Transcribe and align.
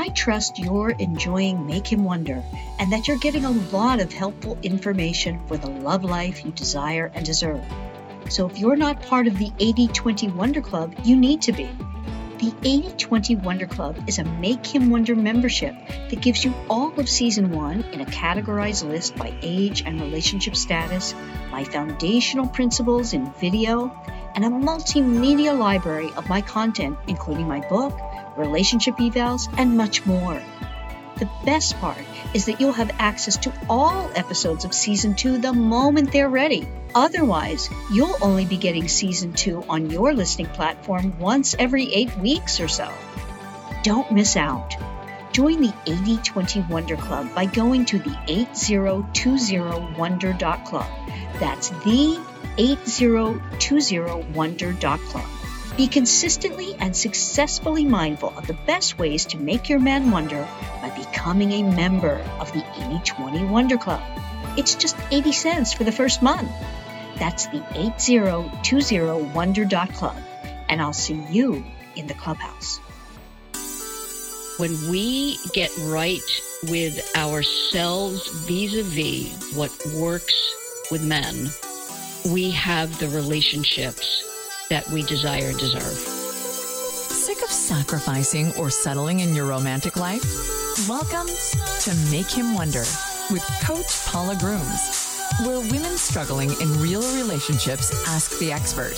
I 0.00 0.08
trust 0.08 0.58
you're 0.58 0.92
enjoying 0.92 1.66
Make 1.66 1.92
Him 1.92 2.04
Wonder 2.04 2.42
and 2.78 2.90
that 2.90 3.06
you're 3.06 3.18
getting 3.18 3.44
a 3.44 3.50
lot 3.50 4.00
of 4.00 4.10
helpful 4.10 4.56
information 4.62 5.38
for 5.46 5.58
the 5.58 5.68
love 5.68 6.04
life 6.04 6.42
you 6.42 6.52
desire 6.52 7.12
and 7.14 7.22
deserve. 7.22 7.62
So 8.30 8.48
if 8.48 8.58
you're 8.58 8.76
not 8.76 9.02
part 9.02 9.26
of 9.26 9.36
the 9.36 9.52
80 9.58 9.88
20 9.88 10.28
Wonder 10.28 10.62
Club, 10.62 10.94
you 11.04 11.16
need 11.16 11.42
to 11.42 11.52
be. 11.52 11.68
The 12.38 12.54
80 12.62 12.96
20 12.96 13.36
Wonder 13.36 13.66
Club 13.66 14.02
is 14.06 14.18
a 14.18 14.24
Make 14.24 14.66
Him 14.66 14.88
Wonder 14.88 15.14
membership 15.14 15.74
that 16.08 16.22
gives 16.22 16.46
you 16.46 16.54
all 16.70 16.98
of 16.98 17.06
season 17.06 17.50
one 17.50 17.82
in 17.92 18.00
a 18.00 18.06
categorized 18.06 18.88
list 18.88 19.16
by 19.16 19.34
age 19.42 19.82
and 19.84 20.00
relationship 20.00 20.56
status, 20.56 21.14
my 21.50 21.62
foundational 21.62 22.48
principles 22.48 23.12
in 23.12 23.30
video, 23.34 23.94
and 24.34 24.46
a 24.46 24.48
multimedia 24.48 25.56
library 25.58 26.08
of 26.16 26.26
my 26.26 26.40
content, 26.40 26.96
including 27.06 27.46
my 27.46 27.60
book, 27.68 28.00
relationship 28.40 28.96
evals, 28.96 29.52
and 29.58 29.76
much 29.76 30.06
more. 30.06 30.40
The 31.18 31.28
best 31.44 31.76
part 31.78 31.98
is 32.32 32.46
that 32.46 32.60
you'll 32.60 32.72
have 32.72 32.90
access 32.98 33.36
to 33.38 33.52
all 33.68 34.10
episodes 34.14 34.64
of 34.64 34.72
season 34.72 35.14
two 35.14 35.36
the 35.36 35.52
moment 35.52 36.12
they're 36.12 36.30
ready. 36.30 36.66
Otherwise, 36.94 37.68
you'll 37.92 38.16
only 38.22 38.46
be 38.46 38.56
getting 38.56 38.88
season 38.88 39.34
two 39.34 39.62
on 39.68 39.90
your 39.90 40.14
listening 40.14 40.46
platform 40.46 41.18
once 41.18 41.54
every 41.58 41.92
eight 41.92 42.16
weeks 42.16 42.58
or 42.58 42.68
so. 42.68 42.90
Don't 43.82 44.10
miss 44.12 44.36
out. 44.36 44.76
Join 45.32 45.60
the 45.60 45.74
8020 45.86 46.64
Wonder 46.70 46.96
Club 46.96 47.34
by 47.34 47.44
going 47.44 47.84
to 47.86 47.98
the 47.98 48.10
8020wonder.club. 48.10 50.86
That's 51.38 51.68
the 51.68 52.20
8020wonder.club. 52.56 55.39
Be 55.76 55.86
consistently 55.86 56.74
and 56.78 56.94
successfully 56.94 57.84
mindful 57.84 58.36
of 58.36 58.46
the 58.46 58.58
best 58.66 58.98
ways 58.98 59.24
to 59.26 59.38
make 59.38 59.68
your 59.68 59.78
man 59.78 60.10
wonder 60.10 60.48
by 60.82 60.90
becoming 60.90 61.52
a 61.52 61.62
member 61.62 62.16
of 62.38 62.52
the 62.52 62.58
8020 62.58 63.44
Wonder 63.44 63.78
Club. 63.78 64.02
It's 64.56 64.74
just 64.74 64.96
80 65.10 65.32
cents 65.32 65.72
for 65.72 65.84
the 65.84 65.92
first 65.92 66.22
month. 66.22 66.50
That's 67.18 67.46
the 67.46 67.60
8020wonder.club. 67.60 70.16
And 70.68 70.82
I'll 70.82 70.92
see 70.92 71.24
you 71.30 71.64
in 71.96 72.06
the 72.06 72.14
clubhouse. 72.14 72.78
When 74.58 74.72
we 74.90 75.38
get 75.54 75.70
right 75.84 76.20
with 76.64 77.16
ourselves 77.16 78.28
vis 78.46 78.74
a 78.74 78.82
vis 78.82 79.56
what 79.56 79.70
works 79.96 80.34
with 80.90 81.02
men, 81.02 81.48
we 82.34 82.50
have 82.50 82.98
the 82.98 83.08
relationships 83.08 84.26
that 84.70 84.88
we 84.88 85.02
desire 85.02 85.48
and 85.48 85.58
deserve. 85.58 85.98
Sick 87.10 87.42
of 87.42 87.50
sacrificing 87.50 88.52
or 88.56 88.70
settling 88.70 89.20
in 89.20 89.34
your 89.34 89.46
romantic 89.46 89.96
life? 89.96 90.24
Welcome 90.88 91.26
to 91.80 91.94
Make 92.10 92.30
Him 92.30 92.54
Wonder 92.54 92.84
with 93.30 93.44
Coach 93.62 94.06
Paula 94.06 94.36
Grooms, 94.36 95.18
where 95.44 95.60
women 95.60 95.98
struggling 95.98 96.52
in 96.60 96.80
real 96.80 97.02
relationships 97.16 97.92
ask 98.06 98.38
the 98.38 98.52
expert. 98.52 98.94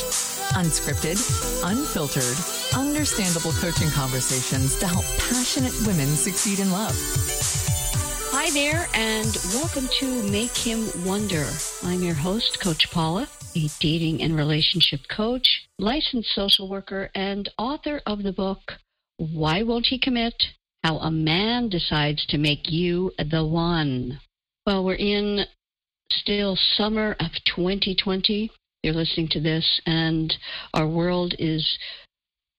Unscripted, 0.54 1.18
unfiltered, 1.64 2.36
understandable 2.76 3.52
coaching 3.52 3.90
conversations 3.90 4.76
to 4.78 4.86
help 4.86 5.06
passionate 5.30 5.74
women 5.86 6.08
succeed 6.08 6.60
in 6.60 6.70
love. 6.70 6.94
Hi 8.34 8.50
there, 8.50 8.88
and 8.92 9.34
welcome 9.54 9.88
to 10.00 10.22
Make 10.30 10.54
Him 10.54 10.86
Wonder. 11.06 11.46
I'm 11.82 12.02
your 12.02 12.14
host, 12.14 12.60
Coach 12.60 12.90
Paula 12.90 13.26
a 13.54 13.68
dating 13.80 14.22
and 14.22 14.36
relationship 14.36 15.00
coach, 15.08 15.68
licensed 15.78 16.34
social 16.34 16.68
worker, 16.68 17.10
and 17.14 17.50
author 17.58 18.00
of 18.06 18.22
the 18.22 18.32
book, 18.32 18.72
Why 19.18 19.62
Won't 19.62 19.86
He 19.86 19.98
Commit? 19.98 20.34
How 20.82 20.98
a 20.98 21.10
Man 21.10 21.68
Decides 21.68 22.26
to 22.26 22.38
Make 22.38 22.70
You 22.70 23.12
the 23.18 23.44
One. 23.46 24.20
Well, 24.66 24.84
we're 24.84 24.94
in 24.94 25.44
still 26.10 26.56
summer 26.76 27.16
of 27.20 27.30
2020. 27.44 28.50
You're 28.82 28.94
listening 28.94 29.28
to 29.28 29.40
this, 29.40 29.80
and 29.86 30.34
our 30.74 30.88
world 30.88 31.34
is 31.38 31.78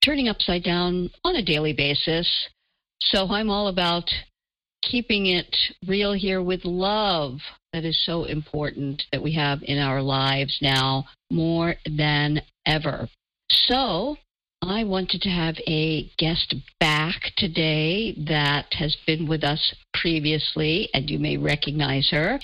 turning 0.04 0.30
upside 0.30 0.64
down 0.64 1.10
on 1.24 1.36
a 1.36 1.44
daily 1.44 1.74
basis. 1.74 2.28
So 3.02 3.28
I'm 3.30 3.50
all 3.50 3.68
about 3.68 4.10
keeping 4.82 5.26
it 5.26 5.56
real 5.88 6.14
here 6.14 6.42
with 6.42 6.66
love 6.66 7.40
that 7.74 7.84
is 7.84 8.06
so 8.06 8.26
important 8.26 9.04
that 9.12 9.22
we 9.22 9.34
have 9.34 9.60
in 9.64 9.80
our 9.80 10.02
lives 10.02 10.58
now 10.62 11.06
more 11.32 11.76
than 11.86 12.42
ever. 12.66 13.10
So, 13.50 14.18
I 14.62 14.86
wanted 14.86 15.22
to 15.24 15.30
have 15.30 15.56
a 15.68 16.10
guest 16.18 16.56
back 16.80 17.34
today 17.36 18.14
that 18.28 18.74
has 18.76 18.96
been 19.06 19.28
with 19.28 19.44
us 19.44 19.74
previously, 19.94 20.90
and 20.94 21.10
you 21.10 21.20
may 21.20 21.36
recognize 21.36 22.10
her. 22.12 22.40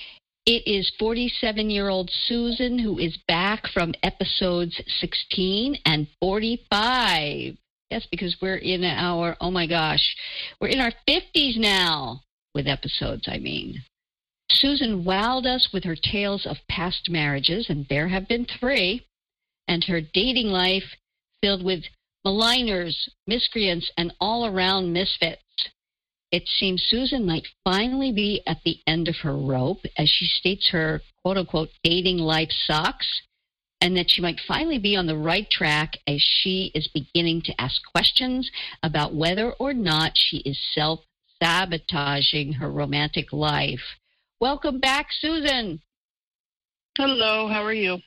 It 0.45 0.67
is 0.67 0.91
47 0.99 1.69
year 1.69 1.89
old 1.89 2.09
Susan 2.25 2.79
who 2.79 2.97
is 2.97 3.17
back 3.27 3.67
from 3.73 3.93
episodes 4.03 4.81
16 4.99 5.77
and 5.85 6.07
45. 6.19 7.55
Yes, 7.89 8.07
because 8.11 8.35
we're 8.41 8.57
in 8.57 8.83
our, 8.83 9.37
oh 9.39 9.51
my 9.51 9.67
gosh, 9.67 10.15
we're 10.59 10.67
in 10.69 10.79
our 10.79 10.93
50s 11.07 11.57
now 11.57 12.21
with 12.53 12.67
episodes, 12.67 13.27
I 13.27 13.37
mean. 13.37 13.81
Susan 14.51 15.03
wowed 15.03 15.45
us 15.45 15.71
with 15.71 15.83
her 15.83 15.95
tales 15.95 16.45
of 16.45 16.57
past 16.67 17.09
marriages, 17.09 17.69
and 17.69 17.87
there 17.87 18.07
have 18.07 18.27
been 18.27 18.45
three, 18.45 19.05
and 19.67 19.83
her 19.83 20.01
dating 20.01 20.47
life 20.47 20.95
filled 21.41 21.63
with 21.63 21.83
maligners, 22.25 23.09
miscreants, 23.27 23.91
and 23.97 24.13
all 24.19 24.45
around 24.45 24.91
misfits. 24.91 25.41
It 26.31 26.47
seems 26.47 26.83
Susan 26.83 27.25
might 27.25 27.47
finally 27.63 28.11
be 28.11 28.41
at 28.45 28.61
the 28.63 28.79
end 28.85 29.07
of 29.07 29.17
her 29.17 29.35
rope 29.35 29.85
as 29.97 30.09
she 30.09 30.25
states 30.25 30.69
her 30.69 31.01
quote 31.21 31.37
unquote 31.37 31.69
dating 31.83 32.17
life 32.17 32.51
sucks, 32.51 33.21
and 33.81 33.95
that 33.95 34.09
she 34.09 34.21
might 34.21 34.39
finally 34.47 34.77
be 34.77 34.95
on 34.95 35.07
the 35.07 35.17
right 35.17 35.49
track 35.49 35.97
as 36.05 36.21
she 36.21 36.71
is 36.75 36.87
beginning 36.87 37.41
to 37.43 37.61
ask 37.61 37.81
questions 37.91 38.51
about 38.83 39.15
whether 39.15 39.53
or 39.53 39.73
not 39.73 40.17
she 40.17 40.37
is 40.37 40.59
self 40.73 40.99
sabotaging 41.41 42.53
her 42.53 42.69
romantic 42.69 43.31
life. 43.31 43.98
Welcome 44.41 44.79
back, 44.79 45.07
Susan. 45.19 45.81
Hello, 46.97 47.47
how 47.47 47.63
are 47.63 47.73
you? 47.73 47.97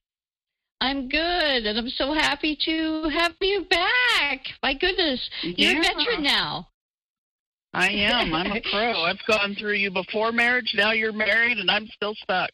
I'm 0.81 1.09
good, 1.09 1.67
and 1.67 1.79
I'm 1.79 1.89
so 1.91 2.13
happy 2.13 2.59
to 2.65 3.09
have 3.13 3.33
you 3.41 3.67
back. 3.71 4.41
My 4.63 4.75
goodness, 4.75 5.21
you're 5.43 5.73
Yeah. 5.73 5.79
a 5.79 5.83
veteran 5.83 6.23
now. 6.23 6.69
I 7.75 7.91
am. 7.91 8.35
I'm 8.35 8.51
a 8.53 8.61
pro. 8.71 9.03
I've 9.03 9.25
gone 9.27 9.55
through 9.55 9.75
you 9.75 9.91
before 9.91 10.33
marriage. 10.33 10.73
Now 10.75 10.93
you're 10.93 11.13
married, 11.13 11.59
and 11.59 11.71
I'm 11.71 11.87
still 11.89 12.15
stuck. 12.23 12.51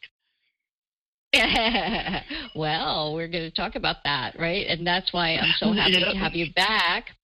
well, 2.55 3.13
we're 3.13 3.27
going 3.27 3.43
to 3.49 3.51
talk 3.51 3.75
about 3.75 3.97
that, 4.03 4.37
right? 4.39 4.65
And 4.67 4.85
that's 4.85 5.13
why 5.13 5.35
I'm 5.35 5.53
so 5.57 5.71
happy 5.73 5.91
Yeah. 5.99 6.11
to 6.11 6.17
have 6.17 6.33
you 6.35 6.53
back, 6.53 7.15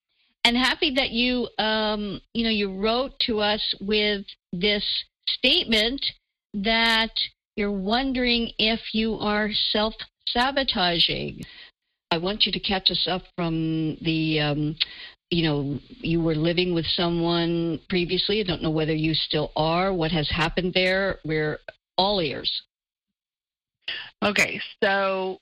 and 0.44 0.56
happy 0.58 0.94
that 0.96 1.12
you, 1.12 1.48
um, 1.60 2.22
you 2.34 2.44
know, 2.44 2.50
you 2.50 2.74
wrote 2.80 3.14
to 3.28 3.40
us 3.40 3.74
with 3.82 4.26
this 4.54 4.84
statement 5.28 6.04
that 6.64 7.12
you're 7.56 7.72
wondering 7.72 8.52
if 8.58 8.80
you 8.94 9.16
are 9.16 9.50
self 9.72 9.94
sabotaging. 10.28 11.44
I 12.12 12.18
want 12.18 12.46
you 12.46 12.52
to 12.52 12.60
catch 12.60 12.92
us 12.92 13.08
up 13.10 13.24
from 13.36 13.98
the. 14.02 14.40
Um, 14.40 14.76
you 15.32 15.44
know, 15.44 15.80
you 15.90 16.22
were 16.22 16.36
living 16.36 16.74
with 16.74 16.86
someone 16.86 17.80
previously. 17.90 18.40
I 18.40 18.44
don't 18.44 18.62
know 18.62 18.70
whether 18.70 18.94
you 18.94 19.16
still 19.16 19.52
are. 19.56 19.92
What 19.92 20.12
has 20.12 20.30
happened 20.30 20.74
there? 20.76 21.18
We're 21.26 21.60
all 21.98 22.22
ears. 22.22 22.62
Okay, 24.24 24.62
so 24.84 25.40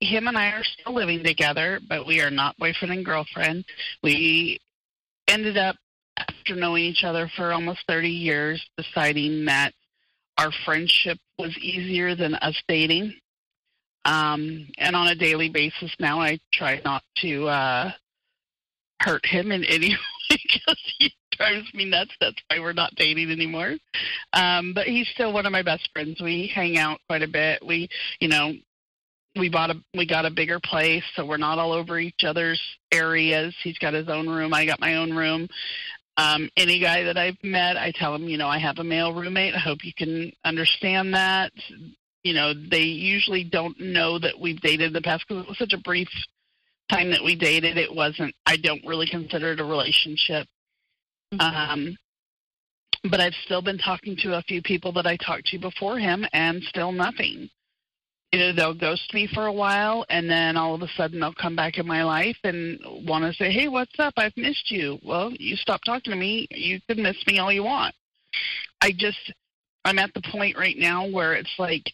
him 0.00 0.28
and 0.28 0.38
I 0.38 0.46
are 0.52 0.64
still 0.64 0.94
living 0.94 1.22
together, 1.22 1.80
but 1.88 2.06
we 2.06 2.20
are 2.20 2.30
not 2.30 2.56
boyfriend 2.58 2.94
and 2.94 3.04
girlfriend. 3.04 3.64
We 4.02 4.58
ended 5.28 5.56
up, 5.56 5.76
after 6.16 6.54
knowing 6.54 6.84
each 6.84 7.04
other 7.04 7.30
for 7.36 7.52
almost 7.52 7.80
30 7.88 8.08
years, 8.08 8.64
deciding 8.76 9.44
that 9.46 9.72
our 10.40 10.50
friendship 10.64 11.18
was 11.38 11.56
easier 11.58 12.14
than 12.14 12.34
us 12.36 12.56
dating. 12.66 13.14
Um, 14.06 14.66
and 14.78 14.96
on 14.96 15.08
a 15.08 15.14
daily 15.14 15.50
basis 15.50 15.94
now, 16.00 16.20
I 16.20 16.38
try 16.52 16.80
not 16.82 17.02
to 17.18 17.46
uh, 17.46 17.90
hurt 19.00 19.24
him 19.26 19.52
in 19.52 19.64
any 19.64 19.90
way 20.30 20.38
because 20.42 20.80
he 20.98 21.12
drives 21.32 21.72
me 21.74 21.84
nuts. 21.84 22.12
That's 22.20 22.36
why 22.48 22.58
we're 22.58 22.72
not 22.72 22.94
dating 22.96 23.30
anymore. 23.30 23.76
Um, 24.32 24.72
but 24.74 24.86
he's 24.86 25.08
still 25.08 25.32
one 25.34 25.44
of 25.44 25.52
my 25.52 25.62
best 25.62 25.90
friends. 25.92 26.20
We 26.22 26.50
hang 26.54 26.78
out 26.78 27.00
quite 27.06 27.22
a 27.22 27.28
bit. 27.28 27.64
We, 27.64 27.88
you 28.20 28.28
know, 28.28 28.54
we 29.36 29.50
bought 29.50 29.70
a 29.70 29.74
we 29.94 30.06
got 30.06 30.24
a 30.26 30.30
bigger 30.30 30.58
place, 30.58 31.04
so 31.14 31.24
we're 31.24 31.36
not 31.36 31.58
all 31.58 31.72
over 31.72 31.98
each 31.98 32.24
other's 32.24 32.60
areas. 32.92 33.54
He's 33.62 33.78
got 33.78 33.94
his 33.94 34.08
own 34.08 34.28
room. 34.28 34.54
I 34.54 34.64
got 34.64 34.80
my 34.80 34.96
own 34.96 35.12
room. 35.12 35.46
Um, 36.16 36.50
any 36.56 36.80
guy 36.80 37.04
that 37.04 37.16
I've 37.16 37.42
met, 37.42 37.76
I 37.76 37.92
tell 37.94 38.12
them, 38.12 38.28
you 38.28 38.36
know, 38.36 38.48
I 38.48 38.58
have 38.58 38.78
a 38.78 38.84
male 38.84 39.14
roommate. 39.14 39.54
I 39.54 39.58
hope 39.58 39.84
you 39.84 39.92
can 39.96 40.32
understand 40.44 41.14
that. 41.14 41.52
You 42.22 42.34
know, 42.34 42.52
they 42.52 42.82
usually 42.82 43.44
don't 43.44 43.78
know 43.80 44.18
that 44.18 44.38
we've 44.38 44.60
dated 44.60 44.88
in 44.88 44.92
the 44.92 45.00
past 45.00 45.24
because 45.26 45.44
it 45.44 45.48
was 45.48 45.58
such 45.58 45.72
a 45.72 45.78
brief 45.78 46.08
time 46.90 47.10
that 47.10 47.24
we 47.24 47.36
dated. 47.36 47.78
It 47.78 47.94
wasn't. 47.94 48.34
I 48.44 48.56
don't 48.56 48.84
really 48.84 49.06
consider 49.08 49.52
it 49.52 49.60
a 49.60 49.64
relationship. 49.64 50.46
Mm-hmm. 51.32 51.40
Um, 51.40 51.96
but 53.10 53.20
I've 53.20 53.34
still 53.44 53.62
been 53.62 53.78
talking 53.78 54.16
to 54.22 54.36
a 54.36 54.42
few 54.42 54.60
people 54.60 54.92
that 54.92 55.06
I 55.06 55.16
talked 55.16 55.46
to 55.46 55.58
before 55.58 55.98
him, 55.98 56.26
and 56.32 56.62
still 56.64 56.92
nothing. 56.92 57.48
Either 58.32 58.52
they'll 58.52 58.74
ghost 58.74 59.12
me 59.12 59.26
for 59.34 59.46
a 59.46 59.52
while, 59.52 60.06
and 60.08 60.30
then 60.30 60.56
all 60.56 60.74
of 60.74 60.82
a 60.82 60.88
sudden 60.96 61.18
they'll 61.18 61.34
come 61.34 61.56
back 61.56 61.78
in 61.78 61.86
my 61.86 62.04
life 62.04 62.36
and 62.44 62.78
want 63.04 63.24
to 63.24 63.32
say, 63.34 63.50
"Hey, 63.50 63.68
what's 63.68 63.98
up? 63.98 64.14
I've 64.16 64.36
missed 64.36 64.70
you." 64.70 64.98
Well, 65.02 65.32
you 65.32 65.56
stop 65.56 65.82
talking 65.84 66.12
to 66.12 66.16
me. 66.16 66.46
You 66.50 66.80
can 66.88 67.02
miss 67.02 67.16
me 67.26 67.38
all 67.38 67.52
you 67.52 67.64
want. 67.64 67.94
I 68.80 68.92
just, 68.92 69.32
I'm 69.84 69.98
at 69.98 70.14
the 70.14 70.22
point 70.32 70.56
right 70.56 70.78
now 70.78 71.06
where 71.06 71.34
it's 71.34 71.54
like, 71.58 71.92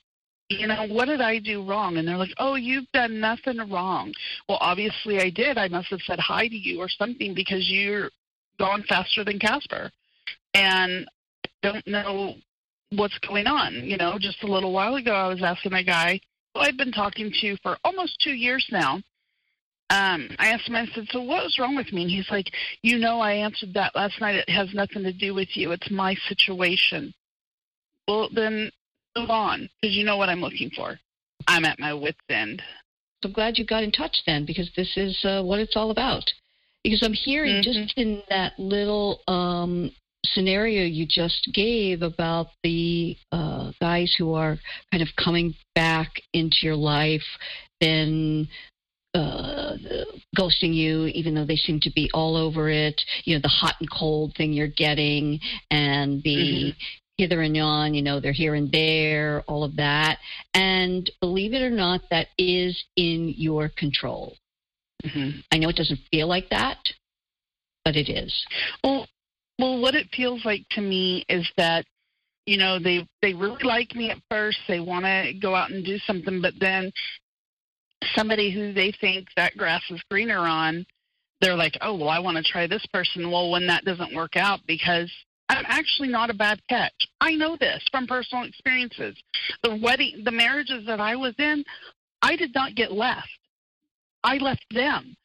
you 0.49 0.67
know, 0.67 0.87
what 0.89 1.07
did 1.07 1.21
I 1.21 1.39
do 1.39 1.65
wrong? 1.65 1.97
And 1.97 2.07
they're 2.07 2.17
like, 2.17 2.35
oh, 2.39 2.55
you've 2.55 2.91
done 2.93 3.19
nothing 3.19 3.59
wrong. 3.71 4.13
Well, 4.49 4.59
obviously 4.61 5.21
I 5.21 5.31
did. 5.31 5.59
I 5.59 5.69
must 5.69 5.89
have 5.89 6.03
said 6.03 6.21
hi 6.21 6.47
to 6.47 6.55
you 6.55 6.79
or 6.79 6.89
something 6.89 7.35
because 7.35 7.69
you're 7.69 8.11
gone 8.59 8.85
faster 8.89 9.25
than 9.25 9.39
Casper 9.39 9.91
and 10.55 11.09
don't 11.63 11.87
know 11.87 12.35
what's 12.97 13.19
going 13.19 13.47
on. 13.47 13.75
You 13.75 13.97
know, 13.97 14.19
just 14.19 14.43
a 14.43 14.47
little 14.47 14.73
while 14.73 14.97
ago, 14.97 15.13
I 15.13 15.29
was 15.29 15.43
asking 15.43 15.75
a 15.75 15.85
guy 15.85 16.21
who 16.55 16.61
I've 16.61 16.77
been 16.77 16.93
talking 16.93 17.33
to 17.41 17.57
for 17.63 17.77
almost 17.85 18.21
two 18.21 18.33
years 18.33 18.67
now. 18.71 19.01
Um, 19.89 20.31
I 20.39 20.49
asked 20.49 20.69
him, 20.69 20.75
I 20.75 20.87
said, 20.95 21.07
So 21.11 21.21
what 21.21 21.45
was 21.45 21.59
wrong 21.61 21.77
with 21.77 21.93
me? 21.93 22.03
And 22.03 22.11
he's 22.11 22.31
like, 22.31 22.51
You 22.83 22.99
know, 22.99 23.21
I 23.21 23.35
answered 23.35 23.75
that 23.75 23.95
last 23.95 24.21
night. 24.21 24.35
It 24.37 24.51
has 24.51 24.75
nothing 24.75 25.05
to 25.05 25.13
do 25.13 25.35
with 25.35 25.49
you. 25.55 25.71
It's 25.73 25.91
my 25.91 26.17
situation. 26.29 27.15
Well, 28.09 28.29
then 28.35 28.71
move 29.17 29.31
on 29.31 29.69
because 29.81 29.97
you 29.97 30.05
know 30.05 30.17
what 30.17 30.29
I'm 30.29 30.41
looking 30.41 30.71
for. 30.71 30.99
I'm 31.47 31.65
at 31.65 31.79
my 31.79 31.95
wit's 31.95 32.19
end. 32.29 32.63
I'm 33.23 33.33
glad 33.33 33.59
you 33.59 33.65
got 33.65 33.83
in 33.83 33.93
touch 33.93 34.17
then 34.27 34.45
because 34.45 34.71
this 34.77 34.97
is 34.97 35.19
uh, 35.25 35.43
what 35.43 35.61
it's 35.61 35.77
all 35.77 35.91
about. 35.91 36.25
Because 36.83 37.03
I'm 37.03 37.13
hearing 37.13 37.63
mm-hmm. 37.63 37.85
just 37.85 37.99
in 37.99 38.23
that 38.29 38.59
little 38.59 39.21
um, 39.27 39.91
scenario 40.33 40.85
you 40.85 41.07
just 41.09 41.49
gave 41.55 42.03
about 42.03 42.49
the 42.63 43.17
uh, 43.33 43.73
guys 43.81 44.15
who 44.19 44.35
are 44.35 44.59
kind 44.91 45.03
of 45.03 45.09
coming 45.23 45.55
back 45.75 46.11
into 46.33 46.57
your 46.63 46.77
life, 46.77 47.25
then 47.81 48.49
uh, 49.15 49.77
ghosting 50.37 50.75
you, 50.75 51.07
even 51.07 51.35
though 51.35 51.47
they 51.47 51.57
seem 51.57 51.81
to 51.81 51.91
be 51.95 52.11
all 52.13 52.37
over 52.37 52.69
it. 52.69 53.01
You 53.25 53.37
know, 53.37 53.41
the 53.43 53.49
hot 53.49 53.75
and 53.81 53.91
cold 53.91 54.35
thing 54.37 54.53
you're 54.53 54.67
getting, 54.67 55.41
and 55.71 56.23
the 56.23 56.37
mm-hmm. 56.37 56.79
hither 57.17 57.41
and 57.41 57.57
yon. 57.57 57.95
You 57.95 58.03
know, 58.03 58.21
they're 58.21 58.33
here 58.33 58.55
and 58.55 58.71
there, 58.71 59.43
all 59.47 59.65
of 59.65 59.77
that. 59.77 60.19
And 60.55 61.11
believe 61.21 61.55
it 61.55 61.63
or 61.63 61.71
not, 61.71 62.03
that 62.11 62.29
is 62.39 62.85
in 62.97 63.33
your 63.37 63.71
control. 63.77 64.37
Mm-hmm. 65.05 65.41
I 65.53 65.59
know 65.59 65.69
it 65.69 65.77
doesn't 65.77 66.01
feel 66.11 66.27
like 66.27 66.51
that, 66.51 66.79
but 67.85 67.97
it 67.97 68.09
is. 68.09 68.35
Well, 68.83 69.07
well, 69.59 69.81
what 69.81 69.95
it 69.95 70.09
feels 70.15 70.45
like 70.45 70.67
to 70.71 70.81
me 70.81 71.25
is 71.29 71.49
that 71.57 71.85
you 72.45 72.59
know 72.59 72.79
they 72.79 73.07
they 73.23 73.35
really 73.35 73.63
like 73.65 73.95
me 73.95 74.11
at 74.11 74.19
first. 74.31 74.59
They 74.69 74.81
want 74.81 75.05
to 75.05 75.33
go 75.41 75.55
out 75.55 75.71
and 75.71 75.85
do 75.85 75.99
something, 75.99 76.41
but 76.41 76.55
then 76.61 76.93
somebody 78.15 78.53
who 78.53 78.73
they 78.73 78.93
think 79.01 79.29
that 79.37 79.57
grass 79.57 79.83
is 79.91 80.01
greener 80.11 80.39
on, 80.39 80.87
they're 81.41 81.57
like, 81.57 81.77
oh 81.81 81.97
well, 81.97 82.09
I 82.09 82.19
want 82.19 82.37
to 82.37 82.43
try 82.43 82.67
this 82.67 82.87
person. 82.93 83.31
Well, 83.31 83.51
when 83.51 83.67
that 83.67 83.85
doesn't 83.85 84.15
work 84.15 84.37
out 84.37 84.61
because 84.67 85.11
I'm 85.49 85.65
actually 85.67 86.09
not 86.09 86.31
a 86.31 86.35
bad 86.35 86.61
catch. 86.69 87.09
I 87.21 87.35
know 87.35 87.57
this 87.59 87.85
from 87.91 88.07
personal 88.07 88.45
experiences. 88.45 89.17
The 89.63 89.77
wedding, 89.77 90.23
the 90.25 90.33
marriages 90.33 90.85
that 90.87 91.01
I 91.01 91.17
was 91.17 91.35
in, 91.39 91.65
I 92.23 92.37
did 92.37 92.55
not 92.55 92.75
get 92.75 92.93
left. 92.93 93.29
I 94.25 94.39
left 94.39 94.65
them. 94.71 95.17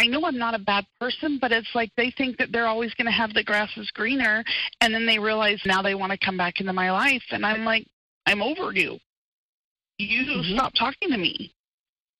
I 0.00 0.06
know 0.06 0.24
I'm 0.24 0.38
not 0.38 0.54
a 0.54 0.58
bad 0.58 0.86
person, 0.98 1.36
but 1.38 1.52
it's 1.52 1.68
like 1.74 1.90
they 1.94 2.10
think 2.16 2.38
that 2.38 2.52
they're 2.52 2.66
always 2.66 2.94
going 2.94 3.04
to 3.04 3.12
have 3.12 3.34
the 3.34 3.44
grass 3.44 3.68
is 3.76 3.90
greener, 3.90 4.42
and 4.80 4.94
then 4.94 5.04
they 5.04 5.18
realize 5.18 5.60
now 5.66 5.82
they 5.82 5.94
want 5.94 6.10
to 6.10 6.18
come 6.24 6.38
back 6.38 6.58
into 6.58 6.72
my 6.72 6.90
life, 6.90 7.22
and 7.30 7.44
I'm 7.44 7.66
like, 7.66 7.86
I'm 8.24 8.40
over 8.40 8.72
you. 8.72 8.98
You 9.98 10.24
mm-hmm. 10.24 10.54
stop 10.54 10.72
talking 10.72 11.10
to 11.10 11.18
me. 11.18 11.52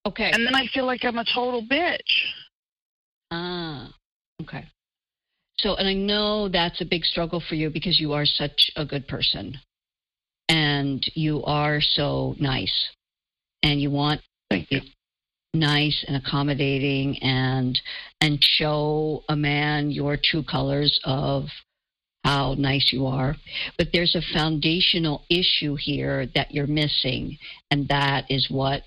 Okay. 0.04 0.30
And 0.30 0.46
then 0.46 0.54
I 0.54 0.66
feel 0.74 0.84
like 0.84 1.04
I'm 1.04 1.16
a 1.16 1.24
total 1.24 1.62
bitch. 1.66 1.98
Ah, 3.30 3.90
okay. 4.42 4.66
So, 5.60 5.76
and 5.76 5.88
I 5.88 5.94
know 5.94 6.50
that's 6.50 6.82
a 6.82 6.84
big 6.86 7.04
struggle 7.04 7.42
for 7.48 7.54
you 7.54 7.70
because 7.70 7.98
you 7.98 8.12
are 8.12 8.26
such 8.26 8.70
a 8.76 8.84
good 8.84 9.08
person 9.08 9.58
and 10.50 11.02
you 11.14 11.42
are 11.44 11.80
so 11.80 12.34
nice 12.38 12.90
and 13.62 13.80
you 13.80 13.90
want 13.90 14.20
Thank 14.50 14.70
you 14.70 14.80
nice 15.54 16.04
and 16.06 16.16
accommodating 16.16 17.18
and 17.22 17.80
and 18.20 18.38
show 18.40 19.24
a 19.28 19.36
man 19.36 19.90
your 19.90 20.16
true 20.22 20.44
colors 20.44 21.00
of 21.04 21.44
how 22.24 22.54
nice 22.56 22.90
you 22.92 23.06
are 23.06 23.34
but 23.76 23.88
there's 23.92 24.14
a 24.14 24.34
foundational 24.34 25.24
issue 25.28 25.74
here 25.74 26.26
that 26.34 26.52
you're 26.52 26.66
missing 26.66 27.36
and 27.70 27.88
that 27.88 28.24
is 28.28 28.48
what 28.48 28.82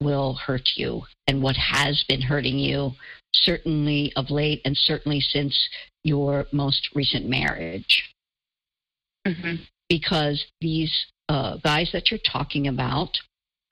will 0.00 0.34
hurt 0.34 0.68
you 0.76 1.02
and 1.26 1.42
what 1.42 1.56
has 1.56 2.04
been 2.08 2.22
hurting 2.22 2.58
you 2.58 2.90
certainly 3.32 4.12
of 4.14 4.30
late 4.30 4.60
and 4.64 4.76
certainly 4.76 5.20
since 5.20 5.68
your 6.04 6.44
most 6.52 6.90
recent 6.94 7.28
marriage 7.28 8.14
mm-hmm. 9.26 9.56
because 9.88 10.44
these 10.60 11.06
uh, 11.28 11.56
guys 11.64 11.90
that 11.92 12.10
you're 12.10 12.20
talking 12.30 12.68
about 12.68 13.18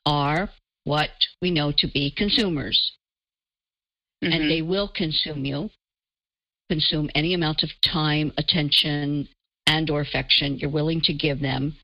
are 0.07 0.49
what 0.85 1.11
we 1.41 1.51
know 1.51 1.73
to 1.79 1.87
be 1.87 2.13
consumers. 2.17 2.93
Mm-hmm. 4.23 4.33
And 4.33 4.51
they 4.51 4.63
will 4.63 4.89
consume 4.89 5.45
you, 5.45 5.71
consume 6.69 7.11
any 7.15 7.35
amount 7.35 7.63
of 7.63 7.71
time, 7.85 8.33
attention, 8.39 9.29
and 9.67 9.91
or 9.91 10.01
affection 10.01 10.59
you're 10.59 10.71
willing 10.71 11.01
to 11.03 11.13
give 11.13 11.41
them 11.41 11.77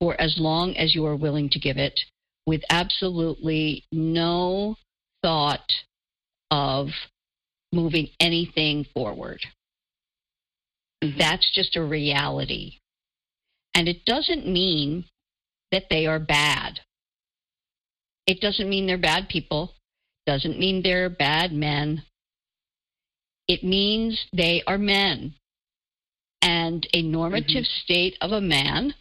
for 0.00 0.20
as 0.20 0.36
long 0.38 0.76
as 0.76 0.94
you 0.94 1.04
are 1.06 1.16
willing 1.16 1.48
to 1.50 1.58
give 1.58 1.76
it 1.76 1.98
with 2.46 2.62
absolutely 2.70 3.84
no 3.92 4.76
thought 5.22 5.70
of 6.50 6.88
moving 7.72 8.08
anything 8.18 8.86
forward. 8.94 9.40
Mm-hmm. 11.02 11.18
That's 11.18 11.48
just 11.54 11.76
a 11.76 11.82
reality. 11.82 12.78
And 13.74 13.88
it 13.88 14.04
doesn't 14.04 14.46
mean 14.46 15.04
that 15.70 15.84
they 15.90 16.06
are 16.06 16.18
bad. 16.18 16.80
It 18.26 18.40
doesn't 18.40 18.68
mean 18.68 18.86
they're 18.86 18.98
bad 18.98 19.28
people, 19.28 19.74
doesn't 20.26 20.58
mean 20.58 20.82
they're 20.82 21.10
bad 21.10 21.52
men. 21.52 22.02
It 23.48 23.64
means 23.64 24.26
they 24.32 24.62
are 24.66 24.78
men. 24.78 25.34
And 26.42 26.86
a 26.94 27.02
normative 27.02 27.64
mm-hmm. 27.64 27.82
state 27.82 28.16
of 28.20 28.32
a 28.32 28.40
man 28.40 28.94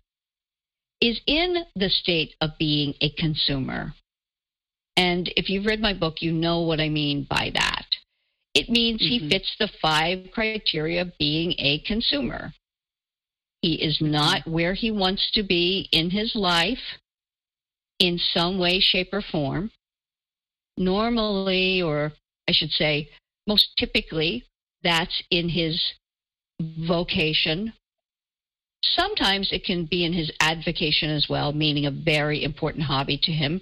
is 1.02 1.22
in 1.28 1.64
the 1.76 1.90
state 1.90 2.36
of 2.42 2.58
being 2.58 2.94
a 3.02 3.12
consumer. 3.12 3.94
And 4.98 5.32
if 5.38 5.50
you've 5.50 5.66
read 5.66 5.80
my 5.80 5.94
book, 5.94 6.22
you 6.22 6.34
know 6.34 6.62
what 6.62 6.82
I 6.82 6.90
mean 6.90 7.26
by 7.30 7.52
that. 7.54 7.86
It 8.54 8.70
means 8.70 9.02
mm-hmm. 9.02 9.26
he 9.26 9.30
fits 9.30 9.56
the 9.60 9.70
five 9.82 10.32
criteria 10.34 11.04
of 11.04 11.18
being 11.18 11.54
a 11.58 11.80
consumer. 11.86 12.52
He 13.62 13.76
is 13.76 13.98
mm-hmm. 13.98 14.12
not 14.12 14.48
where 14.48 14.74
he 14.74 14.92
wants 14.92 15.32
to 15.34 15.44
be 15.44 15.88
in 15.92 16.10
his 16.10 16.36
life 16.36 16.98
in 18.00 18.18
some 18.18 18.58
way, 18.58 18.80
shape, 18.80 19.10
or 19.14 19.22
form. 19.22 19.72
Normally, 20.78 21.82
or 21.82 22.14
I 22.48 22.54
should 22.54 22.72
say, 22.72 23.10
most 23.48 23.76
typically, 23.78 24.46
that's 24.84 25.24
in 25.30 25.50
his 25.50 25.94
vocation. 26.60 27.74
Sometimes 28.82 29.52
it 29.52 29.66
can 29.66 29.86
be 29.86 30.06
in 30.06 30.14
his 30.14 30.32
advocation 30.40 31.10
as 31.10 31.28
well, 31.30 31.52
meaning 31.52 31.86
a 31.86 31.92
very 31.92 32.44
important 32.44 32.86
hobby 32.86 33.20
to 33.24 33.32
him. 33.32 33.62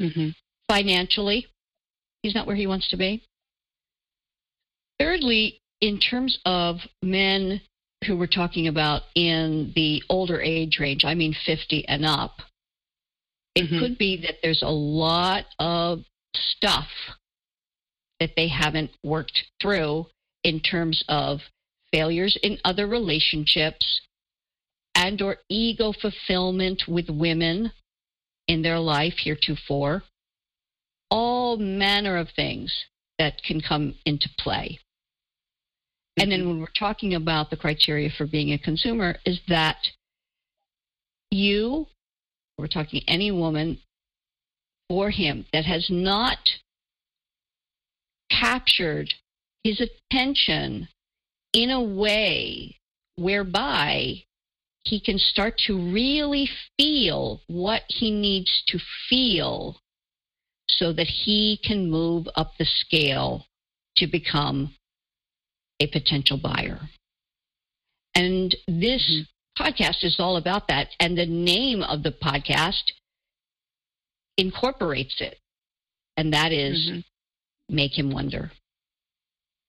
Mm-hmm. 0.00 0.30
Financially, 0.68 1.46
he's 2.22 2.34
not 2.34 2.46
where 2.46 2.56
he 2.56 2.66
wants 2.66 2.88
to 2.90 2.96
be. 2.96 3.22
Thirdly, 4.98 5.60
in 5.80 5.98
terms 6.00 6.38
of 6.44 6.76
men 7.02 7.60
who 8.06 8.16
we're 8.16 8.26
talking 8.26 8.66
about 8.66 9.02
in 9.14 9.72
the 9.74 10.02
older 10.08 10.40
age 10.40 10.78
range, 10.80 11.04
I 11.04 11.14
mean 11.14 11.34
50 11.46 11.86
and 11.88 12.04
up, 12.04 12.40
it 13.58 13.64
mm-hmm. 13.64 13.80
could 13.80 13.98
be 13.98 14.16
that 14.22 14.36
there's 14.40 14.62
a 14.62 14.68
lot 14.68 15.44
of 15.58 16.04
stuff 16.32 16.86
that 18.20 18.30
they 18.36 18.46
haven't 18.46 18.92
worked 19.02 19.42
through 19.60 20.06
in 20.44 20.60
terms 20.60 21.04
of 21.08 21.40
failures 21.92 22.38
in 22.42 22.58
other 22.64 22.86
relationships 22.86 24.00
and 24.94 25.20
or 25.20 25.38
ego 25.48 25.92
fulfillment 25.92 26.84
with 26.86 27.08
women 27.08 27.72
in 28.46 28.62
their 28.62 28.78
life 28.78 29.14
heretofore 29.24 30.04
all 31.10 31.56
manner 31.56 32.16
of 32.16 32.28
things 32.36 32.72
that 33.18 33.42
can 33.42 33.60
come 33.60 33.94
into 34.04 34.28
play 34.38 34.78
mm-hmm. 34.78 36.22
and 36.22 36.30
then 36.30 36.40
mm-hmm. 36.40 36.50
when 36.50 36.60
we're 36.60 36.66
talking 36.78 37.14
about 37.14 37.50
the 37.50 37.56
criteria 37.56 38.08
for 38.16 38.26
being 38.26 38.52
a 38.52 38.58
consumer 38.58 39.16
is 39.24 39.40
that 39.48 39.78
you 41.30 41.86
we're 42.58 42.66
talking 42.66 43.02
any 43.06 43.30
woman 43.30 43.78
for 44.88 45.10
him 45.10 45.46
that 45.52 45.64
has 45.64 45.86
not 45.88 46.38
captured 48.30 49.14
his 49.62 49.80
attention 49.80 50.88
in 51.52 51.70
a 51.70 51.82
way 51.82 52.76
whereby 53.16 54.22
he 54.84 55.00
can 55.00 55.18
start 55.18 55.58
to 55.58 55.74
really 55.92 56.48
feel 56.76 57.42
what 57.46 57.82
he 57.88 58.10
needs 58.10 58.62
to 58.66 58.78
feel 59.08 59.76
so 60.68 60.92
that 60.92 61.06
he 61.06 61.58
can 61.62 61.90
move 61.90 62.26
up 62.36 62.52
the 62.58 62.64
scale 62.64 63.46
to 63.96 64.06
become 64.06 64.74
a 65.80 65.86
potential 65.86 66.38
buyer. 66.38 66.80
And 68.14 68.54
this 68.66 69.02
mm-hmm. 69.10 69.22
Podcast 69.58 70.04
is 70.04 70.16
all 70.18 70.36
about 70.36 70.68
that. 70.68 70.88
And 71.00 71.16
the 71.16 71.26
name 71.26 71.82
of 71.82 72.02
the 72.02 72.12
podcast 72.12 72.92
incorporates 74.36 75.20
it. 75.20 75.38
And 76.16 76.32
that 76.32 76.52
is 76.52 76.90
mm-hmm. 76.90 77.74
Make 77.74 77.98
Him 77.98 78.10
Wonder. 78.10 78.50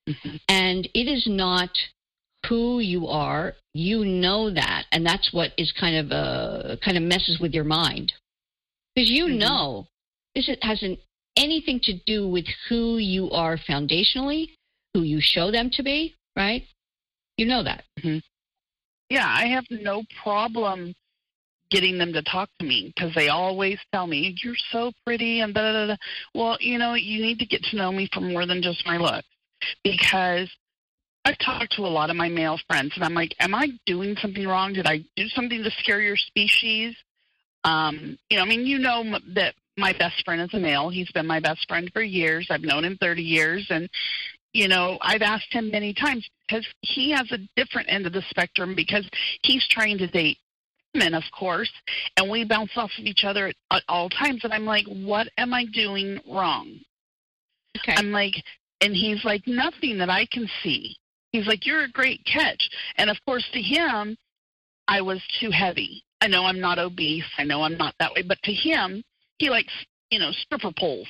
Mm-hmm. 0.08 0.38
And 0.48 0.90
it 0.94 1.08
is 1.08 1.28
not 1.28 1.70
who 2.48 2.80
you 2.80 3.08
are. 3.08 3.54
You 3.74 4.06
know 4.06 4.50
that. 4.52 4.86
And 4.92 5.06
that's 5.06 5.32
what 5.34 5.52
is 5.58 5.72
kind 5.72 5.98
of 5.98 6.12
uh, 6.12 6.78
kind 6.84 6.98
of 6.98 7.04
messes 7.04 7.40
with 7.40 7.54
your 7.54 7.64
mind. 7.64 8.14
Because 8.96 9.10
you 9.10 9.26
mm-hmm. 9.26 9.40
know 9.40 9.88
this 10.36 10.50
hasn't 10.62 11.00
anything 11.36 11.80
to 11.84 11.94
do 12.06 12.28
with 12.28 12.46
who 12.68 12.98
you 12.98 13.30
are 13.32 13.58
foundationally, 13.58 14.50
who 14.94 15.02
you 15.02 15.20
show 15.22 15.52
them 15.52 15.70
to 15.74 15.84
be, 15.84 16.16
right? 16.36 16.64
You 17.38 17.46
know 17.46 17.64
that. 17.64 17.84
Mm-hmm. 18.00 18.20
Yeah, 19.10 19.28
I 19.28 19.48
have 19.48 19.66
no 19.70 20.04
problem 20.24 20.94
getting 21.72 21.98
them 21.98 22.14
to 22.14 22.22
talk 22.24 22.50
to 22.60 22.66
me 22.66 22.92
because 22.96 23.14
they 23.14 23.30
always 23.30 23.78
tell 23.92 24.08
me 24.08 24.36
you're 24.44 24.56
so 24.72 24.92
pretty 25.06 25.42
and 25.42 25.54
da 25.54 25.72
da 25.72 25.88
da. 25.88 25.96
Well, 26.34 26.58
you 26.60 26.78
know, 26.78 26.96
you 26.96 27.22
need 27.22 27.40
to 27.40 27.46
get 27.46 27.64
to 27.66 27.78
know 27.78 27.92
me 27.92 28.10
for 28.12 28.22
more 28.22 28.46
than 28.46 28.62
just 28.62 28.86
my 28.86 28.98
looks 28.98 29.28
because 29.84 30.50
I've 31.26 31.38
talked 31.38 31.74
to 31.74 31.84
a 31.84 31.88
lot 31.88 32.10
of 32.10 32.16
my 32.16 32.30
male 32.30 32.60
friends 32.68 32.94
and 32.96 33.04
I'm 33.04 33.14
like, 33.14 33.36
am 33.40 33.54
I 33.54 33.70
doing 33.86 34.16
something 34.22 34.48
wrong? 34.48 34.74
Did 34.74 34.88
I 34.88 35.04
do 35.16 35.28
something 35.30 35.64
to 35.64 35.72
scare 35.80 36.02
your 36.02 36.18
species? 36.18 36.96
Um, 37.64 38.18
you 38.30 38.38
know, 38.38 38.44
I 38.44 38.48
mean, 38.48 38.66
you 38.66 38.80
know 38.80 39.20
that 39.36 39.54
my 39.78 39.94
best 39.94 40.24
friend 40.26 40.42
is 40.42 40.54
a 40.54 40.60
male. 40.60 40.90
He's 40.90 41.12
been 41.12 41.28
my 41.28 41.40
best 41.40 41.68
friend 41.68 41.90
for 41.94 42.02
years. 42.02 42.48
I've 42.50 42.62
known 42.62 42.86
him 42.86 42.98
30 43.00 43.22
years 43.22 43.68
and 43.70 43.90
you 44.54 44.68
know, 44.68 44.98
I've 45.02 45.22
asked 45.22 45.52
him 45.54 45.70
many 45.72 45.94
times 45.94 46.28
because 46.48 46.66
he 46.82 47.12
has 47.12 47.32
a 47.32 47.38
different 47.56 47.92
end 47.92 48.08
of 48.08 48.14
the 48.14 48.24
spectrum 48.30 48.76
because 48.76 49.08
he's 49.44 49.68
trying 49.70 49.98
to 50.00 50.08
date 50.08 50.38
men, 50.96 51.14
of 51.14 51.24
course, 51.38 51.72
and 52.18 52.30
we 52.30 52.44
bounce 52.46 52.72
off 52.76 52.92
of 52.98 53.06
each 53.06 53.24
other 53.24 53.52
at, 53.72 53.84
all 53.88 54.10
times. 54.10 54.42
And 54.44 54.54
I'm 54.54 54.66
like, 54.66 54.86
what 54.88 55.28
am 55.38 55.54
I 55.54 55.66
doing 55.66 56.20
wrong? 56.28 56.80
Okay. 57.78 57.94
I'm 57.96 58.12
like, 58.12 58.34
and 58.82 58.96
he's 58.96 59.24
like, 59.24 59.44
nothing 59.46 59.98
that 60.00 60.10
I 60.10 60.26
can 60.32 60.50
see. 60.64 60.96
He's 61.32 61.46
like, 61.46 61.66
you're 61.66 61.84
a 61.84 61.92
great 61.92 62.26
catch. 62.26 62.70
And 62.98 63.10
of 63.10 63.18
course, 63.26 63.48
to 63.54 63.62
him, 63.62 64.18
I 64.88 65.02
was 65.02 65.22
too 65.40 65.52
heavy. 65.52 66.04
I 66.22 66.28
know 66.28 66.46
I'm 66.46 66.60
not 66.60 66.80
obese. 66.80 67.24
I 67.38 67.44
know 67.44 67.62
I'm 67.62 67.78
not 67.78 67.94
that 68.00 68.14
way. 68.14 68.24
But 68.24 68.42
to 68.44 68.52
him, 68.52 69.04
he 69.38 69.52
likes, 69.52 69.74
you 70.10 70.18
know, 70.18 70.32
stripper 70.32 70.72
poles 70.78 71.08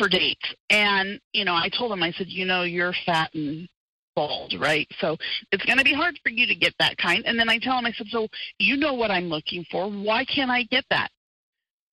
for 0.00 0.08
dates. 0.08 0.54
And, 0.70 1.20
you 1.34 1.44
know, 1.44 1.54
I 1.54 1.68
told 1.68 1.92
him, 1.92 2.02
I 2.02 2.10
said, 2.12 2.28
you 2.28 2.46
know, 2.46 2.62
you're 2.62 2.94
fat 3.04 3.34
and 3.34 3.68
bald, 4.16 4.54
right? 4.58 4.88
So 4.98 5.18
it's 5.52 5.64
going 5.66 5.76
to 5.76 5.84
be 5.84 5.92
hard 5.92 6.18
for 6.22 6.30
you 6.30 6.46
to 6.46 6.54
get 6.54 6.72
that 6.78 6.96
kind. 6.96 7.22
And 7.26 7.38
then 7.38 7.50
I 7.50 7.58
tell 7.58 7.78
him, 7.78 7.84
I 7.84 7.92
said, 7.92 8.06
so 8.08 8.26
you 8.58 8.78
know 8.78 8.94
what 8.94 9.10
I'm 9.10 9.26
looking 9.26 9.64
for. 9.70 9.90
Why 9.90 10.24
can't 10.24 10.50
I 10.50 10.62
get 10.64 10.84
that? 10.88 11.10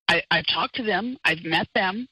I, 0.07 0.23
I've 0.31 0.47
talked 0.47 0.75
to 0.75 0.83
them, 0.83 1.17
I've 1.25 1.43
met 1.43 1.67
them, 1.75 2.07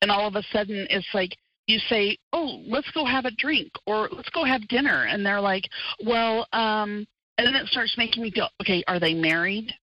and 0.00 0.10
all 0.10 0.26
of 0.26 0.34
a 0.34 0.42
sudden 0.50 0.86
it's 0.88 1.06
like 1.12 1.36
you 1.66 1.78
say, 1.90 2.16
oh, 2.32 2.62
let's 2.66 2.90
go 2.92 3.04
have 3.04 3.26
a 3.26 3.30
drink 3.32 3.70
or 3.86 4.08
let's 4.10 4.30
go 4.30 4.44
have 4.44 4.66
dinner. 4.68 5.04
And 5.04 5.26
they're 5.26 5.42
like, 5.42 5.64
well, 6.06 6.46
um, 6.54 7.06
and 7.36 7.46
then 7.46 7.54
it 7.54 7.66
starts 7.66 7.98
making 7.98 8.22
me 8.22 8.30
go, 8.30 8.46
okay, 8.62 8.82
are 8.88 8.98
they 8.98 9.12
married? 9.12 9.74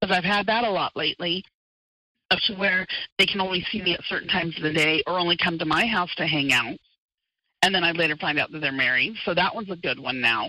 Because 0.00 0.16
I've 0.16 0.24
had 0.24 0.46
that 0.46 0.62
a 0.62 0.70
lot 0.70 0.92
lately 0.94 1.44
up 2.30 2.38
to 2.46 2.54
where 2.54 2.86
they 3.18 3.26
can 3.26 3.40
only 3.40 3.64
see 3.70 3.80
me 3.82 3.94
at 3.94 4.00
certain 4.08 4.28
times 4.28 4.56
of 4.56 4.62
the 4.62 4.72
day 4.72 5.02
or 5.06 5.18
only 5.18 5.36
come 5.36 5.58
to 5.58 5.64
my 5.64 5.86
house 5.86 6.14
to 6.16 6.26
hang 6.26 6.52
out 6.52 6.76
and 7.66 7.74
then 7.74 7.82
I 7.82 7.90
later 7.90 8.16
find 8.16 8.38
out 8.38 8.52
that 8.52 8.60
they're 8.60 8.70
married. 8.70 9.16
So 9.24 9.34
that 9.34 9.52
one's 9.52 9.70
a 9.70 9.76
good 9.76 9.98
one 9.98 10.20
now. 10.20 10.48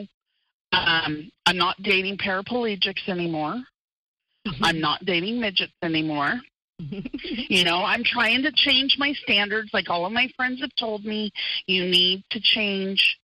Um, 0.71 1.31
I'm 1.47 1.57
not 1.57 1.81
dating 1.81 2.17
paraplegics 2.17 3.07
anymore. 3.07 3.55
Mm-hmm. 4.47 4.63
I'm 4.63 4.79
not 4.79 5.03
dating 5.03 5.39
midgets 5.39 5.73
anymore. 5.81 6.33
you 6.77 7.63
know, 7.63 7.83
I'm 7.83 8.03
trying 8.03 8.43
to 8.43 8.51
change 8.51 8.97
my 8.99 9.13
standards. 9.23 9.71
Like 9.73 9.89
all 9.89 10.05
of 10.05 10.11
my 10.11 10.29
friends 10.35 10.61
have 10.61 10.75
told 10.79 11.05
me, 11.05 11.31
you 11.65 11.85
need 11.85 12.23
to 12.31 12.39
change 12.39 13.17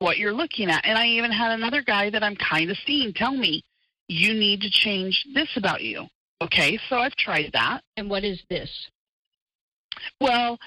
what 0.00 0.18
you're 0.18 0.32
looking 0.32 0.68
at. 0.68 0.84
And 0.84 0.98
I 0.98 1.06
even 1.06 1.30
had 1.30 1.52
another 1.52 1.82
guy 1.82 2.10
that 2.10 2.24
I'm 2.24 2.36
kind 2.36 2.68
of 2.70 2.76
seeing 2.84 3.12
tell 3.12 3.36
me, 3.36 3.62
you 4.08 4.34
need 4.34 4.62
to 4.62 4.70
change 4.70 5.24
this 5.34 5.48
about 5.56 5.82
you. 5.82 6.06
Okay, 6.42 6.76
so 6.88 6.96
I've 6.96 7.14
tried 7.14 7.50
that. 7.52 7.82
And 7.96 8.10
what 8.10 8.24
is 8.24 8.42
this? 8.50 8.70
Well, 10.20 10.58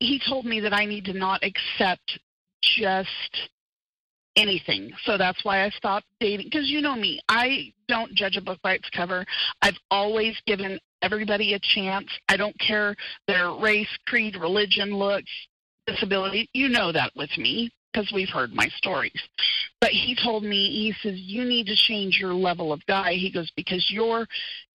he 0.00 0.20
told 0.28 0.44
me 0.44 0.58
that 0.58 0.72
I 0.72 0.86
need 0.86 1.04
to 1.04 1.12
not 1.12 1.44
accept 1.44 2.18
just 2.62 3.48
anything. 4.34 4.90
So 5.04 5.16
that's 5.16 5.44
why 5.44 5.64
I 5.64 5.70
stopped 5.70 6.06
dating. 6.18 6.46
Because 6.50 6.68
you 6.68 6.80
know 6.80 6.96
me, 6.96 7.20
I 7.28 7.72
don't 7.86 8.12
judge 8.14 8.36
a 8.36 8.40
book 8.40 8.58
by 8.62 8.74
its 8.74 8.90
cover. 8.90 9.24
I've 9.60 9.78
always 9.88 10.36
given 10.48 10.80
everybody 11.00 11.54
a 11.54 11.60
chance. 11.60 12.08
I 12.28 12.36
don't 12.36 12.58
care 12.58 12.96
their 13.28 13.52
race, 13.52 13.88
creed, 14.08 14.34
religion, 14.34 14.96
looks, 14.96 15.30
disability. 15.86 16.48
You 16.54 16.68
know 16.68 16.90
that 16.90 17.12
with 17.14 17.30
me 17.38 17.70
because 17.92 18.10
we've 18.12 18.28
heard 18.28 18.52
my 18.52 18.68
stories. 18.76 19.20
But 19.80 19.90
he 19.90 20.16
told 20.22 20.44
me, 20.44 20.70
he 20.70 20.94
says, 21.02 21.18
you 21.18 21.44
need 21.44 21.66
to 21.66 21.76
change 21.76 22.18
your 22.18 22.34
level 22.34 22.72
of 22.72 22.84
guy. 22.86 23.14
He 23.14 23.30
goes, 23.30 23.50
because 23.56 23.84
you're 23.90 24.26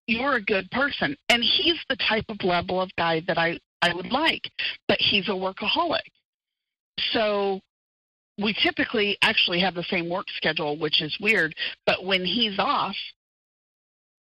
you're 0.06 0.36
a 0.36 0.42
good 0.42 0.70
person. 0.70 1.16
And 1.28 1.42
he's 1.42 1.78
the 1.88 1.96
type 1.96 2.24
of 2.28 2.42
level 2.42 2.80
of 2.80 2.90
guy 2.96 3.22
that 3.26 3.38
I 3.38 3.58
I 3.82 3.94
would 3.94 4.10
like, 4.10 4.50
but 4.88 4.98
he's 5.00 5.28
a 5.28 5.32
workaholic. 5.32 6.00
So 7.12 7.60
we 8.38 8.54
typically 8.62 9.16
actually 9.22 9.60
have 9.60 9.74
the 9.74 9.84
same 9.84 10.08
work 10.08 10.26
schedule, 10.36 10.78
which 10.78 11.02
is 11.02 11.16
weird. 11.20 11.54
But 11.86 12.04
when 12.04 12.24
he's 12.24 12.58
off, 12.58 12.96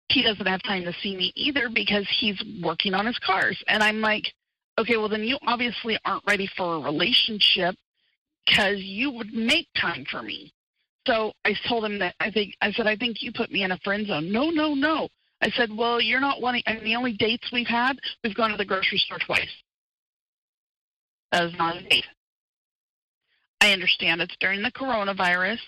he 0.10 0.22
doesn't 0.22 0.46
have 0.46 0.62
time 0.64 0.84
to 0.84 0.94
see 1.02 1.16
me 1.16 1.32
either 1.36 1.70
because 1.74 2.08
he's 2.20 2.42
working 2.62 2.94
on 2.94 3.06
his 3.06 3.18
cars. 3.20 3.62
And 3.68 3.82
I'm 3.82 4.02
like, 4.02 4.24
okay, 4.78 4.98
well, 4.98 5.10
then 5.10 5.24
you 5.24 5.38
obviously 5.48 5.98
aren't 6.06 6.24
ready 6.28 6.50
for 6.58 6.76
a 6.76 6.80
relationship 6.80 7.76
because 8.46 8.78
you 8.78 9.12
would 9.12 9.34
make 9.34 9.68
time 9.80 10.06
for 10.10 10.22
me. 10.22 10.54
So 11.08 11.32
I 11.46 11.54
told 11.68 11.86
him 11.86 12.00
that 12.00 12.16
I 12.20 12.30
think, 12.30 12.54
I 12.62 12.72
said, 12.72 12.88
I 12.88 12.96
think 12.96 13.22
you 13.22 13.32
put 13.32 13.52
me 13.52 13.64
in 13.64 13.72
a 13.72 13.80
friend 13.80 14.06
zone. 14.06 14.32
No, 14.32 14.50
no, 14.50 14.74
no. 14.74 15.10
I 15.42 15.50
said, 15.52 15.76
Well, 15.76 16.00
you're 16.00 16.20
not 16.20 16.42
wanting, 16.42 16.64
and 16.68 16.82
the 16.86 16.96
only 16.96 17.14
dates 17.14 17.50
we've 17.52 17.68
had, 17.68 17.98
we've 18.24 18.36
gone 18.36 18.52
to 18.52 18.58
the 18.58 18.66
grocery 18.66 19.00
store 19.00 19.18
twice. 19.26 19.50
That 21.32 21.46
is 21.46 21.54
not 21.58 21.78
a 21.78 21.82
date. 21.82 22.06
I 23.62 23.72
understand 23.72 24.22
it's 24.22 24.36
during 24.40 24.62
the 24.62 24.72
coronavirus, 24.72 25.60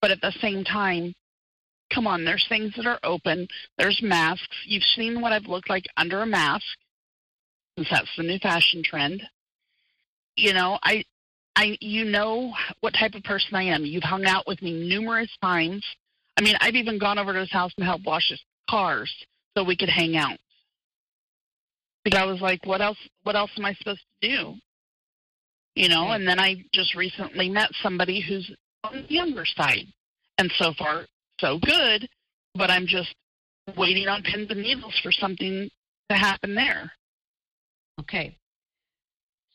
but 0.00 0.10
at 0.10 0.20
the 0.20 0.32
same 0.40 0.64
time, 0.64 1.14
come 1.92 2.06
on, 2.06 2.24
there's 2.24 2.46
things 2.48 2.72
that 2.76 2.86
are 2.86 3.00
open. 3.02 3.46
There's 3.78 4.00
masks. 4.02 4.56
You've 4.64 4.82
seen 4.82 5.20
what 5.20 5.32
I've 5.32 5.46
looked 5.46 5.70
like 5.70 5.86
under 5.96 6.22
a 6.22 6.26
mask, 6.26 6.64
since 7.76 7.88
that's 7.90 8.16
the 8.16 8.22
new 8.22 8.38
fashion 8.38 8.82
trend. 8.84 9.22
You 10.36 10.52
know, 10.52 10.78
I, 10.82 11.04
I, 11.56 11.78
you 11.80 12.04
know 12.04 12.52
what 12.80 12.92
type 12.92 13.14
of 13.14 13.24
person 13.24 13.54
I 13.54 13.62
am. 13.64 13.86
You've 13.86 14.02
hung 14.02 14.26
out 14.26 14.46
with 14.46 14.60
me 14.60 14.72
numerous 14.88 15.30
times. 15.42 15.82
I 16.36 16.42
mean, 16.42 16.54
I've 16.60 16.74
even 16.74 16.98
gone 16.98 17.18
over 17.18 17.32
to 17.32 17.40
his 17.40 17.50
house 17.50 17.72
and 17.78 17.86
helped 17.86 18.04
wash 18.04 18.28
his 18.28 18.40
cars 18.68 19.10
so 19.56 19.64
we 19.64 19.76
could 19.76 19.88
hang 19.88 20.16
out. 20.18 20.36
Because 22.04 22.20
I 22.20 22.26
was 22.26 22.42
like, 22.42 22.64
what 22.66 22.82
else? 22.82 22.98
What 23.22 23.36
else 23.36 23.50
am 23.56 23.64
I 23.64 23.72
supposed 23.72 24.02
to 24.22 24.28
do? 24.28 24.54
You 25.74 25.88
know. 25.88 26.10
And 26.10 26.28
then 26.28 26.38
I 26.38 26.62
just 26.74 26.94
recently 26.94 27.48
met 27.48 27.70
somebody 27.82 28.20
who's 28.20 28.48
on 28.84 29.06
the 29.08 29.12
younger 29.12 29.46
side, 29.46 29.86
and 30.38 30.52
so 30.58 30.72
far 30.78 31.06
so 31.40 31.58
good. 31.58 32.06
But 32.54 32.70
I'm 32.70 32.86
just 32.86 33.14
waiting 33.76 34.08
on 34.08 34.22
pins 34.22 34.50
and 34.50 34.62
needles 34.62 34.94
for 35.02 35.10
something 35.10 35.70
to 36.10 36.16
happen 36.16 36.54
there. 36.54 36.92
Okay. 38.00 38.36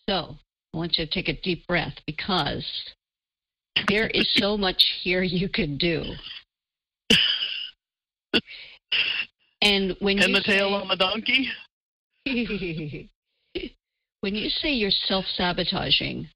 So 0.09 0.35
I 0.73 0.77
want 0.77 0.97
you 0.97 1.05
to 1.05 1.11
take 1.11 1.27
a 1.27 1.39
deep 1.41 1.67
breath 1.67 1.95
because 2.05 2.65
there 3.87 4.07
is 4.07 4.27
so 4.35 4.57
much 4.57 4.81
here 5.01 5.21
you 5.23 5.49
can 5.49 5.77
do. 5.77 6.03
And 9.61 9.95
when 9.99 10.17
and 10.19 10.29
you 10.29 10.35
the 10.35 10.41
tail 10.41 10.73
on 10.73 10.87
the 10.87 10.95
donkey. 10.95 11.49
when 14.21 14.35
you 14.35 14.49
say 14.49 14.71
you're 14.71 14.89
self-sabotaging, 14.89 16.27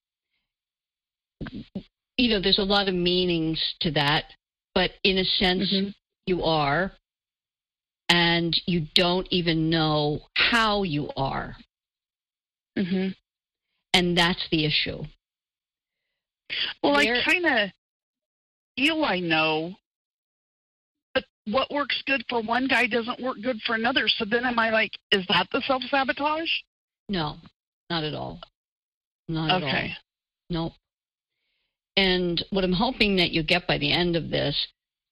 you 2.17 2.29
know, 2.29 2.39
there's 2.39 2.59
a 2.59 2.63
lot 2.63 2.87
of 2.87 2.93
meanings 2.93 3.59
to 3.81 3.91
that, 3.91 4.25
but 4.73 4.91
in 5.03 5.17
a 5.17 5.23
sense, 5.23 5.73
mm-hmm. 5.73 5.89
you 6.27 6.43
are, 6.43 6.91
and 8.09 8.55
you 8.67 8.85
don't 8.93 9.27
even 9.31 9.69
know 9.69 10.19
how 10.35 10.83
you 10.83 11.09
are. 11.17 11.55
Mm-hmm. 12.77 13.09
And 13.95 14.17
that's 14.17 14.45
the 14.51 14.65
issue. 14.65 15.03
Well, 16.83 16.97
I 16.97 17.23
kind 17.23 17.45
of 17.45 17.69
feel 18.77 19.05
I 19.05 19.21
know, 19.21 19.73
but 21.13 21.23
what 21.47 21.71
works 21.71 22.03
good 22.05 22.23
for 22.27 22.41
one 22.41 22.67
guy 22.67 22.87
doesn't 22.87 23.21
work 23.21 23.37
good 23.41 23.57
for 23.65 23.75
another. 23.75 24.09
So 24.09 24.25
then 24.25 24.45
am 24.45 24.59
I 24.59 24.69
like, 24.69 24.91
is 25.11 25.25
that 25.29 25.47
the 25.53 25.61
self 25.65 25.81
sabotage? 25.89 26.49
No, 27.07 27.37
not 27.89 28.03
at 28.03 28.13
all. 28.13 28.41
Not 29.29 29.49
at 29.49 29.63
all. 29.63 29.69
Okay. 29.69 29.93
Nope. 30.49 30.73
And 31.95 32.43
what 32.49 32.65
I'm 32.65 32.73
hoping 32.73 33.15
that 33.15 33.31
you 33.31 33.43
get 33.43 33.65
by 33.65 33.77
the 33.77 33.93
end 33.93 34.17
of 34.17 34.29
this 34.29 34.67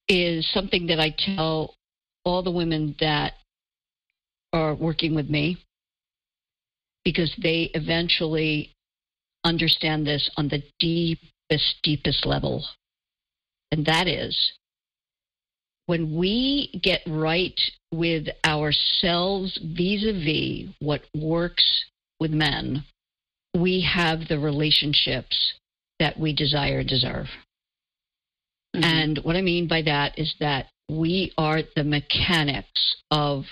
is 0.10 0.46
something 0.52 0.88
that 0.88 1.00
I 1.00 1.16
tell 1.18 1.76
all 2.26 2.44
the 2.44 2.52
women 2.52 2.98
that 3.00 3.36
are 4.52 4.76
working 4.76 5.16
with 5.16 5.30
me 5.30 5.58
because 7.06 7.34
they 7.42 7.70
eventually 7.74 8.73
understand 9.44 10.06
this 10.06 10.30
on 10.38 10.48
the 10.48 10.64
deepest, 10.80 11.76
deepest 11.84 12.26
level. 12.26 12.66
And 13.72 13.86
that 13.86 14.08
is 14.08 14.54
when 15.86 16.16
we 16.16 16.80
get 16.82 17.02
right 17.08 17.60
with 17.92 18.28
ourselves 18.46 19.60
vis 19.62 20.06
a 20.06 20.14
vis 20.14 20.74
what 20.80 21.02
works 21.16 21.86
with 22.20 22.32
men, 22.32 22.84
we 23.56 23.82
have 23.82 24.28
the 24.28 24.40
relationships 24.40 25.54
that 26.00 26.18
we 26.20 26.34
desire 26.34 26.80
and 26.80 26.90
deserve. 26.90 27.28
Mhm. 28.76 28.84
And 28.84 29.18
what 29.20 29.36
I 29.36 29.42
mean 29.42 29.68
by 29.68 29.82
that 29.84 30.18
is 30.18 30.34
that 30.40 30.70
we 30.90 31.32
are 31.38 31.62
the 31.76 31.84
mechanics 31.84 32.96
of 33.12 33.46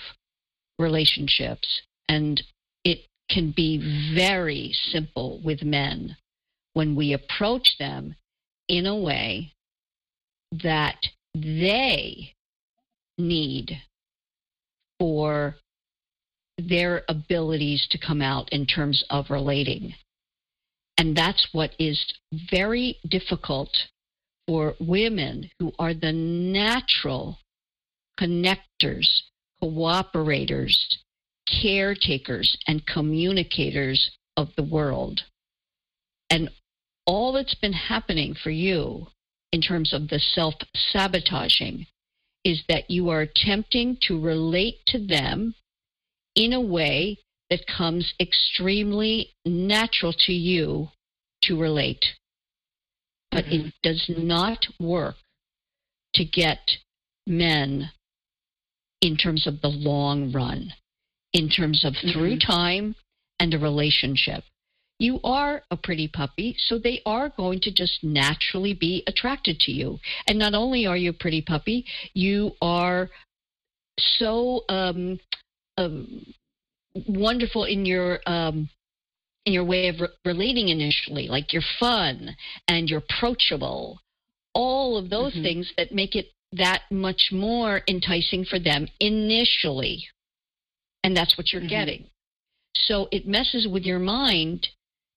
relationships. 0.78 1.82
And 2.08 2.42
it 2.84 3.06
can 3.30 3.52
be 3.56 4.12
very 4.14 4.72
simple 4.90 5.40
with 5.44 5.62
men 5.62 6.16
when 6.74 6.94
we 6.94 7.12
approach 7.12 7.76
them 7.78 8.14
in 8.68 8.86
a 8.86 8.96
way 8.96 9.52
that 10.62 10.96
they 11.34 12.34
need 13.18 13.80
for 14.98 15.56
their 16.58 17.02
abilities 17.08 17.86
to 17.90 17.98
come 17.98 18.22
out 18.22 18.48
in 18.52 18.66
terms 18.66 19.04
of 19.10 19.30
relating. 19.30 19.94
And 20.98 21.16
that's 21.16 21.48
what 21.52 21.72
is 21.78 22.04
very 22.50 22.98
difficult 23.08 23.70
for 24.46 24.74
women 24.78 25.50
who 25.58 25.72
are 25.78 25.94
the 25.94 26.12
natural 26.12 27.38
connectors, 28.20 29.08
cooperators, 29.62 30.76
caretakers, 31.60 32.56
and 32.66 32.86
communicators 32.86 34.10
of 34.36 34.48
the 34.56 34.62
world. 34.62 35.20
And 36.30 36.50
all 37.06 37.32
that's 37.32 37.54
been 37.54 37.72
happening 37.72 38.34
for 38.34 38.50
you 38.50 39.08
in 39.52 39.60
terms 39.60 39.92
of 39.92 40.08
the 40.08 40.18
self 40.18 40.54
sabotaging 40.74 41.86
is 42.44 42.62
that 42.68 42.90
you 42.90 43.08
are 43.10 43.20
attempting 43.20 43.98
to 44.02 44.20
relate 44.20 44.78
to 44.86 44.98
them 44.98 45.54
in 46.34 46.52
a 46.52 46.60
way 46.60 47.18
that 47.50 47.66
comes 47.66 48.14
extremely 48.18 49.30
natural 49.44 50.12
to 50.12 50.32
you 50.32 50.88
to 51.42 51.60
relate. 51.60 52.04
But 53.30 53.46
it 53.46 53.60
mm-hmm. 53.60 53.68
does 53.82 54.10
not 54.16 54.66
work 54.80 55.16
to 56.14 56.24
get 56.24 56.58
men 57.26 57.90
in 59.00 59.16
terms 59.16 59.46
of 59.46 59.60
the 59.60 59.68
long 59.68 60.32
run, 60.32 60.72
in 61.32 61.48
terms 61.48 61.84
of 61.84 61.94
through 62.12 62.38
time 62.38 62.94
and 63.40 63.54
a 63.54 63.58
relationship. 63.58 64.44
You 64.98 65.18
are 65.24 65.64
a 65.70 65.76
pretty 65.76 66.06
puppy, 66.06 66.54
so 66.58 66.78
they 66.78 67.00
are 67.04 67.28
going 67.28 67.60
to 67.60 67.72
just 67.72 68.04
naturally 68.04 68.72
be 68.74 69.02
attracted 69.06 69.58
to 69.60 69.72
you. 69.72 69.98
And 70.28 70.38
not 70.38 70.54
only 70.54 70.86
are 70.86 70.96
you 70.96 71.10
a 71.10 71.14
pretty 71.14 71.42
puppy, 71.42 71.84
you 72.14 72.52
are 72.60 73.10
so 73.98 74.62
um, 74.68 75.18
um, 75.76 76.24
wonderful 77.08 77.64
in 77.64 77.84
your 77.84 78.20
um, 78.26 78.68
in 79.44 79.52
your 79.52 79.64
way 79.64 79.88
of 79.88 80.00
re- 80.00 80.08
relating 80.24 80.68
initially. 80.68 81.26
Like 81.26 81.52
you're 81.52 81.62
fun 81.80 82.36
and 82.68 82.88
you're 82.88 83.02
approachable. 83.10 84.00
All 84.54 84.96
of 84.96 85.10
those 85.10 85.34
Mhm. 85.34 85.42
things 85.42 85.72
that 85.76 85.92
make 85.92 86.14
it 86.14 86.30
that 86.52 86.82
much 86.90 87.30
more 87.32 87.82
enticing 87.88 88.44
for 88.44 88.58
them 88.58 88.86
initially. 89.00 90.06
And 91.04 91.16
that's 91.16 91.36
what 91.36 91.52
you're 91.52 91.62
Mhm. 91.62 91.68
getting. 91.68 92.10
So 92.74 93.08
it 93.10 93.26
messes 93.26 93.66
with 93.66 93.84
your 93.84 93.98
mind 93.98 94.68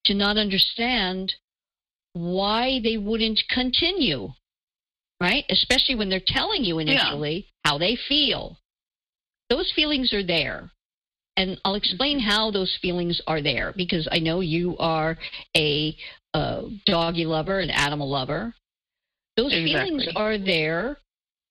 to 0.06 0.14
not 0.14 0.38
understand 0.38 1.36
why 2.14 2.80
they 2.80 2.98
wouldn't 2.98 3.48
continue, 3.50 4.34
right? 5.20 5.46
Especially 5.50 5.96
when 5.96 6.10
they're 6.10 6.20
telling 6.20 6.64
you 6.64 6.80
initially 6.80 7.48
how 7.64 7.78
they 7.78 7.96
feel. 7.96 8.58
Those 9.50 9.72
feelings 9.72 10.14
are 10.14 10.24
there. 10.24 10.72
And 11.38 11.60
I'll 11.66 11.76
explain 11.76 12.20
how 12.20 12.50
those 12.50 12.78
feelings 12.82 13.22
are 13.28 13.42
there 13.42 13.74
because 13.76 14.08
I 14.12 14.20
know 14.20 14.40
you 14.40 14.78
are 14.78 15.18
a 15.56 15.98
uh, 16.34 16.64
doggy 16.86 17.26
lover, 17.26 17.60
an 17.60 17.70
animal 17.70 18.10
lover. 18.10 18.54
Those 19.36 19.52
feelings 19.52 20.08
are 20.16 20.38
there 20.38 20.98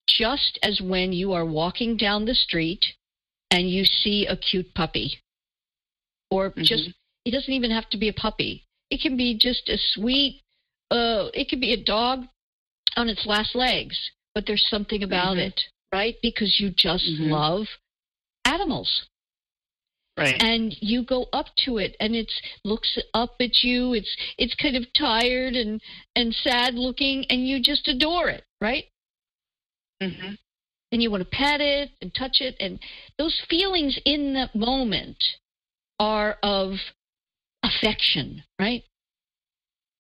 just 0.09 0.59
as 0.63 0.81
when 0.81 1.13
you 1.13 1.33
are 1.33 1.45
walking 1.45 1.97
down 1.97 2.25
the 2.25 2.35
street 2.35 2.85
and 3.51 3.71
you 3.71 3.85
see 3.85 4.27
a 4.27 4.37
cute 4.37 4.75
puppy. 4.75 5.19
Or 6.31 6.53
just, 6.57 6.91
it 7.25 7.31
doesn't 7.31 7.53
even 7.53 7.71
have 7.71 7.89
to 7.91 7.97
be 7.97 8.09
a 8.09 8.13
puppy. 8.13 8.65
It 8.91 9.01
can 9.01 9.17
be 9.17 9.39
just 9.39 9.69
a 9.69 9.79
sweet, 9.79 10.43
uh, 10.91 11.29
it 11.33 11.49
could 11.49 11.61
be 11.61 11.73
a 11.73 11.85
dog 11.85 12.25
on 12.97 13.09
its 13.09 13.27
last 13.27 13.55
legs, 13.55 13.97
but 14.35 14.47
there's 14.47 14.67
something 14.69 15.03
about 15.03 15.37
Mhm. 15.37 15.47
it, 15.47 15.61
right? 15.93 16.17
Because 16.23 16.59
you 16.59 16.71
just 16.71 17.05
Mhm. 17.05 17.31
love 17.31 17.67
animals 18.45 19.07
Right. 20.17 20.41
and 20.41 20.77
you 20.81 21.03
go 21.03 21.29
up 21.33 21.47
to 21.65 21.79
it 21.79 21.97
and 21.99 22.15
it's 22.15 22.41
looks 22.63 22.97
up 23.15 23.35
at 23.41 23.65
you 23.65 23.95
it's 23.95 24.17
it's 24.39 24.55
kind 24.55 24.77
of 24.77 24.85
tired 24.93 25.55
and 25.57 25.81
and 26.15 26.33
sad 26.35 26.75
looking 26.75 27.25
and 27.31 27.49
you 27.49 27.61
just 27.61 27.89
adore 27.89 28.29
it 28.29 28.45
right 28.61 28.85
hmm 30.01 30.35
and 30.95 31.03
you 31.03 31.11
want 31.11 31.25
to 31.25 31.37
pet 31.37 31.61
it 31.61 31.91
and 32.01 32.15
touch 32.15 32.41
it. 32.41 32.55
And 32.61 32.79
those 33.19 33.37
feelings 33.51 33.99
in 34.05 34.33
that 34.35 34.55
moment 34.55 35.23
are 35.99 36.39
of 36.43 36.75
affection 37.65 38.43
right? 38.61 38.85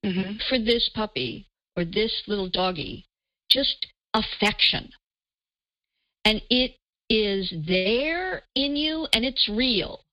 Hmm 0.04 0.32
for 0.48 0.58
this 0.58 0.88
puppy 0.94 1.46
or 1.76 1.84
this 1.84 2.22
little 2.28 2.48
doggy 2.48 3.06
just 3.50 3.86
affection. 4.14 4.90
And 6.24 6.40
it 6.48 6.76
is 7.10 7.52
there 7.66 8.42
in 8.54 8.76
you 8.76 9.08
and 9.12 9.24
it's 9.24 9.48
real. 9.48 10.04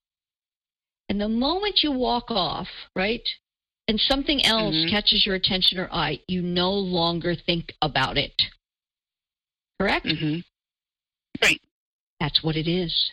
And 1.10 1.20
the 1.22 1.30
moment 1.30 1.82
you 1.84 1.92
walk 1.92 2.32
off 2.32 2.68
right 2.96 3.28
and 3.88 4.00
something 4.00 4.44
else 4.46 4.76
Mhm. 4.76 4.90
catches 4.90 5.26
your 5.26 5.36
attention 5.36 5.78
or 5.78 5.94
eye 5.94 6.20
you 6.28 6.42
no 6.42 6.72
longer 6.74 7.36
think 7.36 7.76
about 7.82 8.18
it. 8.18 8.42
Correct 9.80 10.06
hmm 11.44 11.54
that's 12.20 12.44
what 12.44 12.56
it 12.56 12.68
is. 12.68 13.12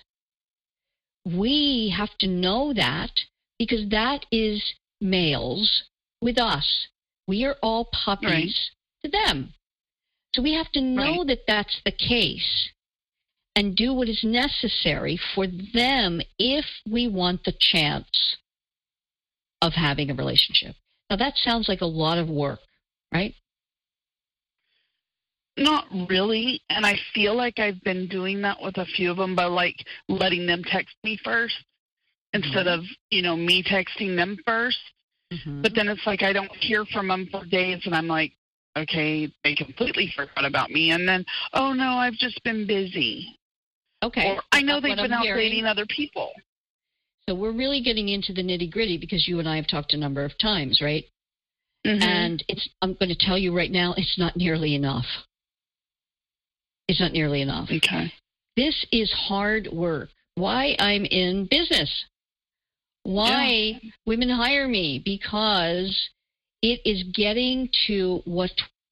We 1.24 1.94
have 1.96 2.16
to 2.18 2.26
know 2.26 2.74
that 2.74 3.10
because 3.58 3.88
that 3.88 4.26
is 4.30 4.62
males 5.00 5.84
with 6.20 6.38
us. 6.38 6.88
We 7.26 7.44
are 7.44 7.56
all 7.62 7.86
puppies 7.86 8.70
to 9.02 9.10
them. 9.10 9.54
So 10.34 10.42
we 10.42 10.52
have 10.54 10.70
to 10.72 10.80
know 10.80 11.18
Right. 11.18 11.26
that 11.28 11.46
that's 11.46 11.80
the 11.84 11.92
case 11.92 12.68
and 13.56 13.74
do 13.74 13.92
what 13.94 14.08
is 14.08 14.22
necessary 14.22 15.18
for 15.34 15.46
them 15.46 16.20
if 16.38 16.66
we 16.88 17.08
want 17.08 17.44
the 17.44 17.52
chance 17.58 18.36
of 19.62 19.72
having 19.72 20.10
a 20.10 20.14
relationship. 20.14 20.76
Now, 21.10 21.16
that 21.16 21.36
sounds 21.36 21.68
like 21.68 21.80
a 21.80 21.86
lot 21.86 22.18
of 22.18 22.28
work, 22.28 22.60
right? 23.12 23.34
Not 25.58 25.86
really. 26.08 26.60
And 26.70 26.86
I 26.86 26.94
feel 27.14 27.34
like 27.34 27.58
I've 27.58 27.82
been 27.82 28.06
doing 28.08 28.40
that 28.42 28.56
with 28.62 28.78
a 28.78 28.84
few 28.86 29.10
of 29.10 29.16
them 29.16 29.34
by 29.34 29.44
like 29.44 29.76
letting 30.08 30.46
them 30.46 30.62
text 30.64 30.94
me 31.04 31.18
first 31.24 31.54
instead 32.32 32.66
Mm-hmm. 32.66 32.80
of, 32.80 32.84
you 33.10 33.22
know, 33.22 33.36
me 33.36 33.62
texting 33.62 34.14
them 34.16 34.38
1st 34.46 34.76
But 35.62 35.74
then 35.74 35.88
it's 35.88 36.06
like 36.06 36.22
I 36.22 36.32
don't 36.32 36.54
hear 36.56 36.84
from 36.86 37.08
them 37.08 37.26
for 37.30 37.44
days 37.44 37.82
and 37.84 37.94
I'm 37.94 38.06
like, 38.06 38.32
okay, 38.76 39.30
they 39.44 39.54
completely 39.54 40.12
forgot 40.14 40.44
about 40.44 40.70
me. 40.70 40.90
And 40.92 41.06
then, 41.08 41.24
oh 41.54 41.72
no, 41.72 41.84
I've 41.98 42.14
just 42.14 42.42
been 42.44 42.66
busy. 42.66 43.36
okay. 44.02 44.36
Or 44.36 44.42
I 44.52 44.62
know 44.62 44.80
they've 44.80 44.96
been 44.96 45.12
I'm 45.12 45.20
out 45.20 45.24
hearing- 45.24 45.50
dating 45.50 45.64
other 45.66 45.86
people. 45.86 46.32
So 47.28 47.34
we're 47.34 47.52
really 47.52 47.82
getting 47.82 48.08
into 48.08 48.32
the 48.32 48.42
nitty 48.42 48.70
gritty 48.70 48.96
because 48.96 49.28
you 49.28 49.38
and 49.38 49.46
I 49.48 49.56
have 49.56 49.66
talked 49.68 49.92
a 49.92 49.98
number 49.98 50.24
of 50.24 50.36
times, 50.38 50.80
right? 50.80 51.04
Mhm. 51.86 52.02
And 52.02 52.44
it's 52.48 52.66
I'm 52.80 52.94
going 52.94 53.10
to 53.10 53.14
tell 53.18 53.36
you 53.36 53.54
right 53.54 53.70
now, 53.70 53.92
it's 53.98 54.16
not 54.18 54.34
nearly 54.36 54.74
enough. 54.74 55.04
It's 56.88 57.00
not 57.00 57.12
nearly 57.12 57.42
enough. 57.42 57.68
okay. 57.70 58.12
This 58.56 58.86
is 58.90 59.12
hard 59.12 59.68
work. 59.70 60.08
Why 60.34 60.74
I'm 60.80 61.04
in 61.04 61.46
business. 61.50 62.06
Why 63.04 63.80
women 64.04 64.28
hire 64.28 64.66
me 64.66 65.00
because 65.04 66.10
it 66.62 66.80
is 66.84 67.04
getting 67.14 67.68
to 67.86 68.20
what 68.24 68.50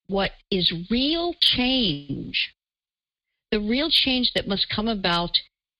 what 0.09 0.32
is 0.50 0.72
real 0.90 1.35
change. 1.40 2.54
The 3.50 3.61
real 3.61 3.90
change 3.90 4.32
that 4.35 4.46
must 4.46 4.68
come 4.68 4.88
about 4.88 5.32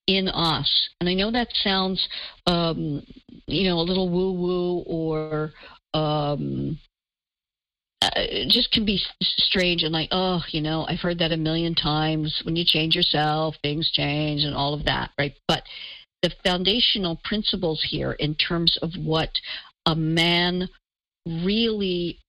in 0.07 0.27
us. 0.27 0.89
And 0.99 1.09
I 1.09 1.13
know 1.13 1.31
that 1.31 1.49
sounds, 1.53 2.07
um, 2.45 3.05
you 3.45 3.69
know, 3.69 3.79
a 3.79 3.81
little 3.81 4.09
woo 4.09 4.31
woo 4.31 4.79
or 4.85 5.51
um, 5.93 6.79
uh, 8.01 8.09
just 8.47 8.71
can 8.71 8.85
be 8.85 9.01
strange 9.21 9.83
and 9.83 9.93
like, 9.93 10.09
oh, 10.11 10.41
you 10.51 10.61
know, 10.61 10.85
I've 10.87 10.99
heard 10.99 11.19
that 11.19 11.31
a 11.31 11.37
million 11.37 11.73
times. 11.73 12.41
When 12.43 12.55
you 12.55 12.63
change 12.65 12.95
yourself, 12.95 13.55
things 13.61 13.89
change 13.91 14.43
and 14.43 14.55
all 14.55 14.73
of 14.73 14.85
that, 14.85 15.11
right? 15.17 15.33
But 15.47 15.63
the 16.21 16.31
foundational 16.43 17.19
principles 17.23 17.85
here 17.89 18.11
in 18.13 18.35
terms 18.35 18.77
of 18.81 18.91
what 18.97 19.31
a 19.85 19.95
man 19.95 20.69
really 21.25 22.19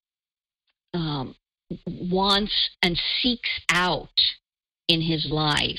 um, 0.94 1.34
wants 1.86 2.70
and 2.82 2.98
seeks 3.20 3.60
out 3.70 4.08
in 4.88 5.02
his 5.02 5.28
life 5.30 5.76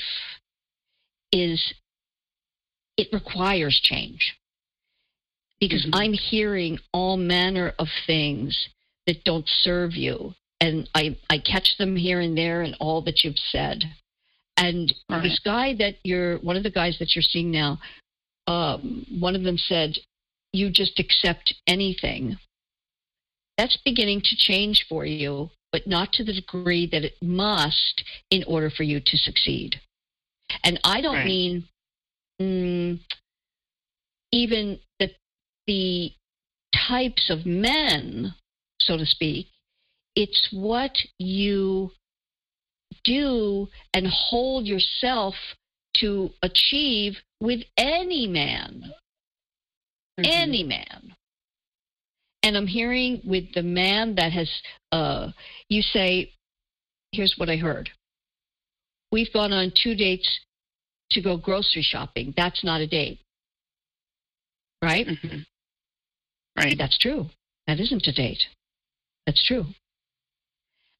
is 1.32 1.74
it 2.96 3.08
requires 3.12 3.80
change 3.82 4.36
because 5.58 5.84
mm-hmm. 5.84 5.94
I'm 5.94 6.12
hearing 6.12 6.78
all 6.92 7.16
manner 7.16 7.74
of 7.78 7.88
things 8.06 8.68
that 9.10 9.24
don't 9.24 9.48
serve 9.62 9.94
you. 9.94 10.32
And 10.60 10.88
I, 10.94 11.16
I 11.28 11.38
catch 11.38 11.76
them 11.78 11.96
here 11.96 12.20
and 12.20 12.38
there 12.38 12.62
in 12.62 12.74
all 12.74 13.02
that 13.02 13.24
you've 13.24 13.38
said. 13.50 13.82
And 14.56 14.94
right. 15.08 15.22
this 15.22 15.40
guy 15.44 15.74
that 15.78 15.96
you're, 16.04 16.38
one 16.38 16.56
of 16.56 16.62
the 16.62 16.70
guys 16.70 16.96
that 17.00 17.16
you're 17.16 17.22
seeing 17.22 17.50
now, 17.50 17.80
um, 18.46 19.04
one 19.18 19.34
of 19.34 19.42
them 19.42 19.58
said, 19.58 19.96
You 20.52 20.70
just 20.70 21.00
accept 21.00 21.54
anything. 21.66 22.36
That's 23.58 23.78
beginning 23.84 24.20
to 24.20 24.36
change 24.36 24.86
for 24.88 25.04
you, 25.04 25.50
but 25.72 25.88
not 25.88 26.12
to 26.12 26.24
the 26.24 26.34
degree 26.34 26.88
that 26.92 27.04
it 27.04 27.14
must 27.20 28.04
in 28.30 28.44
order 28.46 28.70
for 28.70 28.84
you 28.84 29.00
to 29.04 29.16
succeed. 29.16 29.80
And 30.62 30.78
I 30.84 31.00
don't 31.00 31.16
right. 31.16 31.24
mean 31.24 31.64
mm, 32.40 33.00
even 34.30 34.78
that 35.00 35.10
the 35.66 36.12
types 36.88 37.30
of 37.30 37.46
men, 37.46 38.34
so 38.80 38.96
to 38.96 39.06
speak, 39.06 39.46
it's 40.16 40.48
what 40.52 40.96
you 41.18 41.90
do 43.04 43.68
and 43.94 44.06
hold 44.06 44.66
yourself 44.66 45.34
to 45.96 46.30
achieve 46.42 47.16
with 47.40 47.60
any 47.76 48.26
man. 48.26 48.92
Mm-hmm. 50.18 50.30
Any 50.30 50.62
man. 50.62 51.14
And 52.42 52.56
I'm 52.56 52.66
hearing 52.66 53.20
with 53.24 53.52
the 53.54 53.62
man 53.62 54.14
that 54.16 54.32
has, 54.32 54.50
uh, 54.92 55.28
you 55.68 55.82
say, 55.82 56.32
here's 57.12 57.34
what 57.36 57.50
I 57.50 57.56
heard. 57.56 57.90
We've 59.12 59.32
gone 59.32 59.52
on 59.52 59.72
two 59.74 59.94
dates 59.94 60.40
to 61.10 61.20
go 61.20 61.36
grocery 61.36 61.82
shopping. 61.82 62.32
That's 62.36 62.64
not 62.64 62.80
a 62.80 62.86
date. 62.86 63.18
Right? 64.82 65.06
Mm-hmm. 65.06 65.38
Right. 66.56 66.76
That's 66.78 66.98
true. 66.98 67.26
That 67.66 67.80
isn't 67.80 68.06
a 68.06 68.12
date. 68.12 68.42
That's 69.30 69.46
true. 69.46 69.64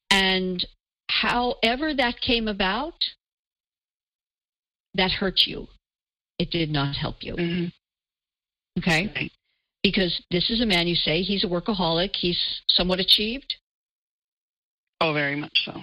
And 0.09 0.65
however 1.09 1.93
that 1.93 2.21
came 2.21 2.47
about, 2.47 2.93
that 4.93 5.11
hurt 5.11 5.41
you. 5.45 5.67
It 6.39 6.49
did 6.49 6.69
not 6.69 6.95
help 6.95 7.17
you. 7.19 7.35
Mm-hmm. 7.35 8.79
Okay? 8.79 9.11
Right. 9.13 9.31
Because 9.83 10.21
this 10.31 10.49
is 10.49 10.61
a 10.61 10.65
man 10.65 10.87
you 10.87 10.95
say 10.95 11.23
he's 11.23 11.43
a 11.43 11.47
workaholic, 11.47 12.15
he's 12.15 12.39
somewhat 12.69 13.01
achieved. 13.01 13.53
Oh, 15.01 15.11
very 15.11 15.35
much 15.35 15.65
so. 15.65 15.81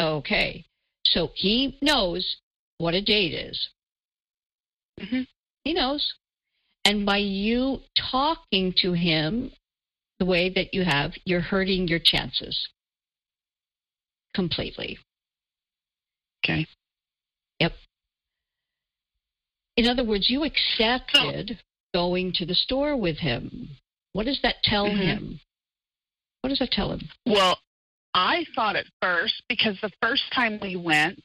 Okay. 0.00 0.64
So 1.04 1.32
he 1.34 1.76
knows 1.82 2.36
what 2.78 2.94
a 2.94 3.02
date 3.02 3.34
is. 3.34 3.68
Mm-hmm. 4.98 5.22
He 5.64 5.74
knows. 5.74 6.14
And 6.86 7.04
by 7.04 7.18
you 7.18 7.80
talking 8.10 8.72
to 8.78 8.94
him 8.94 9.50
the 10.18 10.24
way 10.24 10.48
that 10.54 10.72
you 10.72 10.84
have, 10.84 11.12
you're 11.24 11.40
hurting 11.40 11.88
your 11.88 12.00
chances 12.02 12.68
completely. 14.34 14.98
Okay. 16.44 16.66
Yep. 17.60 17.72
In 19.76 19.86
other 19.86 20.04
words, 20.04 20.28
you 20.28 20.44
accepted 20.44 21.58
going 21.92 22.32
to 22.34 22.44
the 22.44 22.54
store 22.54 22.96
with 22.96 23.18
him. 23.18 23.68
What 24.12 24.26
does 24.26 24.40
that 24.42 24.56
tell 24.62 24.86
mm-hmm. 24.86 25.00
him? 25.00 25.40
What 26.40 26.50
does 26.50 26.58
that 26.58 26.70
tell 26.70 26.92
him? 26.92 27.00
Well, 27.24 27.58
I 28.12 28.44
thought 28.54 28.76
at 28.76 28.86
first, 29.00 29.42
because 29.48 29.76
the 29.80 29.90
first 30.02 30.24
time 30.34 30.58
we 30.60 30.76
went, 30.76 31.22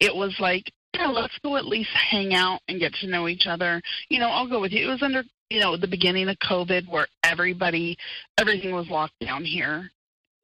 it 0.00 0.14
was 0.14 0.34
like, 0.40 0.72
yeah, 0.96 1.08
let's 1.08 1.38
go 1.42 1.56
at 1.56 1.66
least 1.66 1.90
hang 1.90 2.34
out 2.34 2.60
and 2.68 2.80
get 2.80 2.92
to 2.94 3.06
know 3.06 3.28
each 3.28 3.46
other. 3.46 3.82
You 4.08 4.18
know, 4.18 4.28
I'll 4.28 4.48
go 4.48 4.60
with 4.60 4.72
you. 4.72 4.86
It 4.86 4.90
was 4.90 5.02
under, 5.02 5.22
you 5.50 5.60
know, 5.60 5.76
the 5.76 5.88
beginning 5.88 6.28
of 6.28 6.36
COVID 6.38 6.88
where 6.88 7.06
everybody, 7.22 7.96
everything 8.38 8.74
was 8.74 8.88
locked 8.88 9.18
down 9.20 9.44
here 9.44 9.90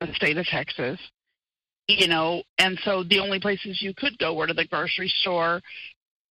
in 0.00 0.08
the 0.08 0.14
state 0.14 0.36
of 0.36 0.46
Texas. 0.46 0.98
You 1.88 2.06
know, 2.06 2.42
and 2.58 2.78
so 2.84 3.02
the 3.02 3.18
only 3.18 3.40
places 3.40 3.82
you 3.82 3.92
could 3.96 4.16
go 4.18 4.34
were 4.34 4.46
to 4.46 4.54
the 4.54 4.66
grocery 4.66 5.12
store 5.20 5.60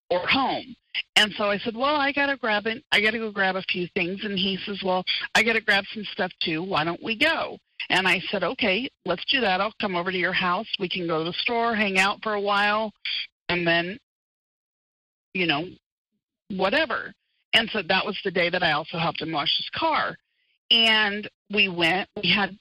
or 0.10 0.28
home. 0.28 0.76
And 1.16 1.34
so 1.38 1.46
I 1.46 1.58
said, 1.60 1.76
Well, 1.76 1.96
I 1.96 2.12
gotta 2.12 2.38
grab 2.38 2.68
it 2.68 2.84
I 2.92 3.02
gotta 3.02 3.18
go 3.18 3.32
grab 3.32 3.56
a 3.56 3.64
few 3.64 3.88
things 3.96 4.24
and 4.24 4.38
he 4.38 4.58
says, 4.66 4.82
Well, 4.84 5.04
I 5.36 5.44
gotta 5.44 5.62
grab 5.62 5.86
some 5.94 6.04
stuff 6.12 6.32
too. 6.42 6.64
Why 6.64 6.84
don't 6.84 7.04
we 7.04 7.18
go? 7.18 7.58
And 7.90 8.08
I 8.08 8.22
said, 8.32 8.44
Okay, 8.44 8.90
let's 9.06 9.24
do 9.32 9.42
that. 9.42 9.62
I'll 9.62 9.74
come 9.82 9.96
over 9.96 10.12
to 10.12 10.18
your 10.18 10.34
house. 10.34 10.68
We 10.80 10.90
can 10.90 11.08
go 11.08 11.20
to 11.20 11.30
the 11.30 11.38
store, 11.40 11.76
hang 11.76 11.98
out 12.00 12.20
for 12.22 12.34
a 12.34 12.42
while, 12.42 12.92
and 13.50 13.66
then 13.66 13.98
you 15.34 15.48
know, 15.48 15.68
whatever. 16.50 17.14
And 17.54 17.70
so 17.72 17.82
that 17.88 18.06
was 18.06 18.18
the 18.24 18.32
day 18.32 18.50
that 18.50 18.64
I 18.64 18.74
also 18.74 18.98
helped 18.98 19.22
him 19.22 19.32
wash 19.32 19.56
his 19.58 19.70
car. 19.76 20.16
And 20.72 21.30
we 21.52 21.68
went, 21.68 22.08
we 22.22 22.30
had 22.30 22.58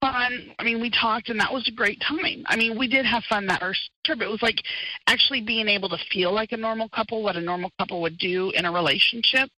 fun. 0.00 0.54
I 0.58 0.64
mean, 0.64 0.80
we 0.80 0.90
talked, 0.90 1.28
and 1.28 1.40
that 1.40 1.52
was 1.52 1.66
a 1.66 1.72
great 1.72 2.00
time. 2.06 2.44
I 2.46 2.56
mean, 2.56 2.78
we 2.78 2.86
did 2.86 3.04
have 3.04 3.24
fun 3.24 3.46
that 3.46 3.60
first 3.60 3.90
trip. 4.04 4.20
It 4.20 4.28
was 4.28 4.42
like 4.42 4.62
actually 5.08 5.40
being 5.40 5.68
able 5.68 5.88
to 5.88 5.98
feel 6.12 6.32
like 6.32 6.52
a 6.52 6.56
normal 6.56 6.88
couple, 6.88 7.22
what 7.22 7.36
a 7.36 7.40
normal 7.40 7.70
couple 7.78 8.00
would 8.02 8.18
do 8.18 8.50
in 8.54 8.64
a 8.64 8.72
relationship. 8.72 9.50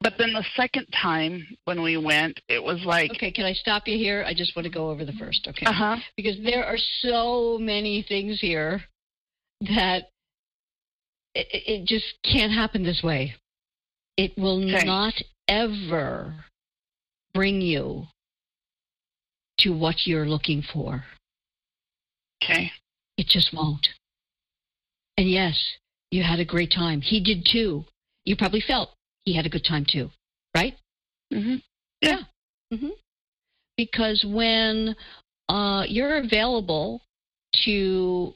But 0.00 0.14
then 0.18 0.32
the 0.34 0.44
second 0.54 0.86
time 1.00 1.46
when 1.64 1.82
we 1.82 1.96
went, 1.96 2.40
it 2.48 2.62
was 2.62 2.82
like. 2.84 3.10
Okay, 3.12 3.30
can 3.30 3.46
I 3.46 3.54
stop 3.54 3.86
you 3.86 3.96
here? 3.96 4.24
I 4.26 4.34
just 4.34 4.54
want 4.54 4.64
to 4.64 4.72
go 4.72 4.90
over 4.90 5.04
the 5.04 5.12
first, 5.12 5.46
okay? 5.48 5.64
Uh 5.66 5.72
huh. 5.72 5.96
Because 6.16 6.36
there 6.44 6.64
are 6.64 6.76
so 7.00 7.58
many 7.58 8.04
things 8.06 8.40
here 8.40 8.82
that 9.62 10.10
it, 11.34 11.46
it 11.50 11.86
just 11.86 12.04
can't 12.24 12.52
happen 12.52 12.82
this 12.82 13.02
way. 13.02 13.34
It 14.16 14.32
will 14.38 14.62
okay. 14.64 14.84
not 14.84 15.14
ever 15.48 16.34
bring 17.32 17.60
you 17.60 18.06
to 19.58 19.70
what 19.70 20.06
you're 20.06 20.26
looking 20.26 20.62
for. 20.72 21.04
Okay. 22.42 22.70
It 23.16 23.26
just 23.26 23.54
won't. 23.54 23.88
And 25.16 25.28
yes, 25.28 25.58
you 26.10 26.22
had 26.22 26.40
a 26.40 26.44
great 26.44 26.72
time. 26.72 27.00
He 27.00 27.22
did 27.22 27.46
too. 27.50 27.84
You 28.24 28.36
probably 28.36 28.60
felt 28.60 28.90
he 29.24 29.34
had 29.34 29.46
a 29.46 29.50
good 29.50 29.64
time 29.64 29.86
too, 29.88 30.10
right? 30.54 30.76
Mhm. 31.32 31.62
Yeah. 32.00 32.22
Mhm. 32.72 32.92
Because 33.76 34.24
when 34.24 34.96
uh, 35.48 35.84
you're 35.88 36.18
available 36.18 37.02
to 37.64 38.34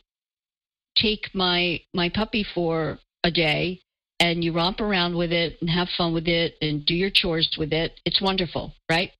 take 1.01 1.31
my 1.35 1.81
my 1.95 2.09
puppy 2.09 2.45
for 2.55 2.99
a 3.25 3.31
day 3.31 3.81
and 4.21 4.43
you 4.43 4.53
romp 4.53 4.81
around 4.81 5.17
with 5.17 5.33
it 5.33 5.57
and 5.61 5.71
have 5.71 5.89
fun 5.97 6.13
with 6.13 6.27
it 6.27 6.57
and 6.61 6.85
do 6.85 6.95
your 6.95 7.11
chores 7.13 7.49
with 7.59 7.73
it, 7.73 8.01
it's 8.05 8.21
wonderful, 8.21 8.75
right? 8.91 9.13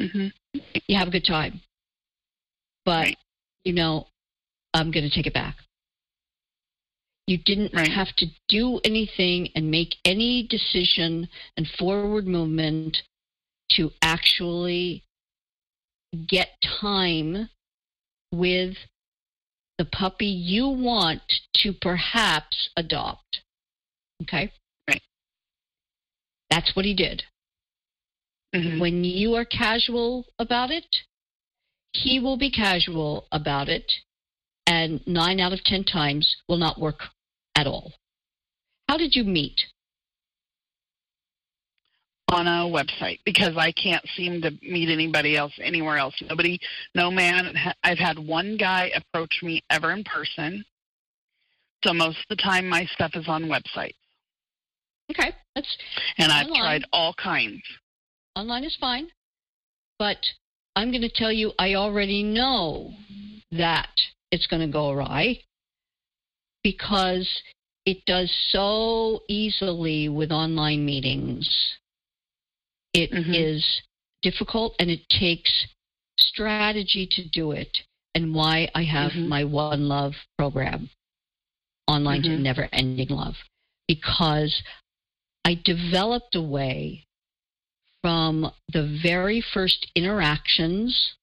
Mm-hmm. 0.00 0.28
You 0.86 0.98
have 0.98 1.08
a 1.08 1.10
good 1.10 1.24
time. 1.24 1.60
But, 2.84 3.04
right. 3.04 3.18
you 3.64 3.72
know, 3.72 4.06
I'm 4.74 4.90
going 4.90 5.08
to 5.08 5.14
take 5.14 5.26
it 5.26 5.34
back. 5.34 5.56
You 7.26 7.38
didn't 7.38 7.74
right. 7.74 7.88
have 7.88 8.08
to 8.16 8.26
do 8.48 8.80
anything 8.84 9.50
and 9.54 9.70
make 9.70 9.96
any 10.04 10.46
decision 10.48 11.28
and 11.56 11.66
forward 11.78 12.26
movement 12.26 12.98
to 13.72 13.90
actually 14.02 15.04
get 16.26 16.48
time 16.80 17.50
with 18.32 18.74
the 19.78 19.84
puppy 19.84 20.26
you 20.26 20.68
want 20.68 21.22
to 21.54 21.72
perhaps 21.72 22.68
adopt. 22.76 23.40
Okay? 24.22 24.52
Right. 24.88 25.02
That's 26.50 26.74
what 26.74 26.84
he 26.84 26.94
did. 26.94 27.22
Mm-hmm. 28.54 28.80
When 28.80 29.04
you 29.04 29.34
are 29.34 29.44
casual 29.44 30.26
about 30.38 30.70
it, 30.70 30.96
he 31.92 32.18
will 32.18 32.36
be 32.36 32.50
casual 32.50 33.26
about 33.32 33.68
it, 33.68 33.92
and 34.66 35.00
nine 35.06 35.40
out 35.40 35.52
of 35.52 35.62
ten 35.64 35.84
times 35.84 36.36
will 36.48 36.56
not 36.56 36.80
work 36.80 37.00
at 37.54 37.66
all. 37.66 37.92
How 38.88 38.96
did 38.96 39.14
you 39.14 39.24
meet? 39.24 39.60
On 42.30 42.46
a 42.46 42.64
website 42.68 43.18
because 43.24 43.56
I 43.56 43.72
can't 43.72 44.04
seem 44.16 44.42
to 44.42 44.50
meet 44.62 44.90
anybody 44.90 45.36
else 45.36 45.52
anywhere 45.62 45.96
else. 45.96 46.14
Nobody, 46.28 46.58
no 46.94 47.10
man. 47.10 47.54
I've 47.82 47.98
had 47.98 48.18
one 48.18 48.56
guy 48.56 48.90
approach 48.94 49.40
me 49.42 49.62
ever 49.70 49.92
in 49.92 50.04
person. 50.04 50.64
So 51.84 51.94
most 51.94 52.18
of 52.18 52.36
the 52.36 52.42
time, 52.42 52.68
my 52.68 52.84
stuff 52.86 53.12
is 53.14 53.28
on 53.28 53.44
websites. 53.44 53.94
Okay, 55.10 55.32
that's 55.54 55.78
and 56.18 56.30
I've 56.30 56.48
tried 56.48 56.84
all 56.92 57.14
kinds. 57.14 57.62
Online 58.36 58.64
is 58.64 58.76
fine, 58.78 59.08
but 59.98 60.18
I'm 60.76 60.90
going 60.90 61.02
to 61.02 61.08
tell 61.08 61.32
you, 61.32 61.52
I 61.58 61.74
already 61.74 62.22
know 62.22 62.92
that 63.52 63.88
it's 64.30 64.46
going 64.46 64.60
to 64.60 64.72
go 64.72 64.90
awry 64.90 65.40
because 66.62 67.26
it 67.86 68.04
does 68.04 68.30
so 68.50 69.22
easily 69.28 70.10
with 70.10 70.30
online 70.30 70.84
meetings. 70.84 71.48
It 72.92 73.12
mm-hmm. 73.12 73.32
is 73.32 73.82
difficult 74.22 74.74
and 74.78 74.90
it 74.90 75.08
takes 75.08 75.66
strategy 76.18 77.08
to 77.12 77.28
do 77.28 77.52
it, 77.52 77.78
and 78.14 78.34
why 78.34 78.68
I 78.74 78.82
have 78.84 79.12
mm-hmm. 79.12 79.28
my 79.28 79.44
One 79.44 79.88
Love 79.88 80.14
program, 80.36 80.90
online 81.86 82.22
mm-hmm. 82.22 82.36
to 82.36 82.42
never 82.42 82.68
ending 82.72 83.08
love, 83.08 83.34
because 83.86 84.62
I 85.44 85.60
developed 85.64 86.34
a 86.34 86.42
way 86.42 87.06
from 88.02 88.50
the 88.72 88.98
very 89.02 89.44
first 89.54 89.90
interactions 89.94 91.14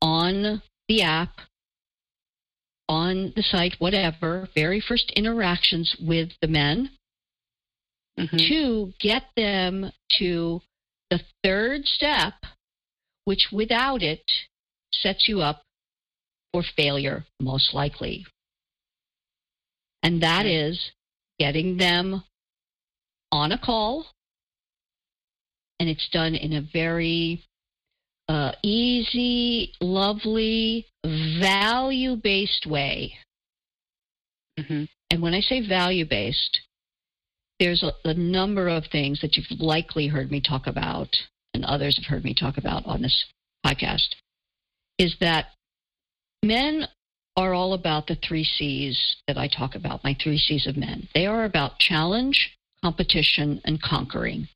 on 0.00 0.62
the 0.88 1.02
app, 1.02 1.40
on 2.88 3.32
the 3.36 3.42
site, 3.42 3.76
whatever, 3.78 4.48
very 4.54 4.80
first 4.80 5.10
interactions 5.16 5.96
with 6.00 6.30
the 6.40 6.48
men 6.48 6.90
mm-hmm. 8.18 8.36
to 8.36 8.92
get 9.00 9.24
them 9.36 9.90
to 10.18 10.60
the 11.10 11.20
third 11.42 11.86
step, 11.86 12.34
which 13.24 13.48
without 13.52 14.02
it 14.02 14.24
sets 14.92 15.28
you 15.28 15.40
up 15.40 15.62
for 16.52 16.62
failure, 16.76 17.24
most 17.40 17.74
likely. 17.74 18.26
And 20.02 20.22
that 20.22 20.46
is 20.46 20.92
getting 21.38 21.76
them 21.78 22.22
on 23.32 23.52
a 23.52 23.58
call 23.58 24.06
and 25.80 25.88
it's 25.88 26.08
done 26.10 26.34
in 26.34 26.52
a 26.52 26.66
very 26.72 27.42
uh, 28.28 28.52
easy, 28.62 29.72
lovely, 29.80 30.86
value 31.04 32.16
based 32.16 32.66
way. 32.66 33.14
Mm-hmm. 34.58 34.84
And 35.10 35.22
when 35.22 35.34
I 35.34 35.40
say 35.40 35.66
value 35.66 36.06
based, 36.08 36.60
there's 37.60 37.82
a, 37.82 37.92
a, 38.08 38.14
number 38.14 38.68
of 38.68 38.84
things 38.90 39.20
that 39.20 39.36
you've 39.36 39.60
likely 39.60 40.08
heard 40.08 40.30
me 40.30 40.40
talk 40.40 40.66
about, 40.66 41.08
and 41.52 41.64
others 41.64 41.96
have 41.96 42.06
heard 42.06 42.24
me 42.24 42.34
talk 42.34 42.58
about 42.58 42.84
on 42.86 43.02
this 43.02 43.24
podcast, 43.64 44.08
is 44.98 45.16
that 45.20 45.46
men 46.42 46.86
are 47.36 47.54
all 47.54 47.72
about 47.72 48.06
the 48.06 48.16
three 48.16 48.44
C's 48.44 49.16
that 49.26 49.38
I 49.38 49.48
talk 49.48 49.74
about, 49.74 50.04
my 50.04 50.16
three 50.22 50.38
C's 50.38 50.66
of 50.66 50.76
men. 50.76 51.08
They 51.14 51.26
are 51.26 51.44
about 51.44 51.78
challenge, 51.78 52.56
competition, 52.82 53.60
and 53.64 53.80
conquering. 53.82 54.48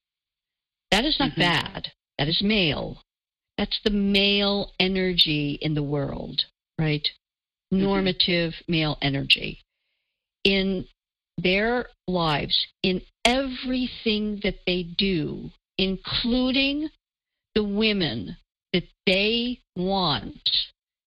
That 0.91 1.05
is 1.05 1.19
not 1.19 1.33
mm-hmm. 1.33 1.41
bad. 1.41 1.93
That 2.19 2.29
is 2.29 2.43
male. 2.43 3.03
That's 3.57 3.81
the 3.85 3.91
male 3.91 4.73
energy 4.79 5.59
in 5.61 5.75
the 5.75 5.83
world, 5.83 6.43
right? 6.79 7.07
Mm-hmm. 7.73 7.83
Normative 7.83 8.55
male 8.69 8.97
energy. 9.03 9.61
In 10.45 10.87
their 11.39 11.87
lives, 12.07 12.67
in 12.83 13.01
everything 13.25 14.41
that 14.43 14.59
they 14.67 14.83
do, 14.83 15.51
including 15.79 16.89
the 17.55 17.65
women 17.65 18.37
that 18.73 18.85
they 19.07 19.61
want 19.77 20.51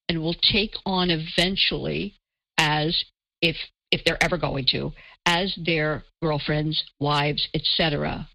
and 0.10 0.22
will 0.22 0.36
take 0.41 0.74
on 0.86 1.10
eventually 1.10 2.15
as 2.58 3.04
if 3.41 3.56
if 3.91 4.04
they're 4.06 4.24
ever 4.24 4.38
going 4.38 4.65
to 4.65 4.94
as 5.26 5.54
their 5.65 6.04
girlfriends, 6.22 6.84
wives, 7.00 7.48
etc 7.54 8.28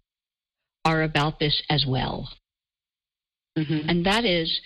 are 0.87 1.03
about 1.03 1.37
this 1.37 1.61
as 1.69 1.85
well. 1.85 2.29
Mm-hmm. 3.57 3.89
And 3.89 4.05
that 4.05 4.23
is 4.23 4.61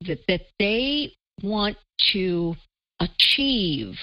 that, 0.00 0.18
that 0.26 0.46
they 0.58 1.12
want 1.42 1.76
to 2.12 2.56
achieve 2.98 3.94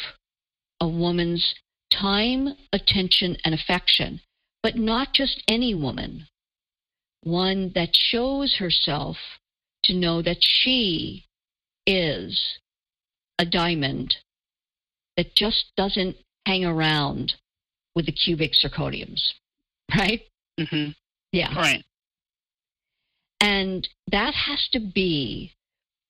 a 0.80 0.88
woman's 0.88 1.54
time, 1.92 2.50
attention, 2.74 3.38
and 3.46 3.54
affection, 3.54 4.22
but 4.64 4.76
not 4.76 5.14
just 5.14 5.44
any 5.48 5.74
woman, 5.74 6.28
one 7.24 7.72
that 7.76 7.90
shows 7.94 8.58
herself 8.58 9.18
to 9.84 9.94
know 9.94 10.22
that 10.22 10.38
she 10.40 11.26
is 11.86 12.58
a 13.40 13.46
diamond 13.46 14.16
that 15.18 15.36
just 15.36 15.66
doesn't 15.76 16.16
hang 16.46 16.64
around 16.64 17.34
with 17.96 18.06
the 18.06 18.12
cubic 18.12 18.54
zirconiums, 18.54 19.22
right? 19.98 20.22
Mm-hmm. 20.60 20.92
Yeah. 21.32 21.56
Right. 21.56 21.84
And 23.40 23.88
that 24.12 24.34
has 24.34 24.68
to 24.74 24.80
be 24.80 25.54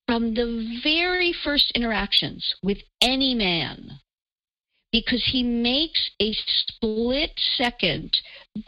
from 0.08 0.34
the 0.34 0.80
very 0.84 1.34
first 1.34 1.72
interactions 1.74 2.56
with 2.62 2.80
any 3.02 3.34
man 3.34 4.00
because 4.92 5.24
he 5.32 5.44
makes 5.44 6.10
a 6.22 6.34
split 6.34 7.32
second, 7.58 8.18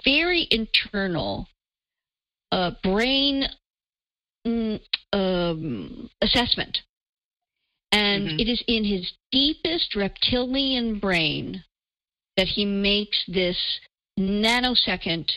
very 0.03 0.47
internal 0.51 1.47
uh, 2.51 2.71
brain 2.81 3.45
mm, 4.45 4.79
um, 5.11 6.09
assessment. 6.21 6.79
And 7.91 8.27
mm-hmm. 8.27 8.39
it 8.39 8.47
is 8.47 8.63
in 8.67 8.83
his 8.83 9.11
deepest 9.31 9.95
reptilian 9.95 10.99
brain 10.99 11.63
that 12.37 12.47
he 12.47 12.65
makes 12.65 13.23
this 13.27 13.57
nanosecond 14.19 15.29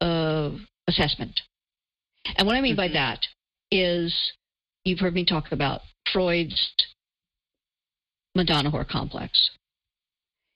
uh, 0.00 0.50
assessment. 0.86 1.40
And 2.36 2.46
what 2.46 2.56
I 2.56 2.60
mean 2.60 2.76
mm-hmm. 2.76 2.88
by 2.88 2.92
that 2.92 3.20
is 3.70 4.14
you've 4.84 5.00
heard 5.00 5.14
me 5.14 5.24
talk 5.24 5.52
about 5.52 5.80
Freud's 6.12 6.72
Madonna 8.34 8.70
whore 8.70 8.88
complex. 8.88 9.50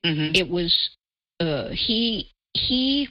Mm-hmm. 0.05 0.35
It 0.35 0.49
was 0.49 0.91
uh, 1.41 1.71
he 1.71 2.31
he 2.53 3.09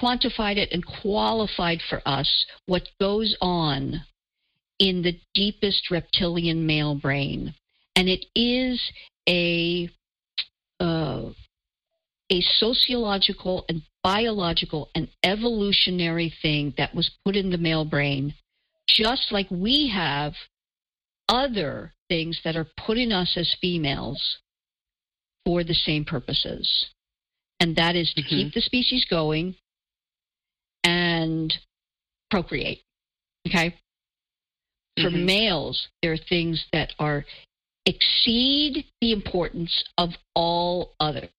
quantified 0.00 0.56
it 0.56 0.70
and 0.72 0.84
qualified 0.84 1.80
for 1.88 2.02
us 2.06 2.46
what 2.66 2.88
goes 3.00 3.36
on 3.40 4.02
in 4.78 5.02
the 5.02 5.18
deepest 5.34 5.90
reptilian 5.90 6.66
male 6.66 6.94
brain, 6.94 7.54
and 7.96 8.08
it 8.08 8.26
is 8.34 8.80
a 9.28 9.88
uh, 10.78 11.30
a 12.30 12.40
sociological 12.40 13.64
and 13.68 13.82
biological 14.02 14.90
and 14.94 15.08
evolutionary 15.24 16.32
thing 16.42 16.74
that 16.76 16.94
was 16.94 17.10
put 17.24 17.34
in 17.34 17.50
the 17.50 17.58
male 17.58 17.84
brain, 17.84 18.34
just 18.88 19.32
like 19.32 19.46
we 19.50 19.88
have 19.92 20.34
other 21.28 21.92
things 22.08 22.40
that 22.44 22.56
are 22.56 22.66
put 22.86 22.98
in 22.98 23.12
us 23.12 23.34
as 23.36 23.56
females 23.60 24.38
for 25.44 25.64
the 25.64 25.74
same 25.74 26.04
purposes. 26.04 26.86
And 27.60 27.76
that 27.76 27.96
is 27.96 28.12
to 28.14 28.22
mm-hmm. 28.22 28.28
keep 28.28 28.54
the 28.54 28.60
species 28.60 29.06
going 29.08 29.56
and 30.84 31.52
procreate. 32.30 32.82
Okay? 33.48 33.74
For 34.96 35.10
mm-hmm. 35.10 35.26
males, 35.26 35.88
there 36.02 36.12
are 36.12 36.28
things 36.28 36.64
that 36.72 36.92
are 36.98 37.24
exceed 37.86 38.84
the 39.00 39.12
importance 39.12 39.84
of 39.96 40.10
all 40.34 40.92
others 40.98 41.30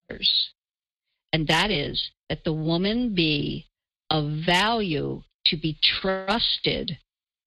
and 1.34 1.48
that 1.48 1.72
is 1.72 2.12
that 2.30 2.44
the 2.44 2.54
woman 2.54 3.14
be 3.14 3.68
of 4.10 4.46
value 4.46 5.24
to 5.46 5.58
be 5.58 5.78
trusted, 6.02 6.98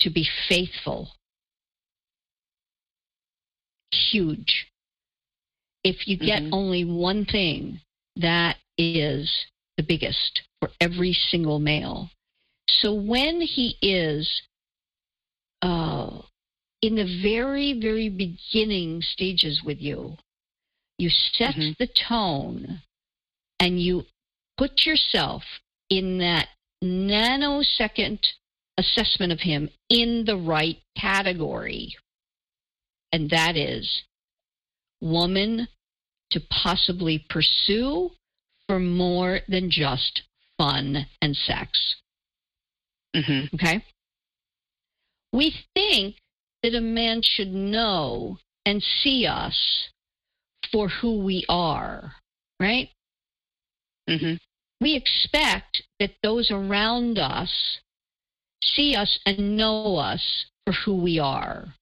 to 0.01 0.11
be 0.11 0.27
faithful. 0.49 1.11
Huge. 3.93 4.67
If 5.83 6.07
you 6.07 6.17
get 6.17 6.43
mm-hmm. 6.43 6.55
only 6.55 6.85
one 6.85 7.25
thing, 7.25 7.81
that 8.17 8.57
is 8.77 9.31
the 9.77 9.83
biggest 9.83 10.43
for 10.61 10.71
every 10.81 11.13
single 11.13 11.59
male. 11.59 12.11
So 12.69 12.95
when 12.95 13.41
he 13.41 13.77
is 13.83 14.43
uh, 15.63 16.21
in 16.83 16.97
the 16.97 17.21
very, 17.23 17.79
very 17.81 18.09
beginning 18.09 19.03
stages 19.03 19.63
with 19.65 19.81
you, 19.81 20.17
you 20.99 21.11
set 21.11 21.55
mm-hmm. 21.55 21.73
the 21.79 21.89
tone 22.09 22.83
and 23.59 23.81
you 23.81 24.05
put 24.57 24.85
yourself 24.85 25.43
in 25.89 26.19
that 26.19 26.49
nanosecond 26.83 28.21
assessment 28.79 29.33
of 29.33 29.41
him 29.41 29.69
in 29.89 30.25
the 30.27 30.37
right 30.37 30.79
category. 30.99 31.95
And 33.13 33.31
that 33.31 33.57
is 33.57 34.05
woman 35.01 35.69
to 36.31 36.41
possibly 36.41 37.25
pursue 37.29 38.11
for 38.67 38.79
more 38.79 39.41
than 39.49 39.71
just 39.71 40.23
fun 40.59 41.07
and 41.21 41.37
sex. 41.37 41.97
Mhm. 43.15 43.53
Okay? 43.55 43.85
We 45.33 45.65
think 45.75 46.17
that 46.63 46.75
a 46.75 46.81
man 46.81 47.23
should 47.23 47.53
know 47.53 48.39
and 48.65 48.83
see 48.83 49.27
us 49.27 49.89
for 50.71 50.89
who 50.89 51.19
we 51.19 51.45
are, 51.49 52.17
right? 52.61 52.93
Mhm. 54.09 54.39
We 54.81 54.95
expect 54.95 55.83
that 55.99 56.15
those 56.23 56.51
around 56.51 57.19
us 57.19 57.81
see 58.63 58.95
us 58.95 59.19
and 59.27 59.57
know 59.57 59.97
us 59.97 60.47
for 60.65 60.73
who 60.73 60.95
we 60.95 61.19
are. 61.19 61.75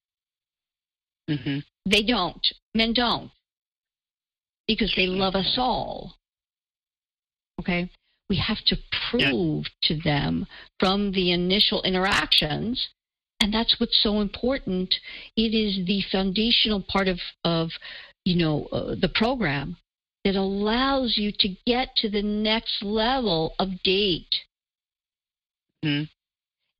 Mhm. 1.29 1.63
They 1.85 2.03
don't. 2.03 2.45
Men 2.73 2.93
don't. 2.93 3.31
Because 4.67 4.93
they 4.95 5.07
love 5.07 5.35
us 5.35 5.55
all. 5.57 6.17
Okay? 7.59 7.89
We 8.29 8.37
have 8.37 8.63
to 8.65 8.77
prove 9.09 9.65
to 9.83 9.95
them 9.95 10.47
from 10.79 11.11
the 11.11 11.31
initial 11.31 11.81
interactions, 11.83 12.89
and 13.41 13.53
that's 13.53 13.79
what's 13.79 14.01
so 14.01 14.21
important. 14.21 14.93
It 15.35 15.53
is 15.53 15.85
the 15.85 16.01
foundational 16.11 16.81
part 16.81 17.07
of, 17.07 17.19
of 17.43 17.71
you 18.25 18.35
know, 18.35 18.65
uh, 18.65 18.95
the 18.95 19.09
program 19.09 19.77
that 20.25 20.35
allows 20.35 21.17
you 21.17 21.31
to 21.39 21.55
get 21.65 21.95
to 21.97 22.09
the 22.09 22.21
next 22.21 22.83
level 22.83 23.55
of 23.57 23.81
date. 23.83 24.35
Mhm. 25.83 26.09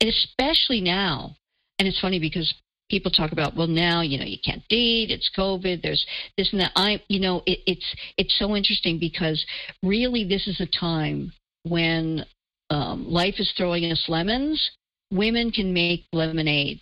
And 0.01 0.09
especially 0.09 0.81
now. 0.81 1.35
And 1.79 1.87
it's 1.87 1.99
funny 1.99 2.19
because 2.19 2.53
people 2.89 3.11
talk 3.11 3.31
about 3.31 3.55
well 3.55 3.67
now 3.67 4.01
you 4.01 4.17
know 4.17 4.25
you 4.25 4.37
can't 4.43 4.67
date 4.67 5.11
it's 5.11 5.29
covid 5.37 5.81
there's 5.81 6.05
this 6.37 6.51
and 6.51 6.61
that. 6.61 6.71
I 6.75 7.01
you 7.07 7.19
know 7.19 7.43
it, 7.45 7.59
it's 7.65 7.95
it's 8.17 8.37
so 8.37 8.55
interesting 8.55 8.99
because 8.99 9.45
really 9.83 10.23
this 10.27 10.47
is 10.47 10.59
a 10.59 10.65
time 10.65 11.31
when 11.63 12.25
um, 12.71 13.09
life 13.09 13.35
is 13.39 13.51
throwing 13.57 13.91
us 13.91 14.05
lemons. 14.07 14.71
Women 15.11 15.51
can 15.51 15.73
make 15.73 16.05
lemonade 16.13 16.81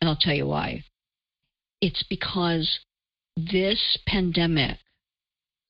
and 0.00 0.08
i'll 0.08 0.16
tell 0.16 0.34
you 0.34 0.46
why. 0.46 0.82
It's 1.80 2.02
because 2.04 2.80
this 3.36 3.98
pandemic 4.06 4.78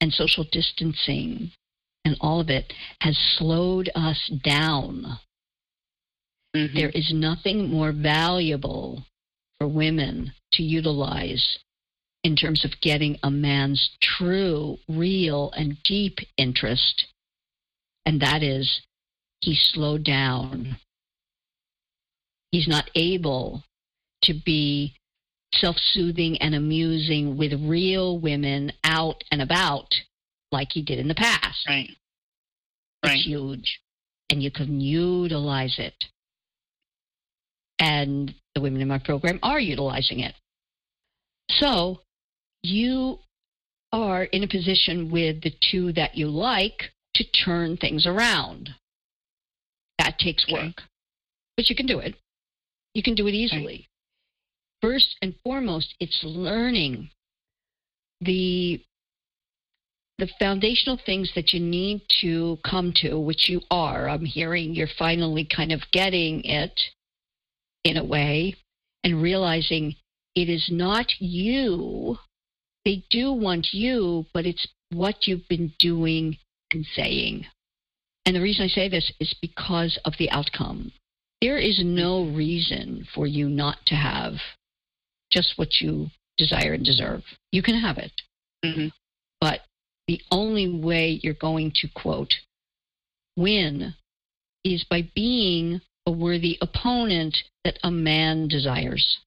and 0.00 0.12
social 0.12 0.44
distancing 0.50 1.50
and 2.04 2.16
all 2.20 2.40
of 2.40 2.48
it 2.48 2.72
has 3.00 3.16
slowed 3.36 3.90
us 3.94 4.30
down. 4.42 5.18
Mhm. 6.56 6.74
there 6.74 6.90
is 6.90 7.12
nothing 7.12 7.70
more 7.70 7.92
valuable 7.92 9.04
for 9.60 9.68
women 9.68 10.32
to 10.52 10.62
utilize 10.62 11.58
in 12.24 12.34
terms 12.34 12.64
of 12.64 12.80
getting 12.80 13.18
a 13.22 13.30
man's 13.30 13.90
true, 14.00 14.78
real, 14.88 15.52
and 15.56 15.76
deep 15.84 16.18
interest, 16.36 17.06
and 18.06 18.20
that 18.20 18.42
is 18.42 18.80
he 19.40 19.54
slowed 19.54 20.04
down. 20.04 20.76
He's 22.50 22.68
not 22.68 22.90
able 22.94 23.62
to 24.22 24.34
be 24.44 24.94
self 25.54 25.76
soothing 25.76 26.36
and 26.38 26.54
amusing 26.54 27.36
with 27.36 27.52
real 27.62 28.18
women 28.18 28.72
out 28.84 29.22
and 29.30 29.40
about 29.42 29.94
like 30.52 30.68
he 30.72 30.82
did 30.82 30.98
in 30.98 31.08
the 31.08 31.14
past. 31.14 31.66
Right. 31.68 31.90
It's 33.02 33.12
Right. 33.12 33.18
huge, 33.18 33.80
and 34.30 34.42
you 34.42 34.50
can 34.50 34.80
utilize 34.80 35.78
it. 35.78 35.94
And 37.80 38.34
the 38.54 38.60
women 38.60 38.80
in 38.80 38.88
my 38.88 38.98
program 38.98 39.40
are 39.42 39.58
utilizing 39.58 40.20
it. 40.20 40.34
So 41.48 42.02
you 42.62 43.18
are 43.92 44.24
in 44.24 44.44
a 44.44 44.48
position 44.48 45.10
with 45.10 45.42
the 45.42 45.52
two 45.70 45.92
that 45.94 46.14
you 46.16 46.28
like 46.28 46.92
to 47.14 47.24
turn 47.24 47.76
things 47.76 48.06
around. 48.06 48.70
That 49.98 50.18
takes 50.18 50.44
Okay. 50.44 50.52
work, 50.68 50.82
but 51.56 51.68
you 51.68 51.74
can 51.74 51.86
do 51.86 51.98
it. 51.98 52.14
You 52.94 53.02
can 53.02 53.14
do 53.14 53.26
it 53.26 53.34
easily. 53.34 53.88
First 54.80 55.16
and 55.22 55.34
foremost, 55.42 55.94
it's 56.00 56.22
learning 56.22 57.10
the 58.20 58.82
the 60.18 60.28
foundational 60.38 60.98
things 60.98 61.32
that 61.34 61.54
you 61.54 61.60
need 61.60 62.02
to 62.20 62.58
come 62.62 62.92
to, 62.94 63.18
which 63.18 63.48
you 63.48 63.62
are. 63.70 64.06
I'm 64.06 64.26
hearing 64.26 64.74
you're 64.74 64.86
finally 64.98 65.46
kind 65.46 65.72
of 65.72 65.80
getting 65.92 66.44
it 66.44 66.78
in 67.84 67.96
a 67.96 68.04
way 68.04 68.54
and 69.04 69.22
realizing 69.22 69.96
it 70.34 70.48
is 70.48 70.68
not 70.70 71.06
you. 71.18 72.18
They 72.84 73.04
do 73.10 73.32
want 73.32 73.68
you, 73.72 74.26
but 74.32 74.46
it's 74.46 74.66
what 74.90 75.26
you've 75.26 75.48
been 75.48 75.72
doing 75.78 76.38
and 76.72 76.86
saying. 76.94 77.46
And 78.26 78.36
the 78.36 78.40
reason 78.40 78.64
I 78.64 78.68
say 78.68 78.88
this 78.88 79.12
is 79.20 79.34
because 79.40 79.98
of 80.04 80.14
the 80.18 80.30
outcome. 80.30 80.92
There 81.40 81.58
is 81.58 81.80
no 81.82 82.24
reason 82.24 83.06
for 83.14 83.26
you 83.26 83.48
not 83.48 83.78
to 83.86 83.94
have 83.94 84.34
just 85.32 85.56
what 85.56 85.80
you 85.80 86.10
desire 86.36 86.74
and 86.74 86.84
deserve. 86.84 87.22
You 87.52 87.62
can 87.62 87.76
have 87.76 87.98
it. 87.98 88.12
Mhm. 88.64 88.92
But 89.40 89.64
the 90.06 90.20
only 90.30 90.68
way 90.68 91.20
you're 91.22 91.34
going 91.34 91.72
to, 91.76 91.88
quote, 91.88 92.34
win 93.36 93.94
is 94.64 94.84
by 94.84 95.02
being 95.14 95.80
a 96.06 96.10
worthy 96.10 96.58
opponent 96.60 97.36
that 97.64 97.78
a 97.82 97.90
man 97.90 98.48
desires. 98.48 99.18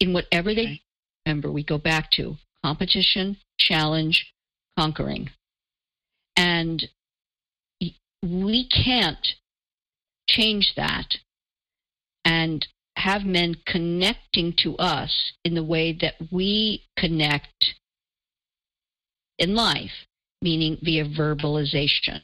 In 0.00 0.12
whatever 0.12 0.54
they 0.54 0.62
Okay. 0.62 0.82
remember, 1.26 1.50
we 1.50 1.62
go 1.62 1.78
back 1.78 2.10
to 2.12 2.36
competition, 2.64 3.36
challenge, 3.58 4.32
conquering. 4.78 5.30
And 6.36 6.88
we 8.22 8.68
can't 8.68 9.26
change 10.28 10.72
that 10.76 11.16
and 12.24 12.66
have 12.96 13.22
men 13.24 13.56
connecting 13.66 14.54
to 14.58 14.76
us 14.76 15.32
in 15.44 15.54
the 15.54 15.64
way 15.64 15.92
that 16.00 16.14
we 16.30 16.84
connect 16.96 17.74
in 19.38 19.54
life, 19.54 20.06
meaning 20.40 20.78
via 20.82 21.04
verbalization. 21.04 22.22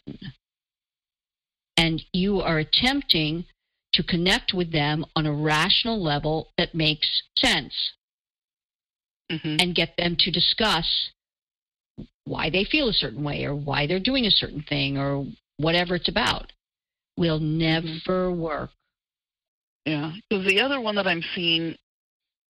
And 1.88 2.02
you 2.12 2.42
are 2.42 2.58
attempting 2.58 3.46
to 3.94 4.02
connect 4.02 4.52
with 4.52 4.72
them 4.72 5.06
on 5.16 5.24
a 5.24 5.32
rational 5.32 5.98
level 5.98 6.52
that 6.58 6.74
makes 6.74 7.22
sense 7.34 7.94
Mhm. 9.30 9.58
and 9.58 9.74
get 9.74 9.96
them 9.96 10.14
to 10.16 10.30
discuss 10.30 11.08
why 12.24 12.50
they 12.50 12.64
feel 12.64 12.90
a 12.90 12.92
certain 12.92 13.24
way 13.24 13.46
or 13.46 13.54
why 13.54 13.86
they're 13.86 13.98
doing 14.10 14.26
a 14.26 14.30
certain 14.30 14.62
thing 14.64 14.98
or 14.98 15.26
whatever 15.56 15.94
it's 15.94 16.08
about 16.08 16.52
will 17.16 17.38
never 17.38 18.30
work. 18.30 18.70
Yeah, 19.86 20.14
because 20.28 20.44
the 20.44 20.60
other 20.60 20.78
one 20.78 20.96
that 20.96 21.06
I'm 21.06 21.22
seeing, 21.34 21.74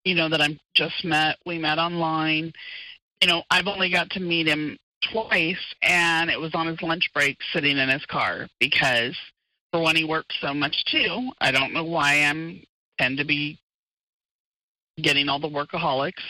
you 0.03 0.15
know, 0.15 0.29
that 0.29 0.41
I'm 0.41 0.59
just 0.73 1.05
met, 1.05 1.37
we 1.45 1.59
met 1.59 1.77
online. 1.77 2.51
You 3.21 3.27
know, 3.27 3.43
I've 3.51 3.67
only 3.67 3.91
got 3.91 4.09
to 4.11 4.19
meet 4.19 4.47
him 4.47 4.79
twice, 5.11 5.73
and 5.81 6.29
it 6.29 6.39
was 6.39 6.51
on 6.53 6.67
his 6.67 6.81
lunch 6.81 7.09
break, 7.13 7.37
sitting 7.53 7.77
in 7.77 7.89
his 7.89 8.05
car 8.05 8.47
because, 8.59 9.15
for 9.71 9.81
one, 9.81 9.95
he 9.95 10.03
works 10.03 10.35
so 10.41 10.53
much 10.53 10.85
too. 10.85 11.29
I 11.39 11.51
don't 11.51 11.73
know 11.73 11.83
why 11.83 12.21
I'm 12.21 12.61
tend 12.99 13.17
to 13.17 13.25
be 13.25 13.59
getting 14.97 15.29
all 15.29 15.39
the 15.39 15.49
workaholics. 15.49 16.23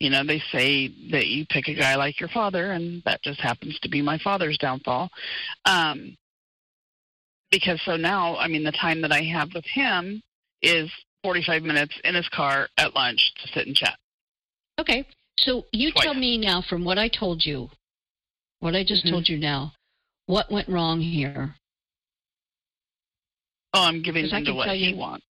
You 0.00 0.10
know, 0.10 0.24
they 0.24 0.42
say 0.52 0.88
that 1.10 1.26
you 1.26 1.46
pick 1.48 1.68
a 1.68 1.74
guy 1.74 1.96
like 1.96 2.20
your 2.20 2.28
father, 2.28 2.72
and 2.72 3.02
that 3.04 3.22
just 3.22 3.40
happens 3.40 3.78
to 3.80 3.88
be 3.88 4.02
my 4.02 4.18
father's 4.18 4.58
downfall. 4.58 5.08
Um, 5.64 6.16
because 7.50 7.80
so 7.84 7.96
now, 7.96 8.36
I 8.36 8.48
mean, 8.48 8.64
the 8.64 8.72
time 8.72 9.00
that 9.02 9.12
I 9.12 9.22
have 9.22 9.50
with 9.54 9.64
him 9.64 10.22
is 10.62 10.90
45 11.22 11.62
minutes 11.62 11.94
in 12.04 12.14
his 12.14 12.28
car 12.28 12.68
at 12.76 12.94
lunch 12.94 13.32
to 13.42 13.48
sit 13.48 13.66
and 13.66 13.76
chat. 13.76 13.96
Okay. 14.78 15.06
So 15.38 15.64
you 15.72 15.92
Twice. 15.92 16.04
tell 16.04 16.14
me 16.14 16.38
now 16.38 16.62
from 16.68 16.84
what 16.84 16.98
I 16.98 17.08
told 17.08 17.44
you, 17.44 17.68
what 18.60 18.74
I 18.74 18.84
just 18.84 19.04
Mhm. 19.04 19.10
told 19.10 19.28
you 19.28 19.38
now, 19.38 19.74
what 20.26 20.50
went 20.50 20.68
wrong 20.68 21.00
here? 21.00 21.56
Oh, 23.74 23.84
I'm 23.84 24.02
giving 24.02 24.24
him 24.24 24.30
to 24.30 24.44
can 24.44 24.54
what 24.56 24.66
tell 24.66 24.74
he 24.74 24.90
you- 24.90 24.96
wants. 24.96 25.26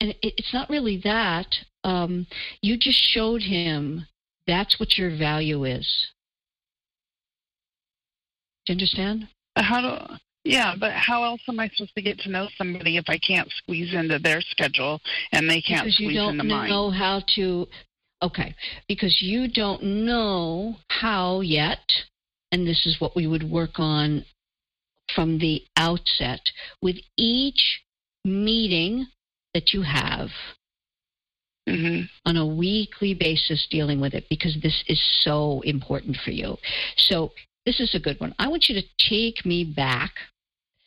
And 0.00 0.10
it, 0.10 0.18
it's 0.22 0.52
not 0.52 0.70
really 0.70 0.98
that. 0.98 1.64
Um, 1.84 2.26
you 2.62 2.76
just 2.76 3.00
showed 3.00 3.42
him 3.42 4.06
that's 4.46 4.78
what 4.78 4.96
your 4.98 5.10
value 5.10 5.64
is. 5.64 5.86
Do 8.66 8.72
you 8.72 8.74
understand? 8.74 9.28
How 9.56 9.80
do? 9.80 10.18
Yeah, 10.44 10.74
but 10.78 10.92
how 10.92 11.24
else 11.24 11.40
am 11.48 11.58
I 11.58 11.68
supposed 11.68 11.94
to 11.96 12.02
get 12.02 12.18
to 12.20 12.30
know 12.30 12.48
somebody 12.56 12.96
if 12.96 13.08
I 13.08 13.18
can't 13.18 13.50
squeeze 13.52 13.92
into 13.92 14.18
their 14.18 14.40
schedule 14.40 15.00
and 15.32 15.50
they 15.50 15.60
can't 15.60 15.84
because 15.84 15.98
you 16.00 16.12
don't 16.14 16.36
know 16.46 16.90
how 16.90 17.20
to 17.34 17.68
okay 18.22 18.54
because 18.88 19.20
you 19.20 19.48
don't 19.48 19.82
know 19.82 20.76
how 20.88 21.40
yet 21.40 21.90
and 22.52 22.66
this 22.66 22.86
is 22.86 23.00
what 23.00 23.14
we 23.14 23.26
would 23.26 23.48
work 23.50 23.78
on 23.78 24.24
from 25.14 25.38
the 25.38 25.62
outset 25.76 26.40
with 26.82 26.96
each 27.16 27.82
meeting 28.24 29.06
that 29.54 29.72
you 29.72 29.82
have 29.82 30.28
hmm 31.68 32.00
on 32.24 32.36
a 32.36 32.46
weekly 32.46 33.14
basis 33.14 33.66
dealing 33.70 34.00
with 34.00 34.14
it 34.14 34.24
because 34.28 34.56
this 34.62 34.84
is 34.88 35.00
so 35.22 35.60
important 35.64 36.16
for 36.24 36.30
you 36.30 36.56
so 36.96 37.30
This 37.68 37.80
is 37.80 37.94
a 37.94 38.00
good 38.00 38.18
one. 38.18 38.34
I 38.38 38.48
want 38.48 38.64
you 38.70 38.80
to 38.80 38.88
take 39.10 39.44
me 39.44 39.62
back. 39.62 40.12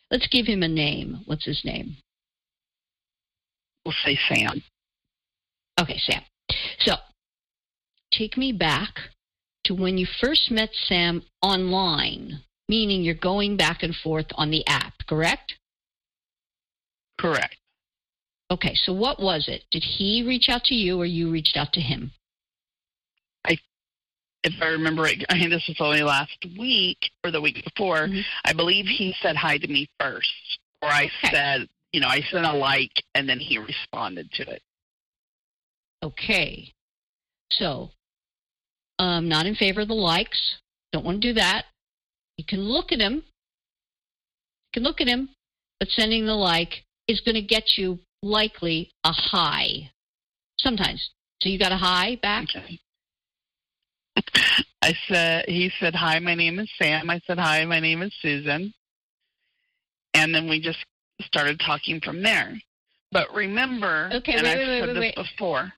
Let's 0.09 0.27
give 0.27 0.47
him 0.47 0.63
a 0.63 0.67
name. 0.67 1.19
What's 1.27 1.45
his 1.45 1.61
name? 1.63 1.97
We'll 3.85 3.93
say 4.03 4.17
Sam. 4.27 4.63
Okay, 5.79 5.99
Sam. 5.99 6.23
Take 8.11 8.37
me 8.37 8.51
back 8.51 8.99
to 9.65 9.73
when 9.73 9.97
you 9.97 10.05
first 10.19 10.51
met 10.51 10.69
Sam 10.73 11.23
online, 11.41 12.41
meaning 12.67 13.01
you're 13.01 13.15
going 13.15 13.57
back 13.57 13.83
and 13.83 13.95
forth 13.95 14.27
on 14.35 14.51
the 14.51 14.65
app, 14.67 14.93
correct? 15.07 15.53
Correct. 17.19 17.55
Okay, 18.49 18.75
so 18.75 18.91
what 18.91 19.19
was 19.19 19.47
it? 19.47 19.63
Did 19.71 19.83
he 19.83 20.23
reach 20.27 20.49
out 20.49 20.63
to 20.65 20.75
you 20.75 20.99
or 20.99 21.05
you 21.05 21.31
reached 21.31 21.55
out 21.55 21.71
to 21.73 21.81
him? 21.81 22.11
If 24.43 24.53
I 24.59 24.69
remember 24.69 25.03
right, 25.03 25.23
I 25.29 25.37
mean, 25.37 25.51
this 25.51 25.67
was 25.67 25.77
only 25.79 26.01
last 26.01 26.35
week 26.57 26.97
or 27.23 27.29
the 27.29 27.39
week 27.39 27.63
before. 27.63 28.07
Mhm. 28.07 28.25
I 28.43 28.53
believe 28.53 28.87
he 28.87 29.15
said 29.21 29.35
hi 29.35 29.59
to 29.59 29.67
me 29.67 29.87
first, 29.99 30.59
or 30.81 30.89
I 30.89 31.05
Okay. 31.05 31.29
said, 31.29 31.69
you 31.93 31.99
know, 31.99 32.07
I 32.07 32.21
sent 32.21 32.45
a 32.45 32.53
like, 32.53 33.03
and 33.13 33.29
then 33.29 33.39
he 33.39 33.59
responded 33.59 34.31
to 34.33 34.49
it. 34.49 34.63
Okay. 36.01 36.73
So, 37.51 37.91
um, 39.01 39.27
not 39.27 39.47
in 39.47 39.55
favor 39.55 39.81
of 39.81 39.87
the 39.87 39.95
likes. 39.95 40.57
Don't 40.93 41.03
want 41.03 41.21
to 41.21 41.27
do 41.29 41.33
that. 41.33 41.65
You 42.37 42.45
can 42.47 42.59
look 42.59 42.91
at 42.91 42.99
him. 42.99 43.15
You 43.15 44.71
can 44.73 44.83
look 44.83 45.01
at 45.01 45.07
him, 45.07 45.29
but 45.79 45.89
sending 45.89 46.27
the 46.27 46.35
like 46.35 46.83
is 47.07 47.19
going 47.21 47.35
to 47.35 47.41
get 47.41 47.77
you 47.77 47.97
likely 48.21 48.91
a 49.03 49.11
hi. 49.11 49.89
Sometimes. 50.59 51.09
So 51.41 51.49
you 51.49 51.57
got 51.57 51.71
a 51.71 51.77
hi 51.77 52.19
back? 52.21 52.45
Okay. 52.55 52.79
I 54.83 54.93
said, 55.07 55.45
he 55.47 55.71
said, 55.79 55.95
hi, 55.95 56.19
my 56.19 56.35
name 56.35 56.59
is 56.59 56.69
Sam. 56.79 57.09
I 57.09 57.19
said, 57.25 57.39
hi, 57.39 57.65
my 57.65 57.79
name 57.79 58.03
is 58.03 58.13
Susan. 58.21 58.71
And 60.13 60.33
then 60.33 60.47
we 60.47 60.61
just 60.61 60.77
started 61.21 61.59
talking 61.65 61.99
from 62.01 62.21
there. 62.21 62.53
But 63.11 63.33
remember, 63.33 64.11
Okay, 64.13 64.33
and 64.33 64.43
wait, 64.43 64.51
I've 64.51 64.67
wait, 64.67 64.79
said 64.79 64.97
wait, 64.99 65.15
this 65.15 65.27
before. 65.27 65.73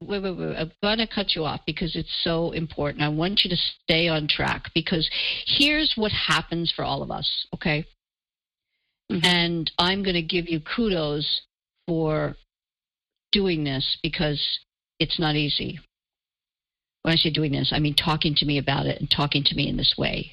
Wait, 0.00 0.22
wait, 0.22 0.36
wait. 0.38 0.56
I'm 0.56 0.72
going 0.82 0.98
to 0.98 1.06
cut 1.06 1.34
you 1.34 1.44
off 1.44 1.60
because 1.66 1.96
it's 1.96 2.22
so 2.22 2.52
important. 2.52 3.02
I 3.02 3.08
want 3.08 3.42
you 3.44 3.50
to 3.50 3.56
stay 3.56 4.08
on 4.08 4.28
track 4.28 4.70
because 4.74 5.08
here's 5.46 5.92
what 5.96 6.12
happens 6.12 6.72
for 6.74 6.84
all 6.84 7.02
of 7.02 7.10
us, 7.10 7.46
okay? 7.54 7.84
Mhm. 9.10 9.24
And 9.24 9.72
I'm 9.78 10.02
going 10.02 10.14
to 10.14 10.22
give 10.22 10.48
you 10.48 10.60
kudos 10.60 11.42
for 11.86 12.36
doing 13.32 13.64
this 13.64 13.96
because 14.02 14.40
it's 14.98 15.18
not 15.18 15.34
easy. 15.34 15.80
When 17.02 17.12
I 17.12 17.16
say 17.16 17.30
doing 17.30 17.52
this, 17.52 17.72
I 17.72 17.78
mean 17.78 17.94
talking 17.94 18.34
to 18.36 18.46
me 18.46 18.58
about 18.58 18.86
it 18.86 19.00
and 19.00 19.10
talking 19.10 19.42
to 19.44 19.54
me 19.54 19.68
in 19.68 19.76
this 19.76 19.94
way. 19.98 20.32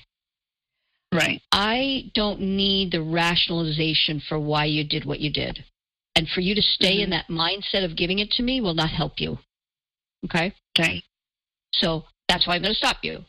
Right. 1.11 1.41
I 1.51 2.11
don't 2.13 2.41
need 2.41 2.91
the 2.91 3.01
rationalization 3.01 4.19
for 4.19 4.37
why 4.37 4.65
you 4.65 4.83
did 4.83 5.05
what 5.05 5.21
you 5.21 5.31
did. 5.31 5.63
And 6.15 6.29
for 6.29 6.41
you 6.41 6.55
to 6.55 6.61
stay 6.61 7.01
in 7.01 7.09
Mhm. 7.09 7.11
that 7.11 7.27
mindset 7.27 7.83
of 7.83 7.95
giving 7.95 8.19
it 8.19 8.31
to 8.31 8.43
me 8.43 8.61
will 8.61 8.73
not 8.73 8.89
help 8.89 9.19
you. 9.19 9.39
Okay? 10.23 10.53
Okay. 10.77 11.03
So 11.73 12.05
that's 12.29 12.47
why 12.47 12.55
I'm 12.55 12.61
going 12.61 12.73
to 12.73 12.77
stop 12.77 12.97
you 13.03 13.23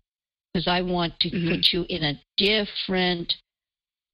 because 0.53 0.68
I 0.68 0.80
want 0.82 1.18
to 1.20 1.30
Mhm. 1.30 1.49
put 1.49 1.72
you 1.72 1.84
in 1.89 2.03
a 2.05 2.20
different 2.37 3.34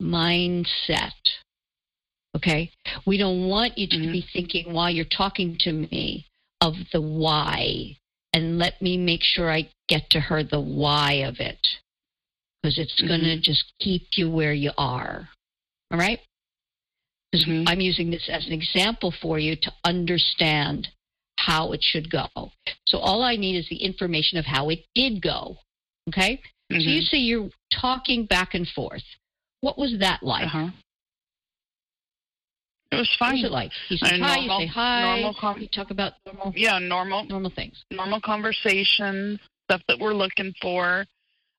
mindset. 0.00 1.12
Okay? 2.36 2.70
We 3.06 3.18
don't 3.18 3.46
want 3.46 3.76
you 3.78 3.86
to 3.88 3.96
Mhm. 3.96 4.12
be 4.12 4.22
thinking 4.32 4.72
while 4.72 4.90
you're 4.90 5.04
talking 5.04 5.56
to 5.58 5.72
me 5.72 6.26
of 6.60 6.74
the 6.90 7.00
why 7.00 7.96
and 8.32 8.58
let 8.58 8.80
me 8.80 8.96
make 8.96 9.22
sure 9.22 9.50
I 9.50 9.68
get 9.88 10.08
to 10.10 10.20
her 10.20 10.42
the 10.42 10.60
why 10.60 11.12
of 11.24 11.38
it 11.40 11.66
because 12.62 12.78
it's 12.78 13.00
going 13.02 13.20
to 13.20 13.38
just 13.38 13.64
keep 13.78 14.16
you 14.16 14.30
where 14.30 14.54
you 14.54 14.72
are. 14.78 15.28
All 15.90 15.98
right? 15.98 16.20
'Cause 17.32 17.44
Mhm. 17.44 17.68
I'm 17.68 17.80
using 17.80 18.10
this 18.10 18.28
as 18.28 18.46
an 18.46 18.52
example 18.52 19.10
for 19.10 19.38
you 19.38 19.56
to 19.56 19.72
understand 19.84 20.90
how 21.46 21.72
it 21.72 21.82
should 21.82 22.10
go. 22.10 22.26
So 22.86 22.98
all 22.98 23.22
I 23.22 23.36
need 23.36 23.56
is 23.58 23.68
the 23.68 23.76
information 23.82 24.38
of 24.38 24.44
how 24.44 24.68
it 24.70 24.80
did 24.94 25.20
go. 25.22 25.56
Okay? 26.08 26.40
So 26.70 26.78
you 26.78 27.02
see, 27.02 27.18
you're 27.18 27.50
talking 27.80 28.24
back 28.26 28.54
and 28.54 28.66
forth. 28.68 29.02
What 29.60 29.76
was 29.78 29.94
that 30.00 30.22
like? 30.22 30.46
Uh-huh. 30.46 30.68
It 32.90 32.96
was 32.96 33.14
fine. 33.18 33.34
What 33.34 33.42
was 33.42 33.44
it 33.44 33.52
like? 33.52 33.72
You 33.88 33.96
say 33.96 34.20
Uh, 34.20 34.24
hi, 34.24 34.36
normal- 34.36 34.60
you 34.60 34.66
say 34.66 34.72
hi, 34.72 35.00
normal 35.20 35.34
com- 35.34 35.60
you 35.60 35.68
talk 35.68 35.90
about 35.90 36.12
normal 36.26 36.52
Yeah, 36.56 36.78
normal 36.78 37.24
normal 37.24 37.50
things. 37.50 37.82
normal 37.90 38.20
conversation, 38.20 39.38
stuff 39.64 39.82
that 39.88 39.98
we're 39.98 40.14
looking 40.14 40.52
for. 40.60 41.06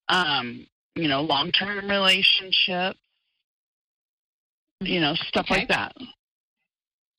Um, 0.10 0.68
you 0.96 1.08
know, 1.08 1.22
long 1.22 1.52
term 1.52 1.88
relationships. 1.90 3.00
You 4.82 5.00
know, 5.00 5.16
stuff 5.16 5.46
Okay. 5.50 5.60
like 5.62 5.70
that. 5.70 5.96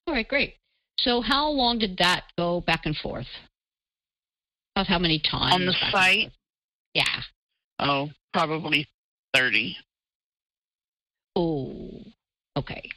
All 0.06 0.14
right, 0.14 0.28
great. 0.28 0.56
So 0.98 1.20
how 1.20 1.48
long 1.48 1.78
did 1.78 1.98
that 1.98 2.24
go 2.36 2.60
back 2.60 2.86
and 2.86 2.96
forth? 2.96 3.26
About 4.74 4.86
how 4.86 4.98
many 4.98 5.20
times? 5.20 5.54
On 5.54 5.66
the 5.66 5.74
site? 5.90 6.32
Yeah. 6.94 7.22
Oh, 7.78 8.10
probably 8.32 8.86
thirty. 9.34 9.76
Oh, 11.36 12.00
okay. 12.56 12.88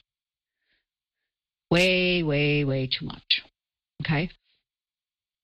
Way, 1.72 2.24
way, 2.24 2.64
way 2.64 2.88
too 2.88 3.06
much. 3.06 3.44
Okay. 4.02 4.30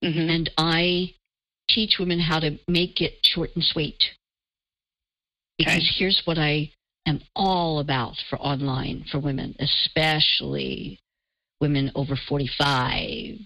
Mm-hmm. 0.04 0.30
And 0.30 0.50
I 0.58 1.14
teach 1.68 1.98
women 2.00 2.20
how 2.20 2.40
to 2.40 2.60
make 2.68 3.02
it 3.02 3.14
short 3.24 3.50
and 3.56 3.64
sweet. 3.64 4.02
Because 5.58 5.74
Okay. 5.74 5.86
here's 5.98 6.22
what 6.26 6.38
I 6.38 6.72
am 7.06 7.22
all 7.36 7.80
about 7.80 8.16
for 8.30 8.40
online 8.40 9.06
for 9.12 9.20
women, 9.20 9.56
especially 9.60 11.00
women 11.64 11.92
over 11.96 12.16
45. 12.16 13.40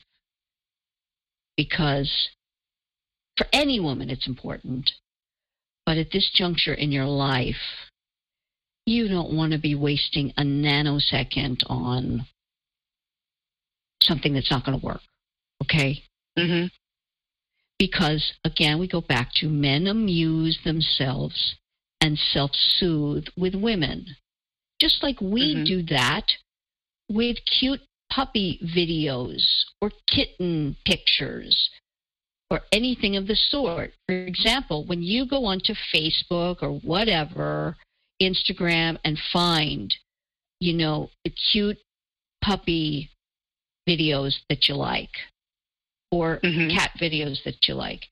Because 1.55 2.11
for 3.37 3.45
any 3.53 3.79
woman, 3.79 4.09
it's 4.09 4.27
important. 4.27 4.91
But 5.85 5.97
at 5.97 6.11
this 6.11 6.29
juncture 6.33 6.73
in 6.73 6.91
your 6.91 7.05
life, 7.05 7.63
you 8.85 9.07
don't 9.07 9.33
want 9.33 9.51
to 9.53 9.59
be 9.59 9.75
wasting 9.75 10.33
a 10.37 10.41
nanosecond 10.43 11.59
on 11.67 12.25
something 14.01 14.33
that's 14.33 14.51
not 14.51 14.65
going 14.65 14.79
to 14.79 14.85
work. 14.85 15.01
Okay? 15.63 16.03
Mm-hmm. 16.37 16.67
because 17.79 18.33
again 18.43 18.79
we 18.79 18.87
go 18.87 19.01
back 19.01 19.29
to 19.33 19.47
men 19.49 19.87
amuse 19.87 20.59
themselves 20.63 21.55
and 21.99 22.17
self-soothe 22.17 23.25
with 23.35 23.55
women 23.55 24.05
just 24.79 25.01
like 25.01 25.19
we 25.19 25.55
Mhm. 25.55 25.65
do 25.65 25.81
that 25.97 26.25
with 27.09 27.37
cute 27.59 27.81
puppy 28.09 28.59
videos 28.75 29.43
or 29.81 29.91
kitten 30.07 30.75
pictures 30.85 31.69
or 32.49 32.61
anything 32.71 33.15
of 33.15 33.27
the 33.27 33.35
sort 33.35 33.91
for 34.07 34.15
example 34.15 34.85
when 34.85 35.01
you 35.01 35.25
go 35.27 35.45
onto 35.45 35.73
facebook 35.93 36.57
or 36.61 36.79
whatever 36.79 37.75
instagram 38.21 38.97
and 39.03 39.17
find 39.33 39.93
you 40.59 40.73
know 40.73 41.09
the 41.25 41.29
cute 41.51 41.77
puppy 42.41 43.09
videos 43.87 44.35
that 44.49 44.67
you 44.67 44.75
like 44.75 45.11
or 46.11 46.39
Mhm. 46.39 46.71
cat 46.71 46.91
videos 46.97 47.43
that 47.43 47.67
you 47.67 47.73
like. 47.73 48.09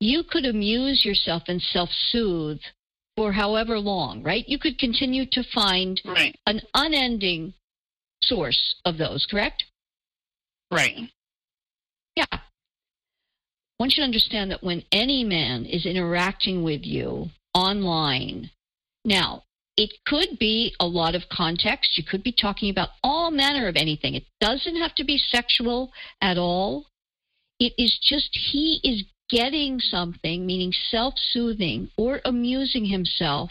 You 0.00 0.22
could 0.22 0.44
amuse 0.44 1.04
yourself 1.04 1.44
and 1.48 1.60
self 1.60 1.90
soothe 1.92 2.60
for 3.16 3.32
however 3.32 3.78
long, 3.80 4.22
right? 4.22 4.48
You 4.48 4.58
could 4.58 4.78
continue 4.78 5.26
to 5.26 5.42
find 5.42 6.00
Right. 6.04 6.38
an 6.46 6.60
unending 6.74 7.54
source 8.22 8.76
of 8.84 8.98
those, 8.98 9.26
correct? 9.30 9.64
Right. 10.70 11.10
Yeah. 12.16 12.24
I 12.30 12.40
want 13.78 13.96
you 13.96 14.02
to 14.02 14.06
understand 14.06 14.50
that 14.50 14.62
when 14.62 14.82
any 14.90 15.24
man 15.24 15.64
is 15.64 15.86
interacting 15.86 16.62
with 16.62 16.84
you 16.84 17.28
online, 17.54 18.50
now, 19.04 19.44
it 19.76 19.92
could 20.04 20.38
be 20.40 20.74
a 20.80 20.86
lot 20.86 21.14
of 21.14 21.28
context. 21.30 21.96
You 21.96 22.02
could 22.02 22.24
be 22.24 22.32
talking 22.32 22.68
about 22.68 22.90
all 23.02 23.30
manner 23.30 23.68
of 23.68 23.76
anything. 23.76 24.14
It 24.14 24.24
doesn't 24.40 24.76
have 24.76 24.94
to 24.96 25.04
be 25.04 25.18
sexual 25.18 25.92
at 26.20 26.36
all. 26.36 26.86
It 27.60 27.72
is 27.78 27.96
just 28.02 28.36
he 28.50 28.80
is 28.82 29.04
getting 29.30 29.78
something, 29.78 30.44
meaning 30.44 30.72
self 30.90 31.14
soothing 31.16 31.90
or 31.96 32.20
amusing 32.24 32.86
himself, 32.86 33.50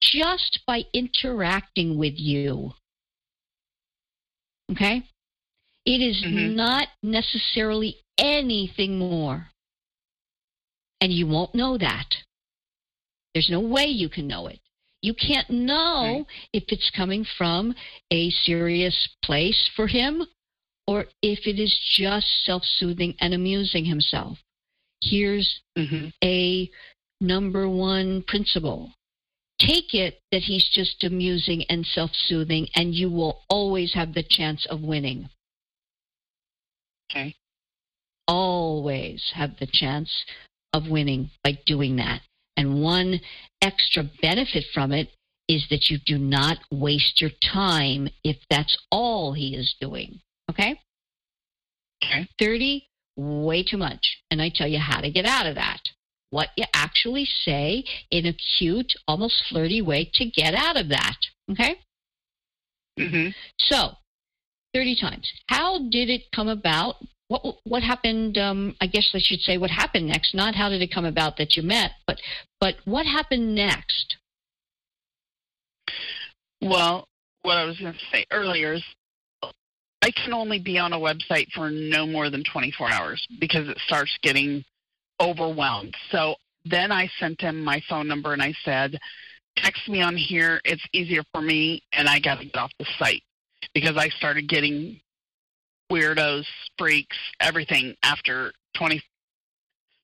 just 0.00 0.60
by 0.66 0.84
interacting 0.94 1.98
with 1.98 2.14
you. 2.16 2.74
Okay? 4.70 5.02
It 5.84 6.00
is 6.02 6.22
Mhm. 6.22 6.54
not 6.54 6.88
necessarily 7.02 7.98
anything 8.18 8.98
more. 8.98 9.50
And 11.00 11.12
you 11.12 11.26
won't 11.26 11.54
know 11.54 11.78
that. 11.78 12.16
There's 13.34 13.48
no 13.50 13.60
way 13.60 13.86
you 13.86 14.08
can 14.08 14.26
know 14.26 14.48
it. 14.48 14.60
You 15.00 15.14
can't 15.14 15.48
know 15.48 16.26
if 16.52 16.64
it's 16.68 16.90
coming 16.90 17.24
from 17.24 17.74
a 18.10 18.30
serious 18.30 19.08
place 19.22 19.68
for 19.76 19.86
him 19.86 20.26
or 20.88 21.06
if 21.22 21.46
it 21.46 21.60
is 21.60 21.76
just 21.96 22.26
self 22.44 22.64
soothing 22.64 23.14
and 23.20 23.32
amusing 23.32 23.84
himself. 23.84 24.38
Here's 25.00 25.60
Mm-hmm. 25.76 26.08
a 26.24 26.68
number 27.20 27.68
one 27.68 28.22
principle. 28.24 28.92
Take 29.58 29.92
it 29.92 30.20
that 30.30 30.42
he's 30.42 30.68
just 30.72 31.02
amusing 31.02 31.64
and 31.68 31.84
self 31.84 32.10
soothing, 32.14 32.68
and 32.74 32.94
you 32.94 33.10
will 33.10 33.42
always 33.48 33.94
have 33.94 34.14
the 34.14 34.24
chance 34.28 34.66
of 34.66 34.82
winning. 34.82 35.28
Okay. 37.10 37.34
Always 38.26 39.32
have 39.34 39.58
the 39.58 39.66
chance 39.70 40.24
of 40.72 40.88
winning 40.88 41.30
by 41.42 41.58
doing 41.66 41.96
that. 41.96 42.20
And 42.56 42.82
one 42.82 43.20
extra 43.62 44.04
benefit 44.20 44.64
from 44.74 44.92
it 44.92 45.08
is 45.48 45.66
that 45.70 45.88
you 45.88 45.98
do 46.04 46.18
not 46.18 46.58
waste 46.70 47.20
your 47.20 47.30
time 47.42 48.08
if 48.22 48.36
that's 48.50 48.76
all 48.90 49.32
he 49.32 49.54
is 49.54 49.74
doing. 49.80 50.20
Okay? 50.50 50.78
Okay. 52.04 52.28
30, 52.38 52.86
way 53.16 53.62
too 53.62 53.78
much. 53.78 54.18
And 54.30 54.42
I 54.42 54.50
tell 54.54 54.68
you 54.68 54.78
how 54.78 55.00
to 55.00 55.10
get 55.10 55.24
out 55.24 55.46
of 55.46 55.54
that. 55.54 55.80
What 56.30 56.48
you 56.56 56.64
actually 56.74 57.26
say 57.44 57.84
in 58.10 58.26
a 58.26 58.34
cute, 58.58 58.92
almost 59.06 59.42
flirty 59.48 59.80
way 59.80 60.10
to 60.14 60.26
get 60.26 60.54
out 60.54 60.76
of 60.76 60.88
that. 60.88 61.16
Okay? 61.50 61.76
hmm 62.98 63.28
So, 63.58 63.92
30 64.74 64.96
times. 65.00 65.32
How 65.46 65.78
did 65.90 66.10
it 66.10 66.22
come 66.34 66.48
about? 66.48 66.96
What 67.28 67.56
what 67.64 67.82
happened? 67.82 68.38
Um, 68.38 68.74
I 68.80 68.86
guess 68.86 69.10
I 69.14 69.18
should 69.18 69.40
say 69.40 69.58
what 69.58 69.70
happened 69.70 70.06
next. 70.06 70.34
Not 70.34 70.54
how 70.54 70.68
did 70.70 70.80
it 70.80 70.92
come 70.92 71.04
about 71.04 71.36
that 71.36 71.56
you 71.56 71.62
met, 71.62 71.92
but 72.06 72.18
but 72.60 72.76
what 72.84 73.04
happened 73.04 73.54
next? 73.54 74.16
Well, 76.62 77.06
what 77.42 77.56
I 77.56 77.64
was 77.64 77.78
going 77.78 77.92
to 77.92 77.98
say 78.12 78.24
earlier 78.32 78.74
is 78.74 78.82
I 80.02 80.10
can 80.10 80.32
only 80.32 80.58
be 80.58 80.78
on 80.78 80.92
a 80.92 80.98
website 80.98 81.48
for 81.54 81.70
no 81.70 82.06
more 82.06 82.30
than 82.30 82.42
24 82.44 82.90
hours 82.90 83.26
because 83.40 83.68
it 83.68 83.78
starts 83.86 84.16
getting 84.22 84.64
overwhelmed. 85.20 85.94
So 86.10 86.34
then 86.64 86.92
I 86.92 87.08
sent 87.18 87.40
him 87.40 87.62
my 87.62 87.82
phone 87.88 88.08
number 88.08 88.32
and 88.32 88.42
I 88.42 88.54
said, 88.64 88.98
text 89.56 89.88
me 89.88 90.02
on 90.02 90.16
here. 90.16 90.60
It's 90.64 90.84
easier 90.92 91.22
for 91.32 91.40
me, 91.40 91.82
and 91.92 92.08
I 92.08 92.20
got 92.20 92.38
to 92.38 92.44
get 92.44 92.56
off 92.56 92.70
the 92.78 92.86
site 92.98 93.22
because 93.74 93.96
I 93.96 94.08
started 94.10 94.48
getting 94.48 95.00
weirdos, 95.90 96.44
freaks, 96.76 97.16
everything 97.40 97.94
after 98.02 98.52
20, 98.76 99.02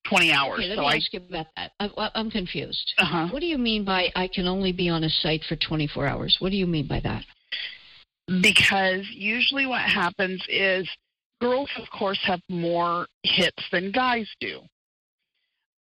20 0.09 0.33
hours. 0.33 0.59
Okay, 0.59 0.69
let 0.69 0.77
so 0.77 0.81
me 0.83 0.89
I, 0.89 0.97
ask 0.97 1.13
you 1.13 1.21
about 1.29 1.47
that. 1.57 1.73
I, 1.79 2.11
I'm 2.15 2.31
confused. 2.31 2.95
uh-huh. 2.99 3.29
What 3.29 3.41
do 3.41 3.47
you 3.47 3.59
mean 3.59 3.85
by 3.85 4.09
I 4.17 4.29
can 4.29 4.47
only 4.47 4.73
be 4.73 4.89
on 4.89 5.05
a 5.05 5.11
site 5.11 5.43
for 5.49 5.57
24 5.57 6.07
hours? 6.07 6.37
What 6.41 6.51
do 6.51 6.57
you 6.57 6.67
mean 6.67 6.89
by 6.89 7.01
that? 7.01 7.25
because 8.41 9.07
usually 9.13 9.67
what 9.67 9.83
happens 9.83 10.43
is 10.49 10.89
girls 11.41 11.69
of 11.77 11.89
course 11.91 12.19
have 12.25 12.41
more 12.49 13.07
hits 13.23 13.63
than 13.71 13.93
guys 13.93 14.27
do 14.41 14.61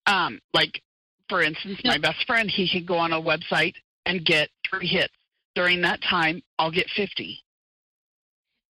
um 0.07 0.38
like 0.52 0.82
for 1.28 1.42
instance 1.42 1.80
my 1.84 1.98
best 1.98 2.24
friend 2.26 2.50
he 2.50 2.68
could 2.70 2.86
go 2.86 2.96
on 2.96 3.12
a 3.12 3.20
website 3.20 3.74
and 4.07 4.24
get 4.24 4.50
three 4.68 4.86
hits 4.86 5.14
during 5.55 5.80
that 5.80 6.00
time 6.02 6.42
i'll 6.59 6.70
get 6.70 6.86
50 6.96 7.38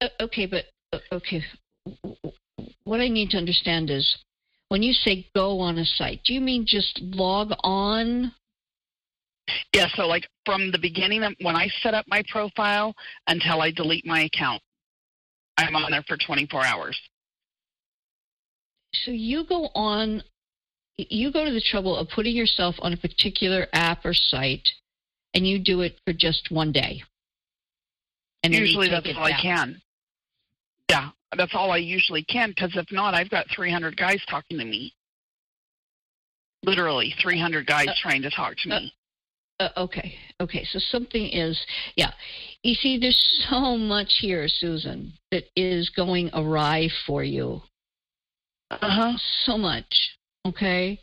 Uh, 0.01 0.09
okay, 0.21 0.47
but 0.47 0.65
okay. 1.13 1.43
What 2.85 3.01
I 3.01 3.09
need 3.09 3.31
to 3.31 3.39
understand 3.39 3.91
is 3.91 4.19
when 4.69 4.83
you 4.83 4.93
say 4.93 5.27
go 5.35 5.61
on 5.61 5.79
a 5.79 5.85
site, 5.85 6.21
do 6.25 6.35
you 6.35 6.41
mean 6.41 6.65
just 6.67 7.01
log 7.01 7.53
on? 7.63 8.33
yeah 9.75 9.87
so 9.95 10.07
like 10.07 10.27
from 10.47 10.71
the 10.73 10.79
beginning 10.79 11.23
of 11.23 11.35
when 11.43 11.55
i 11.55 11.69
set 11.83 11.93
up 11.93 12.07
my 12.09 12.23
profile 12.29 12.95
until 13.27 13.61
i 13.61 13.71
delete 13.71 14.07
my 14.07 14.23
account 14.23 14.63
i'm 15.59 15.77
on 15.77 15.91
there 15.91 16.03
for 16.09 16.17
24 16.17 16.65
hours 16.65 16.99
So 19.05 19.11
you 19.11 19.45
go 19.45 19.69
on, 19.75 20.23
you 20.97 21.33
go 21.33 21.45
to 21.45 21.51
the 21.51 21.61
trouble 21.61 21.97
of 21.97 22.09
putting 22.09 22.37
yourself 22.37 22.77
on 22.81 22.93
a 22.93 22.97
particular 22.97 23.67
app 23.73 24.05
or 24.05 24.15
site, 24.15 24.69
and 25.35 25.47
you 25.47 25.59
do 25.59 25.81
it 25.81 25.99
for 26.05 26.13
just 26.13 26.51
one 26.51 26.73
day. 26.73 27.03
And 28.43 28.53
usually 28.53 28.91
that's 28.91 29.09
all 29.17 29.25
i 29.25 29.33
can 29.41 29.81
yeah 30.91 31.09
that's 31.37 31.55
all 31.55 31.71
i 31.71 31.79
usually 31.79 32.23
can 32.25 32.51
because 32.51 32.77
if 32.77 32.87
not 32.93 33.15
i've 33.15 33.31
got 33.31 33.47
300 33.55 33.97
guys 33.97 34.21
talking 34.29 34.59
to 34.59 34.67
me 34.67 34.93
literally 36.63 37.15
300 37.23 37.67
guys 37.67 37.89
Uh, 37.89 37.95
trying 38.03 38.21
to 38.21 38.31
talk 38.31 38.55
to 38.59 38.69
me 38.69 38.93
Uh, 39.61 39.69
okay, 39.77 40.15
okay. 40.41 40.65
So 40.73 40.81
something 40.81 41.29
is, 41.29 41.57
yeah. 41.95 42.11
You 42.65 42.75
see, 42.75 42.99
there's 42.99 43.47
so 43.49 43.77
much 43.77 44.19
here, 44.21 44.49
Susan, 44.49 45.13
that 45.31 45.45
is 45.55 45.91
going 45.91 46.29
awry 46.35 46.89
for 47.07 47.23
you. 47.23 47.63
uh-huh 48.73 49.13
So 49.47 49.57
much, 49.57 50.17
okay, 50.47 51.01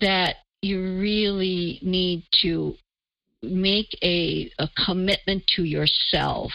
that 0.00 0.36
you 0.62 0.80
really 0.98 1.78
need 1.82 2.24
to 2.42 2.74
make 3.42 3.88
a, 4.02 4.50
a 4.58 4.68
commitment 4.86 5.42
to 5.56 5.64
yourself 5.64 6.52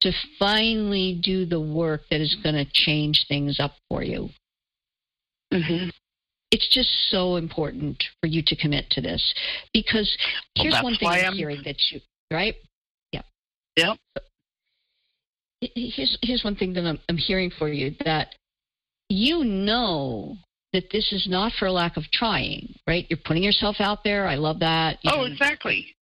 to 0.00 0.12
finally 0.38 1.18
do 1.22 1.44
the 1.44 1.60
work 1.60 2.02
that 2.10 2.20
is 2.20 2.36
going 2.42 2.54
to 2.54 2.66
change 2.72 3.24
things 3.28 3.58
up 3.58 3.72
for 3.88 4.02
you. 4.02 4.28
hmm 5.52 5.88
It's 6.52 6.68
just 6.72 6.90
so 7.10 7.36
important 7.36 8.02
for 8.20 8.26
you 8.26 8.42
to 8.46 8.54
commit 8.56 8.90
to 8.90 9.00
this 9.00 9.34
because 9.72 10.14
here's 10.54 10.74
that's 10.74 10.84
one 10.84 10.96
thing 10.96 11.08
I'm 11.08 11.24
I'm- 11.24 11.34
hearing 11.34 11.62
that 11.64 11.76
you 11.90 12.00
right. 12.30 12.54
yeah, 13.12 13.22
Yep. 13.76 13.96
Here's 15.74 16.16
here's 16.22 16.44
one 16.44 16.54
thing 16.54 16.72
that 16.74 16.84
I'm, 16.84 17.00
I'm 17.08 17.16
hearing 17.16 17.50
for 17.50 17.68
you 17.68 17.94
that 18.04 18.34
you 19.08 19.42
know 19.42 20.36
that 20.72 20.90
this 20.90 21.12
is 21.12 21.26
not 21.28 21.52
for 21.58 21.70
lack 21.70 21.96
of 21.96 22.04
trying, 22.12 22.74
right? 22.86 23.06
You're 23.08 23.18
putting 23.24 23.42
yourself 23.42 23.76
out 23.80 24.04
there. 24.04 24.26
I 24.26 24.34
love 24.36 24.60
that. 24.60 24.98
You 25.02 25.10
oh 25.12 25.16
know, 25.18 25.24
exactly 25.24 25.94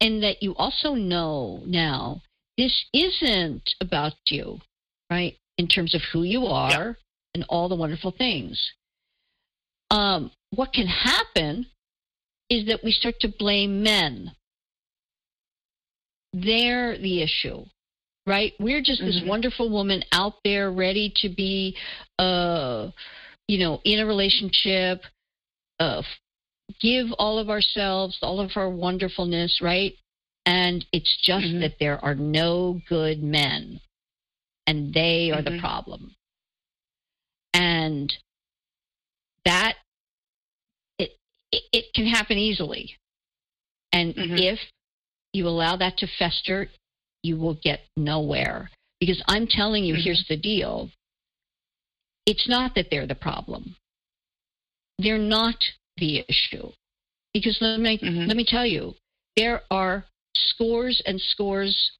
and 0.00 0.22
that 0.22 0.42
you 0.42 0.54
also 0.56 0.94
know 0.94 1.62
now 1.66 2.22
this 2.56 2.86
isn't 2.92 3.74
about 3.80 4.14
you, 4.28 4.58
right? 5.10 5.36
In 5.58 5.68
terms 5.68 5.94
of 5.94 6.00
who 6.12 6.22
you 6.22 6.46
are 6.46 6.96
and 7.34 7.44
all 7.48 7.68
the 7.68 7.76
wonderful 7.76 8.10
things. 8.16 8.72
Um, 9.90 10.30
what 10.50 10.72
can 10.72 10.86
happen 10.86 11.66
is 12.48 12.66
that 12.66 12.82
we 12.82 12.92
start 12.92 13.20
to 13.20 13.28
blame 13.28 13.82
men. 13.82 14.32
They're 16.32 16.96
the 16.98 17.22
issue, 17.22 17.64
right? 18.30 18.54
We're 18.60 18.80
just 18.80 19.00
this 19.04 19.20
Mhm. 19.20 19.26
wonderful 19.26 19.68
woman 19.68 20.04
out 20.12 20.34
there 20.44 20.70
ready 20.70 21.12
to 21.16 21.28
be, 21.28 21.76
uh, 22.18 22.90
you 23.48 23.58
know, 23.58 23.80
in 23.84 23.98
a 23.98 24.06
relationship, 24.06 25.04
uh, 25.80 26.02
give 26.80 27.12
all 27.18 27.38
of 27.40 27.50
ourselves, 27.50 28.16
all 28.22 28.38
of 28.38 28.56
our 28.56 28.70
wonderfulness, 28.70 29.60
right? 29.60 29.98
And 30.46 30.86
it's 30.92 31.16
just 31.16 31.46
Mhm. 31.46 31.60
that 31.60 31.78
there 31.80 32.02
are 32.04 32.14
no 32.14 32.80
good 32.88 33.20
men, 33.20 33.80
and 34.68 34.94
they 34.94 35.32
are 35.32 35.42
the 35.42 35.50
Mhm. 35.50 35.60
problem. 35.60 36.14
And 37.52 38.16
that 39.44 39.76
it, 40.98 41.18
it 41.50 41.64
it 41.72 41.92
can 41.94 42.06
happen 42.06 42.38
easily. 42.38 42.96
And 43.92 44.14
Mhm. 44.14 44.38
if 44.38 44.60
you 45.32 45.48
allow 45.48 45.76
that 45.76 45.96
to 45.98 46.06
fester, 46.06 46.70
you 47.22 47.36
will 47.36 47.54
get 47.62 47.80
nowhere. 47.96 48.70
Because 48.98 49.22
I'm 49.28 49.46
telling 49.46 49.84
you, 49.84 49.94
Mhm. 49.94 50.02
here's 50.02 50.26
the 50.28 50.36
deal. 50.36 50.90
It's 52.26 52.46
not 52.48 52.74
that 52.74 52.90
they're 52.90 53.06
the 53.06 53.14
problem. 53.14 53.76
They're 54.98 55.18
not 55.18 55.56
the 55.96 56.24
issue. 56.28 56.72
Because 57.32 57.60
let 57.60 57.80
me 57.80 57.98
Mhm. 57.98 58.26
let 58.26 58.36
me 58.36 58.44
tell 58.44 58.66
you, 58.66 58.94
there 59.36 59.62
are 59.70 60.06
scores 60.34 61.00
and 61.06 61.20
scores 61.20 61.92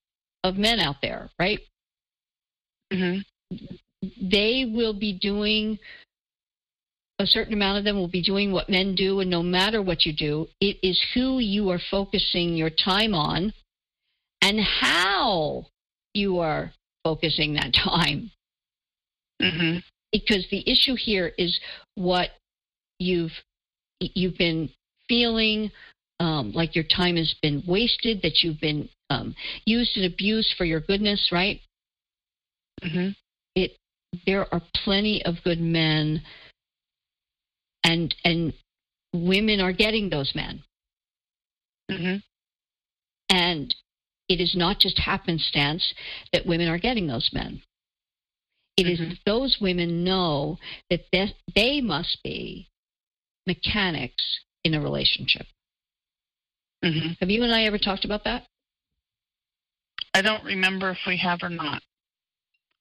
of 0.44 0.56
men 0.56 0.80
out 0.80 1.00
there, 1.00 1.30
right? 1.38 1.60
hmm 2.92 3.18
they 4.20 4.64
will 4.64 4.94
be 4.94 5.12
doing 5.12 5.78
a 7.18 7.26
certain 7.26 7.52
amount 7.52 7.78
of 7.78 7.84
them 7.84 7.96
will 7.96 8.08
be 8.08 8.22
doing 8.22 8.50
what 8.50 8.68
men 8.68 8.94
do 8.94 9.20
and 9.20 9.30
no 9.30 9.42
matter 9.42 9.82
what 9.82 10.06
you 10.06 10.12
do 10.12 10.48
it 10.60 10.78
is 10.82 10.98
who 11.14 11.38
you 11.38 11.70
are 11.70 11.78
focusing 11.90 12.56
your 12.56 12.70
time 12.70 13.14
on 13.14 13.52
and 14.42 14.60
how 14.60 15.66
you 16.14 16.38
are 16.38 16.72
focusing 17.04 17.54
that 17.54 17.72
time. 17.74 18.30
Hmm 19.40 19.78
because 20.12 20.46
the 20.50 20.68
issue 20.70 20.94
here 20.96 21.32
is 21.38 21.58
what 21.94 22.30
you've 22.98 23.32
you've 24.00 24.36
been 24.36 24.70
feeling 25.08 25.70
um, 26.18 26.52
like 26.52 26.74
your 26.74 26.84
time 26.84 27.16
has 27.16 27.34
been 27.42 27.62
wasted 27.66 28.20
that 28.22 28.42
you've 28.42 28.60
been 28.60 28.88
um, 29.08 29.34
used 29.64 29.96
and 29.96 30.04
abused 30.04 30.54
for 30.56 30.64
your 30.64 30.80
goodness 30.80 31.30
right? 31.32 31.60
Hmm 32.82 33.10
there 34.26 34.52
are 34.52 34.60
plenty 34.84 35.24
of 35.24 35.36
good 35.44 35.60
men 35.60 36.20
and 37.84 38.12
and 38.24 38.52
women 39.14 39.60
are 39.60 39.72
getting 39.72 40.10
those 40.10 40.32
men. 40.34 40.62
Hmm 41.90 42.16
and 43.32 43.72
it 44.30 44.40
is 44.40 44.54
not 44.54 44.78
just 44.78 44.98
happenstance 44.98 45.92
that 46.32 46.46
women 46.46 46.68
are 46.68 46.78
getting 46.78 47.06
those 47.06 47.28
men 47.32 47.60
It 48.76 48.86
is 48.86 48.98
Mhm. 49.00 49.18
those 49.26 49.58
women 49.60 50.04
know 50.04 50.58
that 50.88 51.04
they, 51.12 51.34
they 51.54 51.80
must 51.82 52.22
be 52.22 52.68
mechanics 53.46 54.24
in 54.64 54.72
a 54.74 54.80
relationship. 54.80 55.46
hmm 56.82 57.12
Have 57.20 57.28
you 57.30 57.42
and 57.42 57.52
I 57.52 57.64
ever 57.64 57.78
talked 57.78 58.04
about 58.06 58.24
that? 58.24 58.46
I 60.14 60.22
don't 60.22 60.44
remember 60.44 60.90
if 60.90 60.98
we 61.06 61.16
have 61.18 61.40
or 61.42 61.50
not. 61.50 61.82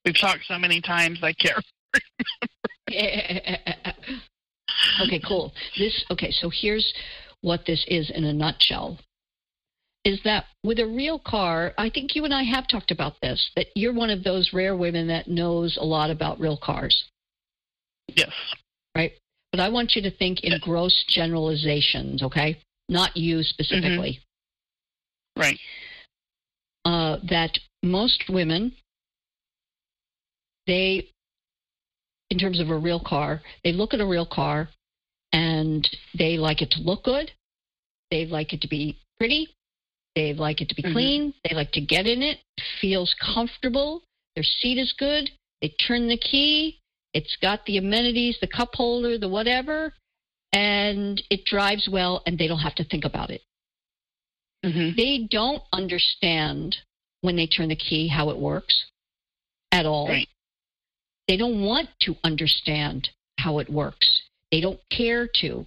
We've 0.05 0.17
talked 0.17 0.45
so 0.45 0.57
many 0.57 0.79
times 0.81 1.19
I 1.21 1.33
can't. 1.33 1.57
remember. 2.89 3.93
okay, 5.03 5.19
cool. 5.27 5.53
This 5.77 6.05
okay, 6.11 6.31
so 6.31 6.49
here's 6.49 6.93
what 7.41 7.65
this 7.65 7.83
is 7.87 8.09
in 8.11 8.23
a 8.23 8.33
nutshell. 8.33 8.99
Is 10.05 10.19
that 10.23 10.45
with 10.63 10.79
a 10.79 10.87
real 10.87 11.19
car, 11.19 11.73
I 11.77 11.89
think 11.89 12.15
you 12.15 12.23
and 12.25 12.33
I 12.33 12.43
have 12.43 12.67
talked 12.67 12.91
about 12.91 13.19
this, 13.21 13.51
that 13.55 13.67
you're 13.75 13.93
one 13.93 14.09
of 14.09 14.23
those 14.23 14.53
rare 14.53 14.75
women 14.75 15.07
that 15.07 15.27
knows 15.27 15.77
a 15.79 15.83
lot 15.83 16.09
about 16.09 16.39
real 16.39 16.57
cars. 16.57 17.05
Yes. 18.07 18.31
Right? 18.95 19.11
But 19.51 19.59
I 19.59 19.69
want 19.69 19.95
you 19.95 20.01
to 20.03 20.11
think 20.11 20.43
in 20.43 20.53
Yes. 20.53 20.61
gross 20.61 21.03
generalizations, 21.09 22.23
okay? 22.23 22.57
Not 22.87 23.15
you 23.17 23.43
specifically. 23.43 24.19
Right. 25.35 25.59
uh, 26.85 27.17
that 27.29 27.57
most 27.83 28.29
women, 28.29 28.73
they, 30.65 31.09
in 32.29 32.37
terms 32.37 32.59
of 32.59 32.69
a 32.69 32.77
real 32.77 32.99
car, 32.99 33.41
they 33.63 33.71
look 33.73 33.93
at 33.93 33.99
a 33.99 34.05
real 34.05 34.25
car 34.25 34.69
and 35.33 35.87
they 36.17 36.37
like 36.37 36.61
it 36.61 36.71
to 36.71 36.81
look 36.81 37.03
good. 37.03 37.31
They 38.11 38.25
like 38.25 38.53
it 38.53 38.61
to 38.61 38.67
be 38.67 38.97
pretty. 39.17 39.55
They 40.15 40.33
like 40.33 40.61
it 40.61 40.69
to 40.69 40.75
be 40.75 40.83
Mhm. 40.83 40.91
clean. 40.91 41.33
They 41.43 41.55
like 41.55 41.71
to 41.73 41.81
get 41.81 42.07
in 42.07 42.21
it. 42.21 42.39
Feels 42.81 43.13
comfortable. 43.15 44.03
Their 44.35 44.43
seat 44.43 44.77
is 44.77 44.91
good. 44.93 45.31
They 45.61 45.69
turn 45.69 46.07
the 46.07 46.17
key. 46.17 46.79
It's 47.13 47.35
got 47.37 47.65
the 47.65 47.77
amenities, 47.77 48.37
the 48.39 48.47
cup 48.47 48.75
holder, 48.75 49.17
the 49.17 49.27
whatever, 49.29 49.95
and 50.53 51.21
it 51.29 51.45
drives 51.45 51.87
well, 51.87 52.21
and 52.25 52.37
they 52.37 52.47
don't 52.47 52.59
have 52.59 52.75
to 52.75 52.83
think 52.83 53.05
about 53.05 53.29
it 53.29 53.41
hmm 54.63 54.91
they 54.97 55.27
don't 55.31 55.63
understand 55.71 56.75
when 57.21 57.35
they 57.35 57.47
turn 57.47 57.69
the 57.69 57.75
key 57.75 58.07
how 58.07 58.29
it 58.29 58.37
works 58.37 58.85
at 59.71 59.85
all. 59.85 60.07
Right. 60.09 60.27
They 61.27 61.37
don't 61.37 61.61
want 61.63 61.89
to 62.01 62.15
understand 62.23 63.09
how 63.37 63.59
it 63.59 63.69
works. 63.69 64.21
They 64.51 64.61
don't 64.61 64.79
care 64.89 65.27
to. 65.41 65.65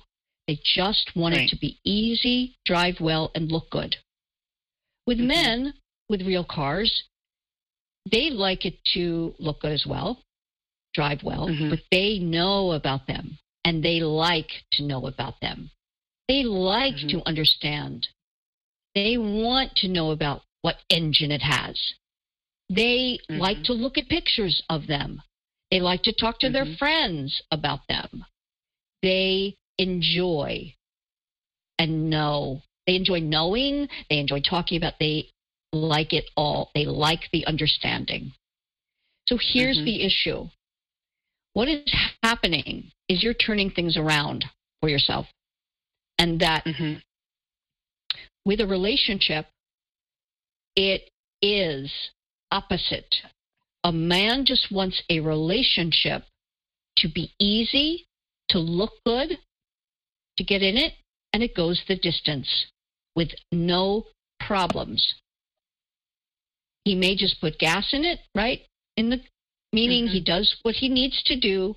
They 0.48 0.58
just 0.62 1.14
want 1.14 1.34
Right. 1.34 1.44
it 1.44 1.50
to 1.50 1.56
be 1.56 1.78
easy, 1.84 2.56
drive 2.64 3.00
well, 3.00 3.30
and 3.34 3.50
look 3.50 3.70
good. 3.70 3.96
With 5.06 5.18
Mhm. 5.18 5.26
men 5.26 5.74
with 6.08 6.22
real 6.22 6.44
cars, 6.44 7.04
they 8.10 8.30
like 8.30 8.64
it 8.64 8.82
to 8.94 9.34
look 9.38 9.60
good 9.60 9.72
as 9.72 9.86
well, 9.86 10.22
drive 10.94 11.22
well, 11.22 11.48
Mhm. 11.48 11.70
but 11.70 11.80
they 11.90 12.18
know 12.18 12.72
about 12.72 13.06
them 13.06 13.38
and 13.64 13.82
they 13.82 14.00
like 14.00 14.64
to 14.72 14.82
know 14.82 15.06
about 15.06 15.40
them. 15.40 15.70
They 16.28 16.42
like 16.44 16.96
Mhm. 16.96 17.10
to 17.10 17.28
understand 17.28 18.08
they 18.94 19.16
want 19.16 19.74
to 19.76 19.88
know 19.88 20.10
about 20.10 20.44
what 20.60 20.82
engine 20.90 21.32
it 21.32 21.42
has. 21.42 21.94
They 22.68 23.18
like 23.28 23.64
to 23.64 23.72
look 23.72 23.96
at 23.98 24.08
pictures 24.08 24.62
of 24.68 24.86
them. 24.86 25.22
They 25.70 25.80
like 25.80 26.02
to 26.02 26.12
talk 26.12 26.38
to 26.40 26.50
their 26.50 26.66
Mhm. 26.66 26.78
friends 26.78 27.42
about 27.50 27.86
them. 27.88 28.26
They 29.02 29.56
enjoy 29.78 30.74
and 31.78 32.10
know. 32.10 32.62
They 32.86 32.96
enjoy 32.96 33.20
knowing. 33.20 33.88
They 34.10 34.18
enjoy 34.18 34.40
talking 34.40 34.76
about. 34.76 34.94
They 34.98 35.28
like 35.72 36.12
it 36.12 36.30
all. 36.36 36.70
They 36.74 36.84
like 36.84 37.30
the 37.32 37.46
understanding. 37.46 38.32
So 39.28 39.38
here's 39.38 39.78
Mhm. 39.78 39.84
the 39.84 40.02
issue. 40.02 40.48
What 41.54 41.68
is 41.68 41.92
happening 42.22 42.90
is 43.08 43.22
you're 43.22 43.34
turning 43.34 43.70
things 43.70 43.96
around 43.96 44.44
for 44.80 44.88
yourself. 44.88 45.26
And 46.18 46.40
that 46.40 46.66
hmm 46.66 46.96
with 48.44 48.60
a 48.60 48.66
relationship, 48.66 49.46
it 50.74 51.08
is 51.40 52.10
opposite. 52.50 53.22
A 53.84 53.92
man 53.92 54.44
just 54.44 54.70
wants 54.72 55.00
a 55.10 55.20
relationship 55.20 56.24
to 56.96 57.08
be 57.08 57.32
easy, 57.38 58.06
to 58.48 58.58
look 58.58 58.92
good, 59.04 59.38
to 60.36 60.44
get 60.44 60.62
in 60.62 60.76
it, 60.76 60.94
and 61.32 61.42
it 61.42 61.54
goes 61.54 61.82
the 61.86 61.96
distance 61.96 62.66
with 63.16 63.30
no 63.50 64.06
problems. 64.40 65.14
He 66.84 66.94
may 66.94 67.14
just 67.16 67.40
put 67.40 67.58
gas 67.58 67.92
in 67.92 68.04
it, 68.04 68.20
right? 68.34 68.66
In 68.96 69.10
the 69.10 69.22
meaning 69.72 70.06
Mhm. 70.06 70.12
he 70.12 70.20
does 70.20 70.56
what 70.62 70.76
he 70.76 70.88
needs 70.88 71.22
to 71.24 71.36
do 71.36 71.76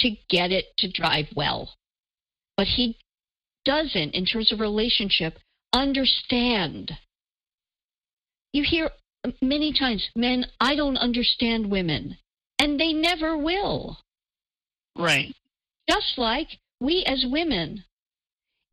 to 0.00 0.10
get 0.28 0.52
it 0.52 0.76
to 0.78 0.88
drive 0.88 1.28
well. 1.34 1.74
But 2.56 2.68
he 2.68 2.96
doesn't, 3.64 4.14
in 4.14 4.26
terms 4.26 4.52
of 4.52 4.60
relationship, 4.60 5.40
understand. 5.72 6.96
You 8.52 8.62
hear 8.62 8.92
many 9.40 9.72
times, 9.72 10.08
men, 10.14 10.50
I 10.60 10.76
don't 10.76 10.98
understand 10.98 11.70
women, 11.70 12.18
and 12.58 12.78
they 12.78 12.92
never 12.92 13.36
will. 13.36 14.00
Right. 14.96 15.34
Just 15.88 16.18
like 16.18 16.60
we 16.80 17.04
as 17.04 17.26
women, 17.26 17.84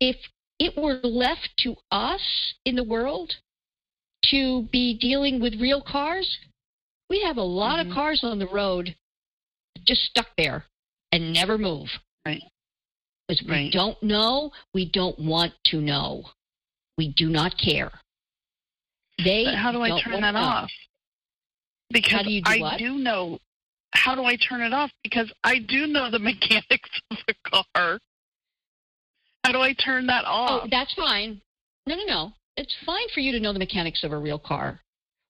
if 0.02 0.16
it 0.58 0.76
were 0.76 0.98
left 1.04 1.48
to 1.58 1.76
us 1.92 2.54
in 2.64 2.74
the 2.74 2.82
world 2.82 3.32
to 4.30 4.62
be 4.72 4.98
dealing 4.98 5.40
with 5.40 5.60
real 5.60 5.80
cars, 5.80 6.38
we 7.08 7.22
have 7.22 7.36
a 7.36 7.42
lot 7.42 7.78
Mhm. 7.78 7.88
of 7.88 7.94
cars 7.94 8.24
on 8.24 8.40
the 8.40 8.48
road 8.48 8.96
just 9.84 10.02
stuck 10.02 10.34
there 10.36 10.66
and 11.12 11.32
never 11.32 11.56
move. 11.56 11.88
Right. 12.26 12.42
Because 13.28 13.46
we 13.46 13.70
don't 13.70 14.00
know, 14.02 14.52
we 14.74 14.86
don't 14.86 15.18
want 15.20 15.54
to 15.66 15.80
know. 15.80 16.32
We 16.98 17.08
do 17.08 17.28
not 17.30 17.56
care. 17.56 17.92
They 19.18 19.44
But 19.44 19.54
how 19.54 19.70
do 19.70 19.82
I 19.82 20.00
turn 20.00 20.20
that 20.20 20.32
know. 20.32 20.40
off? 20.40 20.72
Because 21.90 22.24
do 22.24 22.32
you 22.32 22.42
do 22.42 22.50
I 22.50 22.58
what? 22.58 22.78
do 22.78 22.98
know. 22.98 23.38
How 23.94 24.14
do 24.16 24.24
I 24.24 24.36
turn 24.36 24.62
it 24.62 24.72
off? 24.72 24.90
Because 25.04 25.30
I 25.44 25.58
do 25.60 25.86
know 25.86 26.10
the 26.10 26.18
mechanics 26.30 26.90
of 27.10 27.18
the 27.26 27.34
car. 27.44 28.00
How 29.44 29.52
do 29.52 29.58
I 29.58 29.72
turn 29.72 30.06
that 30.06 30.24
oh, 30.26 30.30
off? 30.30 30.60
Oh, 30.64 30.68
that's 30.70 30.94
fine. 30.94 31.40
No, 31.86 31.96
no, 31.96 32.04
no. 32.04 32.32
It's 32.56 32.74
fine 32.86 33.08
for 33.12 33.20
you 33.20 33.32
to 33.32 33.40
know 33.40 33.52
the 33.52 33.58
mechanics 33.58 34.04
of 34.04 34.12
a 34.12 34.18
real 34.18 34.38
car. 34.38 34.80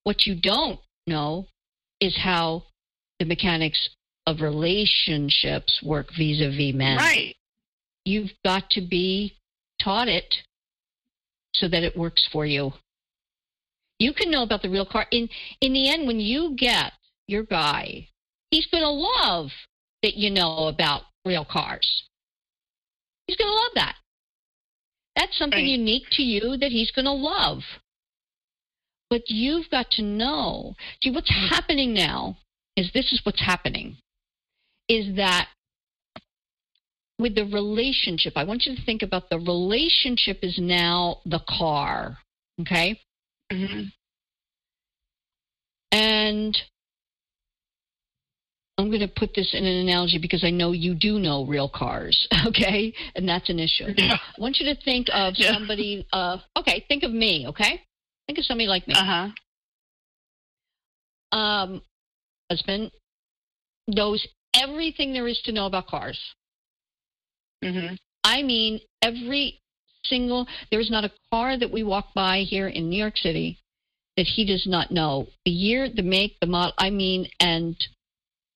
What 0.03 0.25
you 0.25 0.39
don't 0.39 0.79
know 1.07 1.47
is 1.99 2.17
how 2.21 2.63
the 3.19 3.25
mechanics 3.25 3.89
of 4.27 4.41
relationships 4.41 5.79
work 5.83 6.07
vis-a-vis 6.17 6.73
men. 6.73 6.97
right. 6.97 7.35
You've 8.05 8.31
got 8.43 8.69
to 8.71 8.81
be 8.81 9.37
taught 9.81 10.09
it 10.09 10.35
so 11.53 11.69
that 11.69 11.83
it 11.83 11.97
works 11.97 12.27
for 12.31 12.45
you. 12.45 12.73
You 13.99 14.13
can 14.13 14.29
know 14.29 14.43
about 14.43 14.61
the 14.61 14.69
real 14.69 14.85
car. 14.85 15.05
In 15.11 15.29
in 15.61 15.71
the 15.71 15.89
end, 15.89 16.07
when 16.07 16.19
you 16.19 16.55
get 16.57 16.91
your 17.27 17.43
guy, 17.43 18.09
he's 18.51 18.65
going 18.67 18.83
to 18.83 18.89
love 18.89 19.51
that 20.01 20.15
you 20.15 20.29
know 20.29 20.67
about 20.67 21.03
real 21.25 21.45
cars. 21.45 22.03
He's 23.27 23.37
going 23.37 23.49
to 23.49 23.55
love 23.55 23.71
that. 23.75 23.95
That's 25.15 25.37
something 25.37 25.59
Right. 25.59 25.79
unique 25.79 26.09
to 26.11 26.23
you 26.23 26.57
that 26.57 26.71
he's 26.71 26.91
going 26.91 27.05
to 27.05 27.11
love. 27.11 27.63
But 29.09 29.29
you've 29.29 29.69
got 29.69 29.91
to 29.91 30.01
know. 30.01 30.75
See, 31.03 31.11
what's 31.11 31.29
happening 31.29 31.93
now 31.93 32.37
is 32.75 32.91
this 32.91 33.13
is 33.13 33.21
what's 33.23 33.41
happening 33.41 33.97
is 34.89 35.15
that 35.15 35.49
with 37.19 37.35
the 37.35 37.45
relationship, 37.45 38.33
I 38.35 38.43
want 38.43 38.65
you 38.65 38.75
to 38.75 38.81
think 38.81 39.01
about 39.03 39.29
the 39.29 39.37
relationship 39.37 40.39
is 40.41 40.57
now 40.57 41.21
the 41.25 41.39
car. 41.47 42.17
Okay? 42.61 42.99
hmm 43.51 43.83
And 45.91 46.57
I'm 48.83 48.89
going 48.89 48.99
to 48.99 49.07
put 49.07 49.33
this 49.33 49.53
in 49.53 49.63
an 49.63 49.77
analogy 49.77 50.17
because 50.19 50.43
I 50.43 50.49
know 50.49 50.73
you 50.73 50.93
do 50.93 51.17
know 51.17 51.45
real 51.45 51.69
cars, 51.73 52.27
okay? 52.47 52.93
And 53.15 53.27
that's 53.27 53.49
an 53.49 53.57
issue. 53.57 53.85
Yeah. 53.95 54.15
I 54.15 54.41
want 54.41 54.57
you 54.59 54.73
to 54.73 54.81
think 54.81 55.07
of 55.13 55.35
Yeah. 55.37 55.53
somebody, 55.53 56.05
uh, 56.11 56.39
okay, 56.57 56.83
think 56.89 57.03
of 57.03 57.11
me, 57.13 57.47
okay? 57.47 57.81
Think 58.27 58.39
of 58.39 58.43
somebody 58.43 58.67
like 58.67 58.85
me. 58.85 58.93
Uh 58.97 59.29
huh. 61.31 61.37
Um, 61.37 61.81
husband 62.51 62.91
knows 63.87 64.27
everything 64.53 65.13
there 65.13 65.29
is 65.29 65.39
to 65.45 65.53
know 65.53 65.65
about 65.65 65.87
cars. 65.87 66.19
hmm 67.63 67.95
I 68.25 68.41
mean, 68.43 68.81
every 69.01 69.61
single, 70.03 70.45
there's 70.71 70.91
not 70.91 71.05
a 71.05 71.11
car 71.31 71.57
that 71.57 71.71
we 71.71 71.83
walk 71.83 72.13
by 72.13 72.39
here 72.39 72.67
in 72.67 72.89
New 72.89 72.97
York 72.97 73.15
City 73.15 73.59
that 74.17 74.25
he 74.25 74.45
does 74.45 74.67
not 74.67 74.91
know 74.91 75.27
the 75.45 75.51
year, 75.51 75.89
the 75.89 76.03
make, 76.03 76.37
the 76.41 76.47
model. 76.47 76.73
I 76.77 76.89
mean, 76.89 77.27
and 77.39 77.75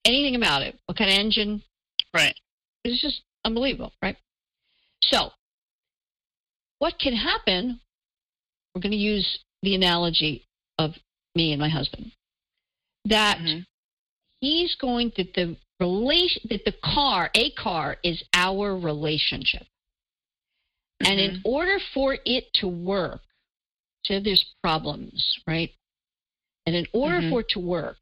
anything 0.07 0.35
about 0.35 0.63
it. 0.63 0.79
What 0.85 0.97
kind 0.97 1.11
of 1.11 1.17
engine? 1.19 1.61
Right. 2.13 2.35
It's 2.83 3.01
just 3.01 3.21
unbelievable, 3.45 3.93
right? 4.01 4.17
So, 5.03 5.31
what 6.79 6.97
can 6.99 7.13
happen? 7.13 7.79
We're 8.73 8.81
going 8.81 8.91
to 8.91 8.97
use 8.97 9.39
the 9.61 9.75
analogy 9.75 10.45
of 10.77 10.95
me 11.35 11.51
and 11.51 11.59
my 11.59 11.69
husband. 11.69 12.11
That 13.05 13.39
Mhm. 13.39 13.65
he's 14.41 14.75
going 14.75 15.11
that 15.17 15.33
the 15.33 15.57
relation 15.79 16.41
that 16.49 16.65
the 16.65 16.73
car, 16.83 17.29
a 17.35 17.51
car, 17.51 17.97
is 18.03 18.23
our 18.33 18.75
relationship. 18.77 19.63
Mm-hmm. 21.01 21.11
And 21.11 21.19
in 21.19 21.31
mm-hmm. 21.31 21.47
order 21.47 21.79
for 21.93 22.17
it 22.25 22.51
to 22.55 22.67
work, 22.67 23.21
so 24.05 24.19
there's 24.19 24.45
problems, 24.63 25.37
right? 25.47 25.73
And 26.65 26.75
in 26.75 26.87
order 26.93 27.19
mm-hmm. 27.19 27.29
for 27.29 27.39
it 27.41 27.49
to 27.49 27.59
work, 27.59 27.97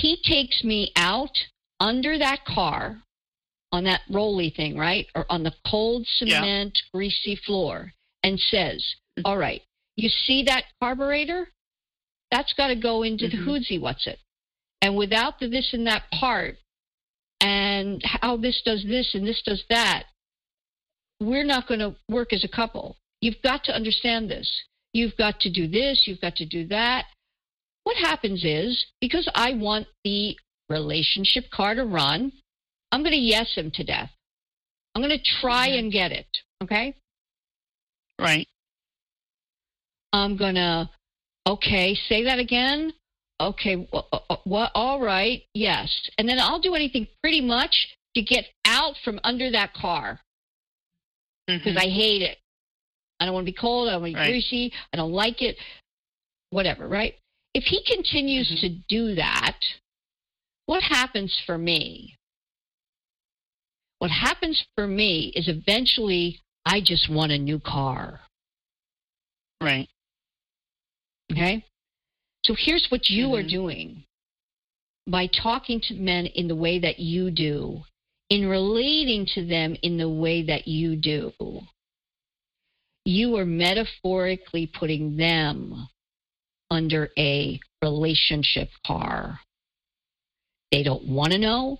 he 0.00 0.20
takes 0.22 0.62
me 0.64 0.92
out 0.96 1.36
under 1.80 2.18
that 2.18 2.44
car 2.44 3.02
on 3.72 3.84
that 3.84 4.00
rolly 4.10 4.50
thing, 4.50 4.76
right? 4.76 5.06
Or 5.14 5.26
on 5.28 5.42
the 5.42 5.52
cold 5.68 6.06
cement, 6.06 6.78
yeah. 6.82 6.90
greasy 6.92 7.36
floor 7.36 7.92
and 8.22 8.38
says, 8.38 8.84
mm-hmm. 9.18 9.26
All 9.26 9.36
right, 9.36 9.62
you 9.96 10.08
see 10.08 10.44
that 10.44 10.64
carburetor? 10.80 11.48
That's 12.30 12.52
got 12.54 12.68
to 12.68 12.76
go 12.76 13.02
into 13.02 13.26
mm-hmm. 13.26 13.38
the 13.38 13.44
hoodsy, 13.44 13.78
what's 13.78 14.06
it? 14.06 14.18
And 14.80 14.96
without 14.96 15.40
the 15.40 15.48
this 15.48 15.70
and 15.72 15.86
that 15.86 16.04
part, 16.18 16.56
and 17.40 18.02
how 18.04 18.36
this 18.36 18.60
does 18.64 18.84
this 18.84 19.14
and 19.14 19.26
this 19.26 19.42
does 19.44 19.62
that, 19.70 20.04
we're 21.20 21.44
not 21.44 21.66
going 21.66 21.80
to 21.80 21.96
work 22.08 22.32
as 22.32 22.44
a 22.44 22.48
couple. 22.48 22.96
You've 23.20 23.42
got 23.42 23.64
to 23.64 23.74
understand 23.74 24.30
this. 24.30 24.50
You've 24.92 25.16
got 25.16 25.40
to 25.40 25.50
do 25.50 25.68
this, 25.68 26.04
you've 26.06 26.20
got 26.20 26.36
to 26.36 26.46
do 26.46 26.66
that. 26.68 27.06
What 27.84 27.96
happens 27.96 28.44
is, 28.44 28.86
because 29.00 29.28
I 29.34 29.54
want 29.54 29.86
the 30.04 30.36
relationship 30.68 31.50
car 31.50 31.74
to 31.74 31.84
run, 31.84 32.32
I'm 32.92 33.02
going 33.02 33.12
to 33.12 33.18
yes 33.18 33.54
him 33.54 33.70
to 33.74 33.84
death. 33.84 34.10
I'm 34.94 35.02
going 35.02 35.16
to 35.16 35.40
try 35.40 35.68
mm-hmm. 35.68 35.78
and 35.78 35.92
get 35.92 36.12
it. 36.12 36.26
Okay? 36.62 36.94
Right. 38.20 38.48
I'm 40.12 40.36
going 40.36 40.56
to, 40.56 40.90
okay, 41.46 41.94
say 42.08 42.24
that 42.24 42.38
again. 42.38 42.92
Okay, 43.40 43.88
uh, 43.92 44.02
uh, 44.12 44.36
what? 44.44 44.72
All 44.74 45.00
right, 45.00 45.42
yes. 45.54 46.10
And 46.18 46.28
then 46.28 46.40
I'll 46.40 46.60
do 46.60 46.74
anything 46.74 47.06
pretty 47.22 47.40
much 47.40 47.88
to 48.16 48.22
get 48.22 48.46
out 48.64 48.94
from 49.04 49.20
under 49.22 49.52
that 49.52 49.74
car 49.74 50.18
because 51.46 51.76
mm-hmm. 51.76 51.78
I 51.78 51.88
hate 51.90 52.22
it. 52.22 52.38
I 53.20 53.26
don't 53.26 53.34
want 53.34 53.46
to 53.46 53.52
be 53.52 53.56
cold. 53.56 53.88
I 53.88 53.92
don't 53.92 54.02
want 54.02 54.12
to 54.12 54.16
be 54.16 54.20
right. 54.20 54.30
greasy. 54.30 54.72
I 54.92 54.96
don't 54.96 55.12
like 55.12 55.40
it. 55.40 55.56
Whatever, 56.50 56.88
right? 56.88 57.14
If 57.54 57.64
he 57.64 57.82
continues 57.84 58.48
mm-hmm. 58.48 58.60
to 58.60 58.82
do 58.88 59.14
that, 59.16 59.58
what 60.66 60.82
happens 60.82 61.36
for 61.46 61.56
me? 61.58 62.16
What 63.98 64.10
happens 64.10 64.64
for 64.74 64.86
me 64.86 65.32
is 65.34 65.48
eventually 65.48 66.40
I 66.64 66.80
just 66.84 67.10
want 67.10 67.32
a 67.32 67.38
new 67.38 67.58
car. 67.58 68.20
Right. 69.60 69.88
Okay? 71.32 71.64
So 72.44 72.54
here's 72.56 72.86
what 72.90 73.08
you 73.08 73.28
mm-hmm. 73.28 73.34
are 73.34 73.48
doing 73.48 74.04
by 75.06 75.26
talking 75.26 75.80
to 75.80 75.94
men 75.94 76.26
in 76.26 76.48
the 76.48 76.54
way 76.54 76.78
that 76.78 76.98
you 76.98 77.30
do, 77.30 77.82
in 78.28 78.46
relating 78.46 79.26
to 79.34 79.46
them 79.46 79.74
in 79.82 79.96
the 79.96 80.08
way 80.08 80.42
that 80.42 80.68
you 80.68 80.96
do. 80.96 81.32
You 83.04 83.36
are 83.36 83.46
metaphorically 83.46 84.66
putting 84.66 85.16
them 85.16 85.88
under 86.70 87.10
a 87.18 87.60
relationship 87.82 88.68
car. 88.86 89.40
They 90.70 90.82
don't 90.82 91.06
want 91.06 91.32
to 91.32 91.38
know. 91.38 91.78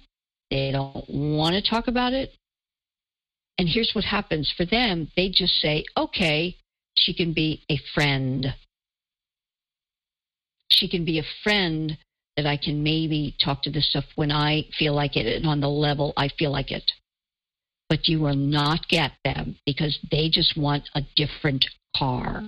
They 0.50 0.70
don't 0.72 1.08
want 1.08 1.54
to 1.54 1.70
talk 1.70 1.88
about 1.88 2.12
it. 2.12 2.32
And 3.58 3.68
here's 3.68 3.90
what 3.92 4.04
happens 4.04 4.52
for 4.56 4.64
them 4.64 5.10
they 5.16 5.28
just 5.28 5.54
say, 5.60 5.84
okay, 5.96 6.56
she 6.94 7.12
can 7.12 7.32
be 7.32 7.62
a 7.68 7.78
friend. 7.94 8.54
She 10.68 10.88
can 10.88 11.04
be 11.04 11.18
a 11.18 11.24
friend 11.42 11.98
that 12.36 12.46
I 12.46 12.56
can 12.56 12.82
maybe 12.82 13.34
talk 13.42 13.62
to 13.62 13.70
this 13.70 13.90
stuff 13.90 14.04
when 14.14 14.30
I 14.30 14.66
feel 14.78 14.94
like 14.94 15.16
it 15.16 15.26
and 15.26 15.46
on 15.46 15.60
the 15.60 15.68
level 15.68 16.12
I 16.16 16.28
feel 16.38 16.52
like 16.52 16.70
it. 16.70 16.92
But 17.88 18.06
you 18.06 18.20
will 18.20 18.36
not 18.36 18.86
get 18.88 19.12
them 19.24 19.56
because 19.66 19.98
they 20.10 20.28
just 20.28 20.56
want 20.56 20.88
a 20.94 21.02
different 21.16 21.64
car. 21.96 22.42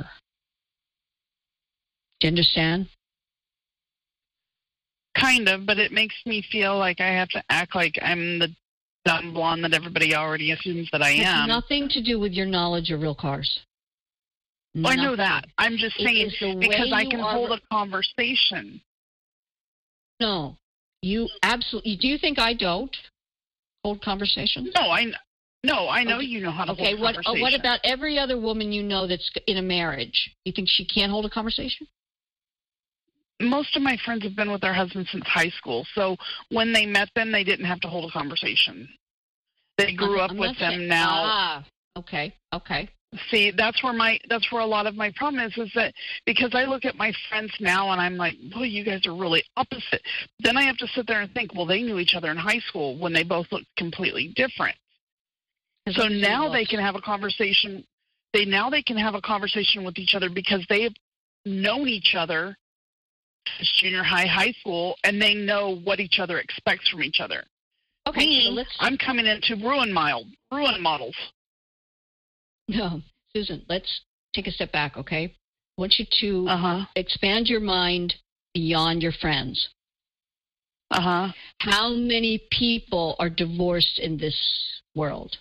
Do 2.20 2.26
you 2.26 2.30
understand? 2.30 2.88
Kind 5.18 5.48
of, 5.48 5.66
but 5.66 5.78
it 5.78 5.92
makes 5.92 6.14
me 6.24 6.44
feel 6.52 6.78
like 6.78 7.00
I 7.00 7.08
have 7.08 7.28
to 7.30 7.42
act 7.50 7.74
like 7.74 7.98
I'm 8.00 8.38
the 8.38 8.48
dumb 9.04 9.32
blonde 9.34 9.64
that 9.64 9.74
everybody 9.74 10.14
already 10.14 10.52
assumes 10.52 10.88
that 10.92 11.02
I 11.02 11.10
am. 11.10 11.48
nothing 11.48 11.88
to 11.88 12.02
do 12.02 12.20
with 12.20 12.32
your 12.32 12.46
knowledge 12.46 12.90
of 12.90 13.00
real 13.00 13.14
cars. 13.14 13.60
Well, 14.74 14.86
I 14.86 14.94
know 14.94 15.16
that. 15.16 15.46
I'm 15.58 15.76
just 15.76 15.96
saying 15.96 16.30
because 16.60 16.92
I 16.92 17.04
can 17.04 17.18
hold 17.18 17.50
a 17.50 17.60
conversation. 17.72 18.80
No, 20.20 20.56
you 21.02 21.28
absolutely. 21.42 21.96
Do 21.96 22.06
you 22.06 22.18
think 22.18 22.38
I 22.38 22.54
don't 22.54 22.94
hold 23.82 24.02
conversations? 24.02 24.70
No, 24.76 24.90
I. 24.90 25.06
No, 25.62 25.88
I 25.90 26.04
know 26.04 26.16
okay. 26.16 26.24
you 26.24 26.40
know 26.40 26.52
how 26.52 26.64
to 26.64 26.72
okay, 26.72 26.96
hold 26.96 27.00
what, 27.00 27.16
uh, 27.18 27.34
what 27.34 27.52
about 27.52 27.80
every 27.84 28.18
other 28.18 28.40
woman 28.40 28.72
you 28.72 28.82
know 28.82 29.06
that's 29.06 29.30
in 29.46 29.58
a 29.58 29.62
marriage? 29.62 30.30
You 30.44 30.52
think 30.52 30.68
she 30.70 30.86
can't 30.86 31.10
hold 31.10 31.26
a 31.26 31.30
conversation? 31.30 31.86
Most 33.40 33.76
of 33.76 33.82
my 33.82 33.96
friends 34.04 34.22
have 34.24 34.36
been 34.36 34.50
with 34.50 34.60
their 34.60 34.74
husbands 34.74 35.10
since 35.10 35.26
high 35.26 35.50
school. 35.50 35.86
So 35.94 36.16
when 36.50 36.72
they 36.72 36.86
met 36.86 37.08
them, 37.14 37.32
they 37.32 37.44
didn't 37.44 37.66
have 37.66 37.80
to 37.80 37.88
hold 37.88 38.08
a 38.08 38.12
conversation. 38.12 38.88
They 39.78 39.94
grew 39.94 40.20
up 40.20 40.30
I'm 40.30 40.36
with 40.36 40.58
them 40.58 40.72
saying, 40.72 40.88
now. 40.88 41.08
Ah, 41.10 41.64
okay, 41.96 42.34
okay. 42.52 42.90
See, 43.30 43.50
that's 43.50 43.82
where 43.82 43.92
my 43.92 44.20
that's 44.28 44.52
where 44.52 44.60
a 44.60 44.66
lot 44.66 44.86
of 44.86 44.94
my 44.94 45.12
problem 45.16 45.44
is 45.44 45.52
is 45.56 45.72
that 45.74 45.92
because 46.26 46.50
I 46.54 46.64
look 46.64 46.84
at 46.84 46.96
my 46.96 47.12
friends 47.28 47.52
now 47.58 47.90
and 47.90 48.00
I'm 48.00 48.16
like, 48.16 48.34
boy, 48.54 48.64
you 48.64 48.84
guys 48.84 49.04
are 49.06 49.14
really 49.14 49.42
opposite. 49.56 50.02
Then 50.38 50.56
I 50.56 50.62
have 50.62 50.76
to 50.76 50.86
sit 50.88 51.08
there 51.08 51.20
and 51.20 51.32
think, 51.32 51.54
well, 51.54 51.66
they 51.66 51.82
knew 51.82 51.98
each 51.98 52.14
other 52.14 52.30
in 52.30 52.36
high 52.36 52.60
school 52.60 52.96
when 52.98 53.12
they 53.12 53.24
both 53.24 53.46
looked 53.50 53.66
completely 53.76 54.32
different. 54.36 54.76
So 55.90 56.06
now 56.06 56.52
they 56.52 56.64
can 56.64 56.78
have 56.78 56.94
a 56.94 57.00
conversation. 57.00 57.84
They 58.32 58.44
now 58.44 58.70
they 58.70 58.82
can 58.82 58.96
have 58.96 59.14
a 59.14 59.20
conversation 59.20 59.82
with 59.82 59.98
each 59.98 60.14
other 60.14 60.30
because 60.30 60.64
they've 60.68 60.94
known 61.44 61.88
each 61.88 62.14
other 62.16 62.56
junior 63.80 64.02
high, 64.02 64.26
high 64.26 64.52
school, 64.60 64.96
and 65.04 65.20
they 65.20 65.34
know 65.34 65.76
what 65.84 66.00
each 66.00 66.18
other 66.18 66.38
expects 66.38 66.88
from 66.88 67.02
each 67.02 67.20
other. 67.20 67.44
Okay, 68.06 68.20
Me, 68.20 68.56
so 68.56 68.84
I'm 68.84 68.96
coming 68.96 69.26
into 69.26 69.56
ruin 69.56 69.92
mild, 69.92 70.26
ruin 70.52 70.80
models. 70.80 71.16
No, 72.68 73.02
Susan, 73.32 73.64
let's 73.68 74.02
take 74.34 74.46
a 74.46 74.50
step 74.50 74.72
back, 74.72 74.96
okay? 74.96 75.24
I 75.24 75.80
want 75.80 75.96
you 75.98 76.06
to 76.20 76.48
uh-huh. 76.50 76.86
expand 76.96 77.48
your 77.48 77.60
mind 77.60 78.14
beyond 78.54 79.02
your 79.02 79.12
friends. 79.12 79.68
Uh 80.90 81.00
huh. 81.00 81.28
How 81.60 81.90
many 81.90 82.42
people 82.50 83.16
are 83.18 83.30
divorced 83.30 84.00
in 84.00 84.18
this 84.18 84.36
world? 84.94 85.36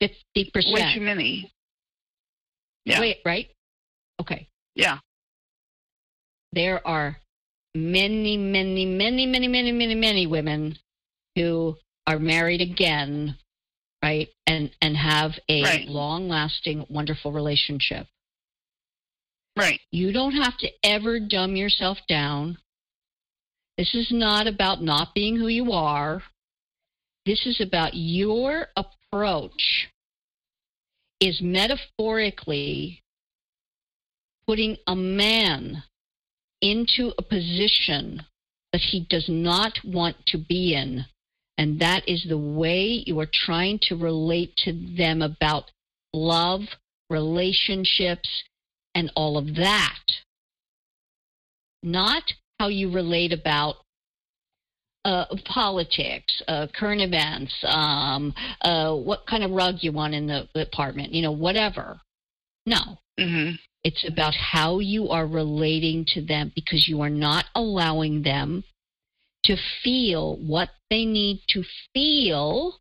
Fifty 0.00 0.50
percent. 0.54 0.74
Way 0.74 0.94
too 0.94 1.00
many. 1.02 1.52
Yeah. 2.86 3.00
Wait, 3.00 3.18
right? 3.26 3.48
Okay. 4.20 4.48
Yeah. 4.74 4.98
There 6.52 6.86
are 6.86 7.16
many, 7.74 8.36
many, 8.36 8.84
many, 8.84 9.26
many, 9.26 9.48
many, 9.48 9.72
many, 9.72 9.94
many 9.94 10.26
women 10.26 10.78
who 11.36 11.76
are 12.06 12.18
married 12.18 12.60
again, 12.60 13.36
right, 14.02 14.28
and 14.46 14.70
and 14.82 14.96
have 14.96 15.32
a 15.48 15.62
right. 15.62 15.88
long-lasting, 15.88 16.86
wonderful 16.88 17.32
relationship. 17.32 18.06
Right. 19.56 19.80
You 19.90 20.12
don't 20.12 20.32
have 20.32 20.56
to 20.58 20.68
ever 20.82 21.20
dumb 21.20 21.56
yourself 21.56 21.98
down. 22.08 22.58
This 23.76 23.94
is 23.94 24.08
not 24.10 24.46
about 24.46 24.82
not 24.82 25.14
being 25.14 25.36
who 25.36 25.48
you 25.48 25.72
are. 25.72 26.22
This 27.26 27.46
is 27.46 27.60
about 27.60 27.92
your 27.94 28.68
approach 28.76 29.88
is 31.20 31.40
metaphorically 31.42 33.02
putting 34.46 34.76
a 34.86 34.96
man 34.96 35.82
into 36.60 37.12
a 37.18 37.22
position 37.22 38.22
that 38.72 38.80
he 38.80 39.06
does 39.08 39.26
not 39.28 39.78
want 39.84 40.16
to 40.26 40.38
be 40.38 40.74
in. 40.74 41.04
And 41.58 41.80
that 41.80 42.08
is 42.08 42.24
the 42.28 42.38
way 42.38 43.02
you 43.06 43.18
are 43.20 43.28
trying 43.30 43.78
to 43.82 43.96
relate 43.96 44.56
to 44.64 44.72
them 44.96 45.20
about 45.20 45.70
love, 46.12 46.62
relationships, 47.10 48.28
and 48.94 49.12
all 49.14 49.36
of 49.36 49.54
that. 49.56 49.98
Not 51.82 52.22
how 52.58 52.68
you 52.68 52.92
relate 52.92 53.32
about 53.32 53.76
uh, 55.04 55.24
politics, 55.46 56.42
uh, 56.46 56.66
current 56.74 57.00
events, 57.00 57.54
um, 57.64 58.34
uh, 58.62 58.94
what 58.94 59.26
kind 59.26 59.42
of 59.42 59.50
rug 59.50 59.76
you 59.80 59.92
want 59.92 60.14
in 60.14 60.26
the, 60.26 60.48
apartment, 60.54 61.12
you 61.12 61.22
know, 61.22 61.32
whatever. 61.32 62.00
No. 62.66 62.98
Mm-hmm. 63.18 63.56
It's 63.82 64.04
about 64.06 64.34
how 64.34 64.78
you 64.78 65.08
are 65.08 65.26
relating 65.26 66.04
to 66.08 66.20
them 66.20 66.52
because 66.54 66.86
you 66.86 67.00
are 67.00 67.10
not 67.10 67.46
allowing 67.54 68.22
them 68.22 68.64
to 69.44 69.56
feel 69.82 70.36
what 70.36 70.68
they 70.90 71.04
need 71.06 71.40
to 71.48 71.64
feel 71.94 72.78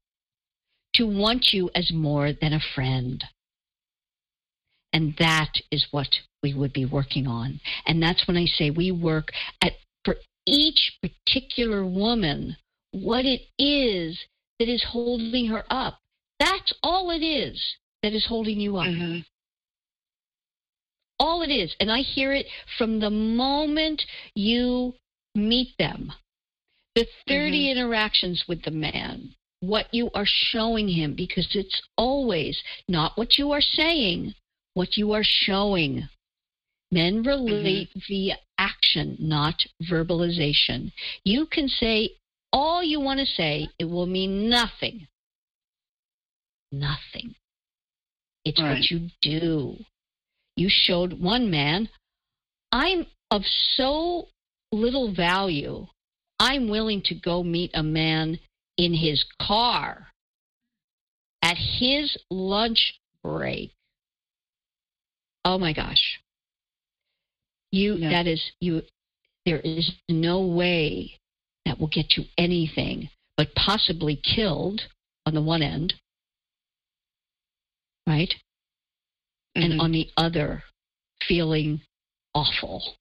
to 0.96 1.06
want 1.06 1.54
you 1.54 1.70
as 1.74 1.92
more 1.92 2.34
than 2.34 2.52
a 2.52 2.60
friend. 2.76 3.24
And 4.92 5.16
that 5.20 5.54
is 5.72 5.88
what 5.92 6.10
we 6.42 6.54
would 6.54 6.74
be 6.74 6.86
working 6.86 7.28
on. 7.28 7.62
And 7.86 8.02
that's 8.02 8.28
when 8.28 8.36
I 8.38 8.46
say 8.46 8.70
we 8.70 8.92
work 8.92 9.30
at 9.62 9.74
for 10.04 10.16
each 10.46 10.98
particular 11.02 11.86
woman 11.86 12.58
what 12.92 13.24
it 13.26 13.42
is 13.58 14.20
that 14.58 14.68
is 14.68 14.84
holding 14.84 15.48
her 15.48 15.64
up. 15.70 16.00
That's 16.40 16.74
all 16.84 17.12
it 17.12 17.24
is. 17.24 17.62
that 18.02 18.14
is 18.14 18.26
holding 18.28 18.62
you 18.62 18.78
up. 18.78 18.88
Mhm. 18.88 19.26
All 21.20 21.42
it 21.42 21.52
is. 21.52 21.76
And 21.80 21.92
I 21.92 22.00
hear 22.00 22.34
it 22.34 22.48
from 22.78 23.00
the 23.00 23.10
moment 23.10 24.06
you 24.36 24.96
meet 25.36 25.78
them. 25.78 26.14
The 26.96 27.08
30 27.28 27.66
Mhm. 27.66 27.72
interactions 27.72 28.48
with 28.48 28.64
the 28.64 28.72
man, 28.72 29.36
what 29.60 29.94
you 29.94 30.10
are 30.12 30.26
showing 30.26 30.88
him, 30.88 31.14
because 31.16 31.56
it's 31.56 31.82
always 31.98 32.62
not 32.88 33.18
what 33.18 33.38
you 33.38 33.52
are 33.52 33.62
saying, 33.62 34.34
what 34.74 34.98
you 34.98 35.12
are 35.12 35.24
showing. 35.24 36.10
Men 36.92 37.22
relate 37.22 37.92
via 38.08 38.40
action, 38.58 39.16
not 39.20 39.64
verbalization. 39.84 40.92
You 41.24 41.46
can 41.46 41.70
say 41.70 42.16
all 42.52 42.82
you 42.84 43.00
want 43.00 43.20
to 43.20 43.26
say, 43.26 43.70
it 43.78 43.86
will 43.86 44.08
mean 44.08 44.50
nothing. 44.50 45.08
Nothing. 46.72 47.36
It's 48.44 48.60
Right. 48.60 48.80
what 48.80 48.90
you 48.90 49.10
do. 49.22 49.86
You 50.60 50.68
showed 50.70 51.22
one 51.22 51.50
man, 51.50 51.88
I'm 52.74 53.06
of 53.32 53.44
so 53.78 54.28
little 54.74 55.14
value, 55.16 55.88
I'm 56.38 56.70
willing 56.70 57.02
to 57.04 57.16
go 57.16 57.44
meet 57.44 57.72
a 57.74 57.82
man 57.82 58.40
in 58.78 58.94
his 58.94 59.24
car 59.42 60.08
at 61.42 61.56
his 61.56 62.18
lunch 62.30 63.00
break. 63.24 63.72
Oh 65.46 65.58
my 65.58 65.72
gosh. 65.72 66.20
You 67.72 67.98
that 67.98 68.28
is 68.28 68.52
you 68.60 68.82
there 69.46 69.62
is 69.62 69.90
no 70.10 70.46
way 70.46 71.14
that 71.66 71.80
will 71.80 71.88
get 71.88 72.18
you 72.18 72.26
anything 72.38 73.10
but 73.38 73.56
possibly 73.56 74.18
killed 74.18 74.82
on 75.26 75.36
the 75.36 75.42
one 75.42 75.62
end. 75.62 75.94
Right? 78.06 78.34
And 79.56 79.74
Mhm. 79.74 79.82
on 79.82 79.92
the 79.92 80.10
other 80.16 80.64
feeling 81.24 81.82
awful 82.34 82.98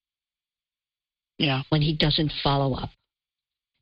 yeah. 1.38 1.62
when 1.68 1.82
he 1.82 1.94
doesn't 1.94 2.32
follow 2.42 2.74
up. 2.74 2.90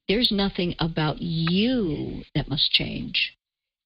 There's 0.08 0.30
nothing 0.30 0.74
about 0.78 1.20
you 1.20 2.24
that 2.34 2.48
must 2.48 2.70
change. 2.70 3.34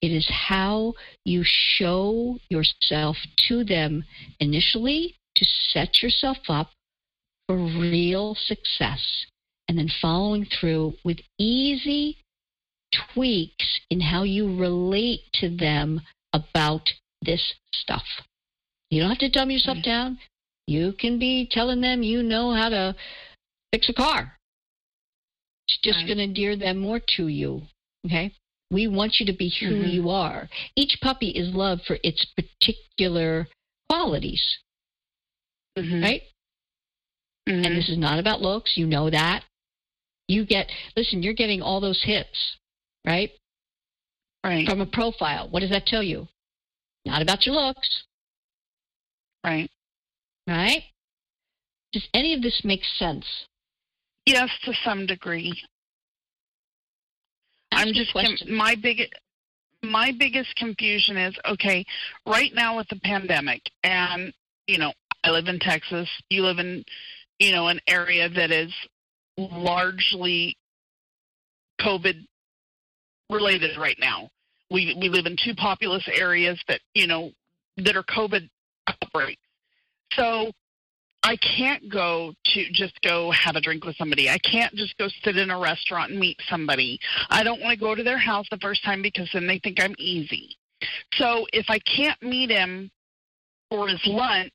It 0.03 0.13
is 0.13 0.29
how 0.29 0.95
you 1.25 1.43
show 1.45 2.39
yourself 2.49 3.17
to 3.49 3.65
them 3.65 4.05
initially 4.39 5.17
to 5.37 5.45
set 5.45 6.03
yourself 6.03 6.39
up 6.49 6.73
for 7.47 7.57
real 7.57 8.35
success 8.35 9.27
and 9.69 9.79
then 9.79 9.89
following 10.01 10.47
through 10.47 10.97
with 11.05 11.21
easy 11.39 12.19
tweaks 12.93 13.81
in 13.91 14.01
how 14.01 14.25
you 14.25 14.57
relate 14.57 15.21
to 15.35 15.49
them 15.49 16.01
about 16.33 16.93
this 17.23 17.55
stuff. 17.73 18.07
You 18.91 19.01
don't 19.01 19.11
have 19.11 19.19
to 19.19 19.29
dumb 19.29 19.51
yourself 19.51 19.77
Right. 19.77 19.85
down. 19.85 20.19
You 20.67 20.93
can 20.93 21.19
be 21.19 21.47
telling 21.47 21.81
them 21.81 22.03
you 22.03 22.23
know 22.23 22.53
how 22.53 22.69
to 22.69 22.97
fix 23.73 23.89
a 23.89 23.93
car. 23.93 24.39
It's 25.69 25.79
just 25.79 25.99
Right. 25.99 26.07
going 26.07 26.19
to 26.19 26.25
endear 26.25 26.57
them 26.57 26.79
more 26.79 27.01
to 27.17 27.29
you. 27.29 27.69
Okay? 28.07 28.33
We 28.71 28.87
want 28.87 29.19
you 29.21 29.27
to 29.27 29.33
be 29.33 29.49
who 29.49 29.83
Mhm. 29.83 29.93
you 29.93 30.11
are. 30.11 30.49
Each 30.77 31.01
puppy 31.01 31.31
is 31.31 31.55
loved 31.55 31.85
for 31.87 31.99
its 32.03 32.25
particular 32.25 33.49
qualities, 33.89 34.59
Mhm. 35.77 36.03
right? 36.03 36.23
Mhm. 37.49 37.67
And 37.67 37.77
this 37.77 37.89
is 37.89 37.99
not 37.99 38.19
about 38.19 38.43
looks. 38.43 38.77
You 38.77 38.87
know 38.87 39.11
that. 39.11 39.45
You 40.29 40.45
get, 40.45 40.71
listen, 40.97 41.23
you're 41.23 41.33
getting 41.33 41.63
all 41.63 41.81
those 41.81 42.03
hits, 42.03 42.57
right? 43.05 43.37
right. 44.45 44.67
From 44.67 44.81
a 44.81 44.87
profile. 44.87 45.49
What 45.49 45.61
does 45.61 45.71
that 45.71 45.87
tell 45.87 46.03
you? 46.03 46.29
Not 47.05 47.23
about 47.23 47.45
your 47.47 47.57
looks, 47.57 48.05
right. 49.45 49.71
right? 50.47 50.83
Does 51.93 52.07
any 52.15 52.35
of 52.35 52.43
this 52.43 52.61
make 52.65 52.83
sense? 52.99 53.27
Yes, 54.27 54.49
to 54.65 54.73
some 54.85 55.07
degree. 55.07 55.53
Ask 57.73 57.87
I'm 57.87 57.95
just 57.95 58.13
question. 58.13 58.55
my 58.55 58.75
big 58.81 59.01
my 59.83 60.13
biggest 60.19 60.55
confusion 60.57 61.17
is 61.17 61.35
okay 61.49 61.85
right 62.27 62.53
now 62.55 62.77
with 62.77 62.89
the 62.89 63.01
pandemic 63.03 63.63
and 63.83 64.33
you 64.67 64.79
know 64.79 64.93
I 65.25 65.31
live 65.31 65.47
in 65.47 65.59
Texas 65.59 66.09
you 66.29 66.43
live 66.43 66.59
in 66.59 66.85
you 67.39 67.53
know 67.53 67.69
an 67.69 67.81
area 67.87 68.29
that 68.29 68.51
is 68.51 68.73
largely 69.39 70.57
covid 71.81 72.27
related 73.31 73.79
right 73.79 73.97
now 73.99 74.29
we 74.71 74.95
we 75.01 75.09
live 75.09 75.27
in 75.27 75.37
two 75.43 75.55
populous 75.55 76.07
areas 76.15 76.61
that 76.69 76.81
you 76.95 77.07
know 77.07 77.31
that 77.79 77.97
are 77.97 78.03
covid 78.03 78.49
outbreaks 79.03 79.43
so 80.15 80.51
I 81.23 81.37
can't 81.37 81.91
go 81.91 82.33
to 82.55 82.65
just 82.73 83.01
go 83.03 83.31
have 83.31 83.57
a 83.57 83.61
drink 83.61 83.85
with 83.85 83.97
somebody. 83.97 84.31
I 84.31 84.39
can't 84.39 84.75
just 84.75 84.97
go 84.97 85.09
sit 85.23 85.37
in 85.37 85.51
a 85.51 85.59
restaurant 85.59 86.11
and 86.11 86.21
meet 86.21 86.41
somebody. 86.49 86.99
I 87.29 87.43
don't 87.43 87.61
want 87.61 87.79
to 87.79 87.81
go 87.81 87.95
to 87.95 88.03
their 88.03 88.19
house 88.19 88.47
the 88.51 88.59
first 88.59 88.83
time 88.85 89.03
because 89.03 89.29
then 89.33 89.47
they 89.47 89.59
think 89.59 89.83
I'm 89.83 89.95
easy. 89.99 90.57
So 91.15 91.47
if 91.53 91.67
I 91.69 91.79
can't 91.81 92.21
meet 92.23 92.51
him 92.51 92.91
for 93.71 93.87
his 93.87 94.01
lunch 94.07 94.53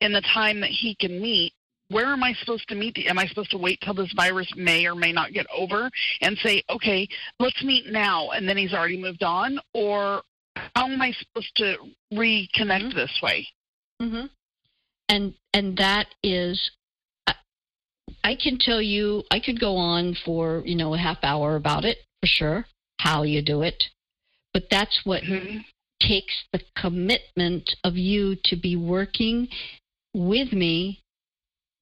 in 0.00 0.12
the 0.12 0.20
time 0.22 0.60
that 0.60 0.70
he 0.70 0.96
can 0.96 1.20
meet, 1.20 1.52
where 1.88 2.06
am 2.06 2.24
I 2.24 2.34
supposed 2.34 2.68
to 2.68 2.74
meet? 2.74 2.94
The, 2.94 3.08
am 3.08 3.18
I 3.18 3.26
supposed 3.26 3.50
to 3.52 3.58
wait 3.58 3.80
till 3.80 3.94
this 3.94 4.12
virus 4.14 4.48
may 4.56 4.86
or 4.86 4.96
may 4.96 5.12
not 5.12 5.32
get 5.32 5.46
over 5.56 5.90
and 6.22 6.36
say, 6.38 6.62
okay, 6.70 7.08
let's 7.38 7.62
meet 7.62 7.86
now, 7.86 8.30
and 8.30 8.48
then 8.48 8.56
he's 8.56 8.72
already 8.72 9.00
moved 9.00 9.22
on? 9.22 9.60
Or 9.74 10.22
how 10.74 10.88
am 10.88 11.00
I 11.00 11.12
supposed 11.12 11.54
to 11.56 11.76
reconnect 12.12 12.92
Mhm. 12.92 12.94
this 12.94 13.22
way? 13.22 13.48
Hmm 14.00 14.26
And 15.08 15.34
and 15.52 15.76
that 15.76 16.06
is, 16.22 16.70
I, 17.26 17.34
I 18.24 18.34
can 18.34 18.58
tell 18.58 18.80
you, 18.80 19.24
I 19.30 19.40
could 19.40 19.60
go 19.60 19.76
on 19.76 20.16
for 20.24 20.62
you 20.64 20.74
know 20.74 20.94
a 20.94 20.98
half 20.98 21.18
hour 21.22 21.56
about 21.56 21.84
it 21.84 21.98
for 22.20 22.26
sure, 22.26 22.66
how 22.98 23.22
you 23.22 23.42
do 23.42 23.62
it, 23.62 23.84
but 24.54 24.64
that's 24.70 25.00
what 25.04 25.22
Mhm. 25.22 25.64
takes 26.00 26.44
the 26.52 26.62
commitment 26.76 27.76
of 27.84 27.96
you 27.96 28.36
to 28.44 28.56
be 28.56 28.74
working 28.74 29.48
with 30.14 30.52
me 30.52 31.02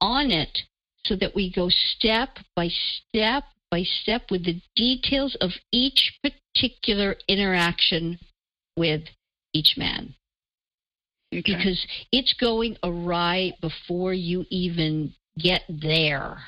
on 0.00 0.30
it, 0.30 0.62
so 1.06 1.14
that 1.16 1.34
we 1.34 1.50
go 1.50 1.68
step 1.68 2.38
by 2.56 2.68
step 2.68 3.44
by 3.70 3.82
step 3.84 4.30
with 4.30 4.44
the 4.44 4.60
details 4.74 5.34
of 5.36 5.52
each 5.70 6.18
particular 6.22 7.16
interaction 7.28 8.18
with 8.76 9.02
each 9.52 9.76
man 9.76 10.14
Okay. 11.32 11.42
because 11.44 11.86
it's 12.10 12.32
going 12.34 12.76
awry 12.82 13.52
before 13.60 14.14
you 14.14 14.46
even 14.50 15.12
get 15.38 15.62
there. 15.68 16.38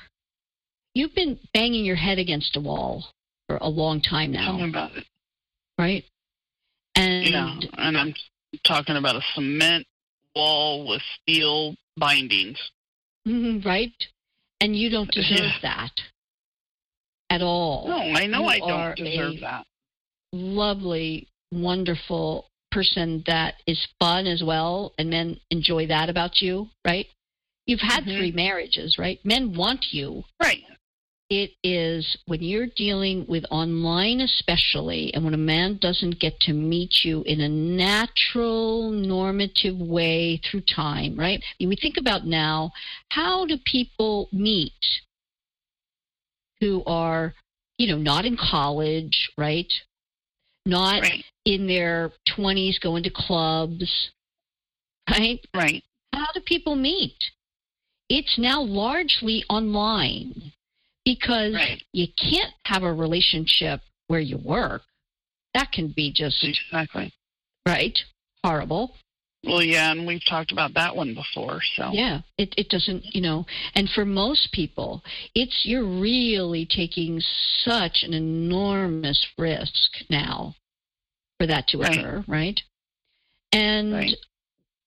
You've 0.94 1.14
been 1.14 1.38
banging 1.52 1.84
your 1.84 1.96
head 1.96 2.18
against 2.18 2.56
a 2.56 2.60
wall 2.60 3.04
for 3.46 3.58
a 3.60 3.68
long 3.68 4.00
time 4.00 4.32
Tell 4.32 4.54
me 4.54 4.62
now, 4.62 4.68
about 4.68 4.96
it. 4.96 5.04
right? 5.78 6.04
And 6.96 7.26
Yeah, 7.26 7.60
and 7.76 7.96
I'm 7.98 8.14
talking 8.64 8.96
about 8.96 9.16
a 9.16 9.22
cement 9.34 9.86
wall 10.34 10.88
with 10.88 11.02
steel 11.22 11.76
bindings. 11.96 12.58
Mhm, 13.26 13.64
right? 13.64 13.92
And 14.60 14.74
you 14.74 14.88
don't 14.90 15.10
deserve 15.10 15.38
Yeah. 15.38 15.58
that 15.60 15.92
at 17.28 17.42
all. 17.42 17.86
No, 17.88 17.98
I 17.98 18.26
know 18.26 18.42
You 18.42 18.48
I 18.48 18.58
don't 18.58 18.96
deserve 18.96 19.40
that. 19.40 19.66
Lovely, 20.32 21.28
wonderful 21.52 22.49
person 22.70 23.22
that 23.26 23.54
is 23.66 23.86
fun 23.98 24.26
as 24.26 24.42
well, 24.42 24.92
and 24.98 25.10
men 25.10 25.38
enjoy 25.50 25.86
that 25.88 26.08
about 26.08 26.40
you, 26.40 26.68
right? 26.86 27.06
You've 27.66 27.80
had 27.80 28.04
Mhm. 28.04 28.16
three 28.16 28.32
marriages, 28.32 28.98
right? 28.98 29.18
Men 29.24 29.54
want 29.54 29.92
you. 29.92 30.24
Right. 30.40 30.64
it 31.32 31.52
is 31.62 32.16
when 32.26 32.42
you're 32.42 32.66
dealing 32.66 33.24
with 33.28 33.44
online 33.52 34.20
especially 34.20 35.14
and 35.14 35.24
when 35.24 35.32
a 35.32 35.36
man 35.36 35.76
doesn't 35.76 36.18
get 36.18 36.40
to 36.40 36.52
meet 36.52 37.04
you 37.04 37.22
in 37.22 37.40
a 37.40 37.48
natural 37.48 38.90
normative 38.90 39.78
way 39.78 40.36
through 40.38 40.60
time 40.62 41.14
right 41.16 41.40
I 41.40 41.54
mean, 41.60 41.68
we 41.68 41.76
think 41.76 41.96
about 41.98 42.26
now 42.26 42.72
how 43.10 43.46
do 43.46 43.56
people 43.64 44.28
meet 44.32 44.72
who 46.60 46.82
are 46.84 47.32
you 47.78 47.86
know 47.86 47.98
not 47.98 48.24
in 48.24 48.36
college 48.36 49.30
right 49.38 49.72
not 50.66 51.02
Right. 51.02 51.24
in 51.44 51.66
their 51.66 52.12
20s 52.28 52.78
going 52.78 53.02
to 53.02 53.10
clubs 53.10 54.10
right 55.10 55.44
Right. 55.54 55.84
how 56.12 56.26
do 56.34 56.40
people 56.40 56.76
meet? 56.76 57.16
It's 58.08 58.38
now 58.38 58.60
largely 58.62 59.44
online 59.48 60.52
because 61.04 61.54
Right. 61.54 61.82
you 61.92 62.08
can't 62.08 62.52
have 62.66 62.82
a 62.82 62.92
relationship 62.92 63.80
where 64.08 64.20
you 64.20 64.36
work. 64.38 64.82
That 65.54 65.72
can 65.72 65.88
be 65.88 66.12
just, 66.12 66.42
Exactly. 66.44 67.12
right? 67.66 67.98
Horrible. 68.44 68.96
Well, 69.44 69.62
yeah, 69.62 69.90
and 69.90 70.06
we've 70.06 70.24
talked 70.28 70.52
about 70.52 70.74
that 70.74 70.94
one 70.94 71.14
before. 71.14 71.60
So. 71.76 71.90
Yeah, 71.92 72.20
it, 72.36 72.54
it 72.58 72.68
doesn't, 72.68 73.04
you 73.14 73.22
know, 73.22 73.46
and 73.74 73.88
for 73.88 74.04
most 74.04 74.52
people, 74.52 75.02
it's 75.34 75.62
you're 75.64 75.86
really 75.86 76.66
taking 76.66 77.20
such 77.64 78.02
an 78.02 78.12
enormous 78.12 79.26
risk 79.38 79.92
now 80.10 80.54
for 81.38 81.46
that 81.46 81.68
to 81.68 81.80
occur, 81.80 82.22
right? 82.28 82.60
And 83.52 83.94
Right. 83.94 84.16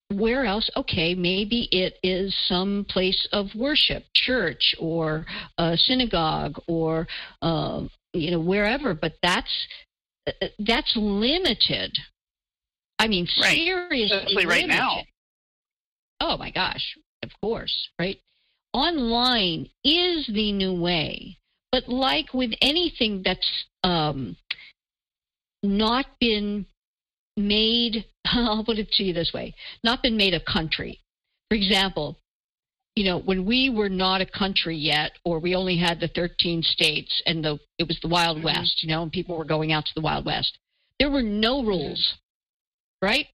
where 0.10 0.46
else? 0.46 0.70
Okay, 0.78 1.16
maybe 1.16 1.68
it 1.72 1.98
is 2.04 2.34
some 2.48 2.86
place 2.88 3.28
of 3.32 3.48
worship, 3.56 4.06
church 4.14 4.76
or 4.78 5.26
a 5.58 5.76
synagogue 5.76 6.60
or 6.68 7.08
uh, 7.42 7.82
you 8.14 8.30
know 8.30 8.40
wherever. 8.40 8.94
But 8.94 9.14
that's 9.24 9.68
uh, 10.28 10.48
that's 10.60 10.96
limited. 10.96 11.98
I 13.04 13.08
mean, 13.08 13.28
Right. 13.40 13.56
seriously, 13.58 14.18
Especially 14.18 14.46
right 14.46 14.62
limited. 14.62 14.78
now. 14.80 15.04
Oh 16.22 16.38
my 16.38 16.52
gosh, 16.52 16.98
of 17.22 17.32
course, 17.42 17.90
right? 18.00 18.20
Online 18.74 19.70
is 19.84 20.26
the 20.28 20.52
new 20.54 20.74
way. 20.74 21.38
But 21.72 21.90
like 21.90 22.34
with 22.34 22.54
anything 22.62 23.22
that's 23.24 23.66
um, 23.84 24.38
not 25.64 26.06
been 26.20 26.66
made, 27.36 28.06
I'll 28.26 28.64
put 28.64 28.80
it 28.80 28.92
to 28.94 29.04
you 29.04 29.14
this 29.14 29.32
way, 29.34 29.54
not 29.84 30.02
been 30.02 30.16
made 30.18 30.34
a 30.34 30.40
country. 30.40 31.00
For 31.50 31.56
example, 31.56 32.18
you 32.96 33.06
know, 33.06 33.18
when 33.20 33.44
we 33.46 33.70
were 33.70 33.90
not 33.90 34.22
a 34.22 34.26
country 34.26 34.78
yet, 34.78 35.12
or 35.26 35.40
we 35.40 35.56
only 35.56 35.76
had 35.78 36.00
the 36.00 36.08
13 36.10 36.62
states 36.64 37.22
and 37.26 37.44
the 37.44 37.60
it 37.80 37.88
was 37.88 38.00
the 38.02 38.08
Wild 38.08 38.38
Mhm. 38.38 38.44
West, 38.44 38.82
you 38.84 38.90
know, 38.90 39.04
and 39.04 39.12
people 39.12 39.36
were 39.36 39.46
going 39.46 39.72
out 39.72 39.86
to 39.88 39.94
the 39.96 40.02
Wild 40.02 40.26
West, 40.26 40.58
there 41.00 41.10
were 41.10 41.24
no 41.24 41.64
rules, 41.64 42.14
right? 43.04 43.28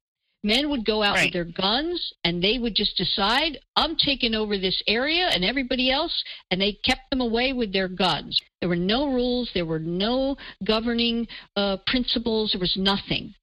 Men 0.43 0.69
would 0.69 0.85
go 0.85 1.03
out 1.03 1.15
Right. 1.15 1.25
with 1.25 1.33
their 1.33 1.43
guns 1.45 2.13
and 2.23 2.41
they 2.41 2.57
would 2.57 2.73
just 2.73 2.97
decide, 2.97 3.59
I'm 3.75 3.95
taking 3.95 4.33
over 4.33 4.57
this 4.57 4.81
area 4.87 5.27
and 5.27 5.43
everybody 5.45 5.91
else, 5.91 6.23
and 6.49 6.59
they 6.59 6.73
kept 6.73 7.09
them 7.09 7.21
away 7.21 7.53
with 7.53 7.71
their 7.73 7.89
guns. 7.89 8.39
There 8.59 8.69
were 8.69 8.75
no 8.75 9.07
rules, 9.07 9.51
there 9.53 9.65
were 9.65 9.79
no 9.79 10.37
governing 10.63 11.27
uh, 11.55 11.77
principles, 11.87 12.51
there 12.51 12.61
was 12.61 12.77
nothing. 12.77 13.35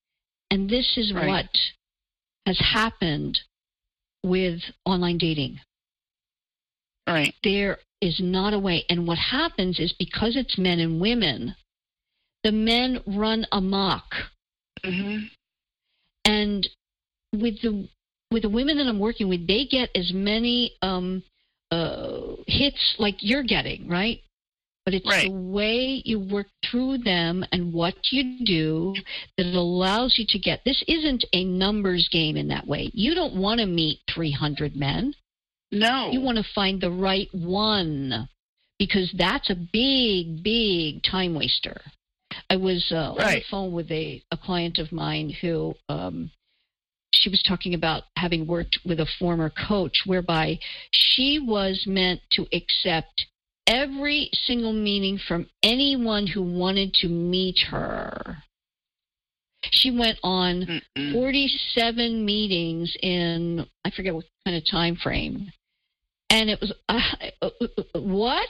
And 0.51 0.69
this 0.69 0.97
is 0.97 1.13
Right. 1.13 1.29
what 1.29 1.51
has 2.47 2.59
happened 2.59 3.41
with 4.23 4.63
online 4.85 5.19
dating. 5.19 5.61
Right. 7.07 7.35
There 7.45 7.79
is 8.01 8.19
not 8.21 8.55
a 8.55 8.59
way. 8.59 8.85
And 8.89 9.07
what 9.07 9.19
happens 9.19 9.79
is 9.79 9.93
because 9.93 10.35
it's 10.35 10.59
men 10.59 10.81
and 10.81 11.01
women, 11.01 11.55
the 12.43 12.53
men 12.53 13.03
run 13.07 13.47
amok. 13.53 14.15
hmm 14.83 15.19
and 16.27 16.69
with 17.33 17.61
the 17.63 17.89
with 18.31 18.43
the 18.43 18.49
women 18.49 18.77
that 18.79 18.87
I'm 18.87 18.99
working 18.99 19.29
with, 19.29 19.47
they 19.47 19.67
get 19.67 19.91
as 19.95 20.13
many 20.13 20.73
um, 20.83 21.23
uh, 21.71 22.35
hits 22.47 22.97
like 22.99 23.17
you're 23.21 23.45
getting, 23.45 23.89
right? 23.89 24.21
But 24.85 24.95
it's 24.95 25.07
Right. 25.07 25.29
the 25.29 25.37
way 25.37 26.03
you 26.05 26.21
work 26.21 26.49
through 26.65 26.99
them 26.99 27.45
and 27.53 27.73
what 27.73 27.95
you 28.13 28.45
do 28.45 28.95
that 29.37 29.47
allows 29.47 30.17
you 30.17 30.25
to 30.29 30.39
get. 30.39 30.65
This 30.65 30.83
isn't 30.87 31.25
a 31.33 31.45
numbers 31.45 32.09
game 32.11 32.37
in 32.37 32.49
that 32.49 32.67
way. 32.67 32.91
You 32.95 33.15
don't 33.15 33.35
want 33.35 33.61
to 33.61 33.67
meet 33.67 34.01
300 34.13 34.77
men. 34.77 35.15
No. 35.73 36.11
You 36.13 36.21
want 36.21 36.39
to 36.39 36.45
find 36.55 36.81
the 36.81 36.91
right 36.91 37.29
one 37.33 38.29
because 38.79 39.13
that's 39.19 39.51
a 39.51 39.57
big, 39.57 40.43
big 40.45 41.03
time 41.03 41.35
waster. 41.35 41.81
I 42.51 42.57
was 42.57 42.87
uh, 42.93 43.13
on 43.13 43.17
the 43.17 43.43
phone 43.51 43.73
with 43.73 43.91
a, 43.91 44.23
a 44.31 44.37
client 44.37 44.79
of 44.79 44.93
mine 44.93 45.31
who 45.41 45.75
um, 45.89 46.31
she 47.13 47.29
was 47.29 47.43
talking 47.43 47.75
about 47.75 48.05
having 48.17 48.47
worked 48.47 48.79
with 48.85 49.01
a 49.01 49.07
former 49.19 49.51
coach, 49.69 50.03
whereby 50.05 50.59
she 50.93 51.39
was 51.39 51.85
meant 51.87 52.21
to 52.33 52.47
accept 52.53 53.27
every 53.67 54.31
single 54.33 54.73
meaning 54.73 55.19
from 55.19 55.49
anyone 55.63 56.27
who 56.27 56.43
wanted 56.43 56.95
to 56.95 57.09
meet 57.09 57.59
her. 57.71 58.39
She 59.73 59.91
went 59.91 60.19
on 60.23 60.81
Mm-mm. 60.97 61.13
47 61.13 62.25
meetings 62.25 62.97
in 63.03 63.67
I 63.85 63.91
forget 63.91 64.15
what 64.15 64.25
kind 64.45 64.57
of 64.57 64.63
time 64.71 64.97
frame, 64.97 65.51
and 66.31 66.51
it 66.51 66.61
was 66.61 66.73
uh, 66.89 67.01
uh, 67.43 67.51
uh, 67.51 68.01
what? 68.01 68.49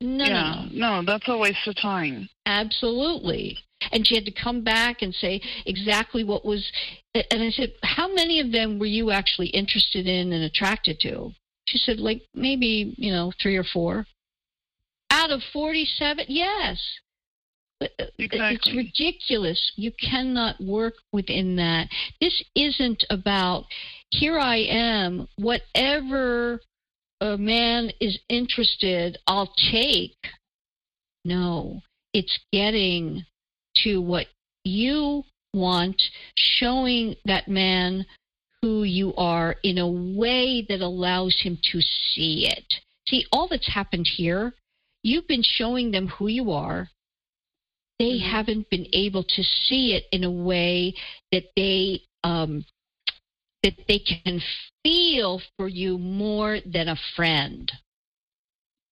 No, 0.00 0.24
no, 0.24 0.24
yeah. 0.24 0.64
no, 0.72 1.00
No, 1.00 1.02
that's 1.04 1.28
a 1.28 1.36
waste 1.36 1.66
of 1.66 1.76
time. 1.76 2.28
absolutely. 2.46 3.58
And 3.92 4.06
she 4.06 4.14
had 4.14 4.26
to 4.26 4.30
come 4.30 4.62
back 4.62 5.00
and 5.00 5.14
say 5.14 5.40
exactly 5.64 6.22
what 6.22 6.44
was. 6.44 6.70
And 7.14 7.42
I 7.42 7.50
said, 7.50 7.72
"How 7.82 8.12
many 8.12 8.38
of 8.38 8.52
them 8.52 8.78
were 8.78 8.84
you 8.86 9.10
actually 9.10 9.48
interested 9.48 10.06
in 10.06 10.32
and 10.34 10.44
attracted 10.44 11.00
to?" 11.00 11.32
She 11.66 11.78
said, 11.78 11.98
"Like 11.98 12.22
maybe 12.34 12.94
you 12.98 13.10
know 13.10 13.32
three 13.40 13.56
or 13.56 13.64
four 13.64 14.06
out 15.10 15.30
of 15.30 15.42
47. 15.52 16.26
Yes." 16.28 16.78
Uh, 17.80 17.86
It's 18.18 18.70
ridiculous. 18.74 19.72
You 19.76 19.92
cannot 19.92 20.60
work 20.60 20.94
within 21.12 21.56
that. 21.56 21.88
This 22.20 22.42
isn't 22.54 23.02
about 23.08 23.64
here 24.10 24.38
I 24.38 24.56
am, 24.56 25.26
whatever 25.36 26.60
a 27.20 27.36
man 27.36 27.90
is 28.00 28.18
interested, 28.28 29.18
I'll 29.26 29.52
take. 29.70 30.16
No, 31.24 31.80
it's 32.12 32.38
getting 32.52 33.24
to 33.82 34.00
what 34.00 34.26
you 34.64 35.24
want, 35.52 36.00
showing 36.36 37.16
that 37.24 37.48
man 37.48 38.06
who 38.62 38.84
you 38.84 39.14
are 39.16 39.56
in 39.62 39.78
a 39.78 39.88
way 39.88 40.64
that 40.68 40.80
allows 40.80 41.38
him 41.40 41.58
to 41.72 41.80
see 41.80 42.46
it. 42.46 42.64
See, 43.08 43.26
all 43.32 43.48
that's 43.48 43.72
happened 43.72 44.06
here, 44.06 44.54
you've 45.02 45.26
been 45.26 45.42
showing 45.42 45.90
them 45.90 46.08
who 46.08 46.28
you 46.28 46.52
are. 46.52 46.90
They 47.98 48.18
Mhm. 48.18 48.30
haven't 48.30 48.70
been 48.70 48.88
able 48.92 49.24
to 49.24 49.42
see 49.42 49.94
it 49.94 50.06
in 50.12 50.24
a 50.24 50.30
way 50.30 50.94
that 51.32 51.50
they 51.56 52.02
um, 52.22 52.66
that 53.62 53.74
they 53.88 53.98
can 53.98 54.40
feel 54.82 55.40
for 55.56 55.68
you 55.68 55.98
more 55.98 56.58
than 56.64 56.88
a 56.88 56.96
friend. 57.16 57.70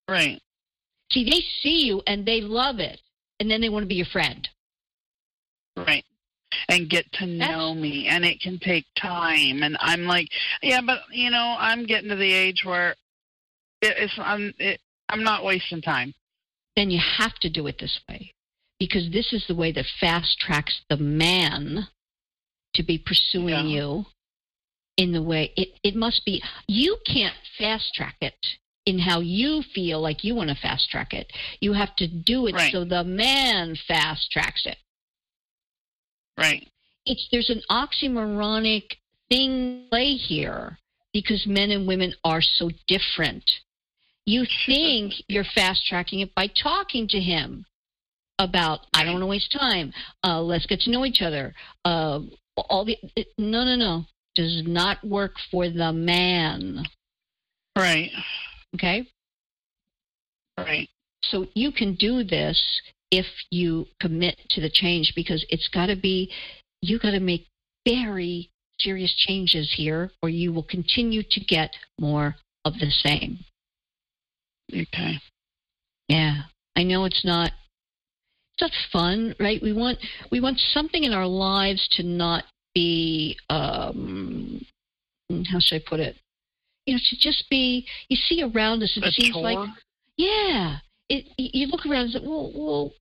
Right. 0.08 0.40
See, 1.10 1.24
they 1.24 1.42
see 1.62 1.86
you 1.86 2.02
and 2.06 2.26
they 2.26 2.40
love 2.40 2.78
it, 2.78 3.00
and 3.40 3.50
then 3.50 3.60
they 3.60 3.68
want 3.68 3.84
to 3.84 3.88
be 3.88 3.94
your 3.94 4.06
friend. 4.06 4.46
Right. 5.76 6.04
And 6.68 6.88
get 6.88 7.10
to 7.14 7.26
know 7.26 7.74
me, 7.74 8.08
and 8.08 8.24
it 8.24 8.40
can 8.40 8.58
take 8.58 8.86
time. 9.00 9.62
And 9.62 9.76
I'm 9.80 10.04
like, 10.04 10.28
yeah, 10.62 10.80
but 10.84 11.00
you 11.10 11.30
know, 11.30 11.56
I'm 11.58 11.86
getting 11.86 12.08
to 12.10 12.16
the 12.16 12.32
age 12.32 12.62
where 12.64 12.90
it, 13.82 13.94
it's 13.96 14.14
I'm 14.18 14.52
it, 14.58 14.80
I'm 15.08 15.22
not 15.22 15.44
wasting 15.44 15.82
time. 15.82 16.14
Then 16.76 16.90
you 16.90 17.00
have 17.18 17.34
to 17.40 17.50
do 17.50 17.66
it 17.66 17.76
this 17.78 18.00
way 18.08 18.32
because 18.78 19.10
this 19.12 19.32
is 19.32 19.44
the 19.46 19.54
way 19.54 19.72
that 19.72 19.84
fast 20.00 20.38
tracks 20.38 20.80
the 20.88 20.96
man 20.96 21.88
to 22.74 22.82
be 22.82 22.98
pursuing 22.98 23.48
Yeah. 23.48 23.62
you 23.62 24.04
in 24.99 25.12
the 25.12 25.22
way 25.22 25.53
it, 25.57 25.68
it 25.82 25.94
must 25.96 26.24
be. 26.26 26.42
You 26.66 26.99
can't 27.07 27.34
fast 27.59 27.94
track 27.94 28.16
it 28.20 28.34
in 28.84 28.99
how 28.99 29.20
you 29.20 29.62
feel 29.74 30.01
like 30.03 30.24
you 30.24 30.34
want 30.34 30.51
to 30.51 30.57
fast 30.57 30.90
track 30.90 31.14
it. 31.14 31.32
You 31.61 31.72
have 31.72 31.94
to 31.96 32.07
do 32.07 32.46
it 32.49 32.55
Right. 32.55 32.72
so 32.72 32.84
the 32.84 33.05
man 33.05 33.76
fast 33.86 34.30
tracks 34.30 34.66
it. 34.66 34.76
Right. 36.36 36.68
it's 37.07 37.26
there's 37.32 37.51
an 37.51 37.62
oxymoronic 37.70 38.84
thing 39.30 39.86
play 39.90 40.14
here 40.14 40.78
because 41.12 41.46
men 41.46 41.70
and 41.70 41.86
women 41.86 42.14
are 42.24 42.42
so 42.42 42.70
different. 42.86 43.44
You 44.26 44.44
think 44.66 45.14
you're 45.26 45.44
fast 45.55 45.86
tracking 45.88 46.20
it 46.20 46.34
by 46.34 46.49
talking 46.49 47.09
to 47.09 47.18
him 47.18 47.64
about 48.38 48.80
I 48.94 49.03
don't 49.03 49.14
want 49.14 49.22
to 49.22 49.26
waste 49.26 49.53
time. 49.59 49.92
Uh, 50.22 50.40
let's 50.42 50.66
get 50.66 50.80
to 50.80 50.90
know 50.90 51.05
each 51.05 51.22
other. 51.22 51.55
Uh, 51.84 52.20
all 52.57 52.84
the 52.84 52.96
no 53.38 53.64
no 53.64 53.74
no 53.76 54.05
does 54.39 54.62
not 54.64 55.05
work 55.05 55.32
for 55.51 55.68
the 55.68 55.93
man. 55.93 56.84
Right. 57.76 58.11
Okay, 58.76 59.07
Right. 60.57 60.89
so 61.22 61.47
you 61.55 61.72
can 61.72 61.95
do 61.97 62.22
this 62.22 62.80
if 63.11 63.26
you 63.51 63.86
commit 64.01 64.39
to 64.51 64.61
the 64.61 64.70
change 64.70 65.12
because 65.16 65.45
it's 65.49 65.68
got 65.68 65.86
to 65.86 65.97
be 65.97 66.30
you 66.82 66.99
got 66.99 67.12
to 67.12 67.20
make 67.20 67.47
very 67.86 68.51
serious 68.78 69.12
changes 69.16 69.72
here 69.76 70.11
or 70.22 70.28
you 70.28 70.53
will 70.53 70.62
continue 70.62 71.22
to 71.30 71.41
get 71.41 71.70
more 71.99 72.36
of 72.64 72.74
the 72.74 72.91
same 72.91 73.39
Okay. 74.72 75.18
yeah 76.09 76.43
i 76.76 76.82
know 76.82 77.05
it's 77.07 77.24
not 77.24 77.51
it's 78.53 78.61
not 78.61 78.72
fun 78.93 79.34
right 79.41 79.62
we 79.62 79.72
want 79.72 79.99
we 80.30 80.41
want 80.41 80.59
something 80.59 81.05
in 81.05 81.12
our 81.14 81.26
lives 81.26 81.89
to 81.93 82.03
not 82.03 82.45
be 82.79 83.37
um 83.51 84.64
how 85.51 85.59
should 85.61 85.76
i 85.81 85.85
put 85.93 86.01
it 86.01 86.16
you 86.87 86.95
know 86.95 87.01
to 87.11 87.16
just 87.18 87.45
be 87.51 87.87
you 88.09 88.16
see 88.16 88.43
around 88.43 88.83
us 88.83 88.97
it 88.97 89.05
A 89.05 89.12
seems 89.12 89.35
chore? 89.35 89.43
like 89.43 89.68
yeah. 90.18 90.79
It, 91.09 91.24
you 91.39 91.68
look 91.68 91.87
around 91.87 92.03
and 92.03 92.12
say, 92.12 92.20
well, 92.22 92.53
well, 92.55 92.93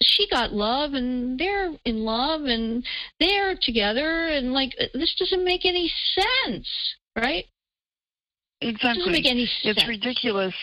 she 0.00 0.26
got 0.30 0.54
love 0.54 0.94
and 0.94 1.38
they're 1.38 1.72
in 1.84 1.98
love 1.98 2.42
and 2.44 2.82
they're 3.20 3.54
together 3.60 4.28
and 4.28 4.54
like 4.54 4.70
this 4.94 5.14
doesn't 5.18 5.44
make 5.44 5.66
any 5.66 5.92
sense, 6.14 6.66
right? 7.14 7.44
It 8.62 8.78
doesn't 8.78 9.02
exactly. 9.02 9.12
make 9.12 9.26
any 9.26 9.44
sense. 9.44 9.76
It's 9.76 9.86
ridiculous. 9.86 10.54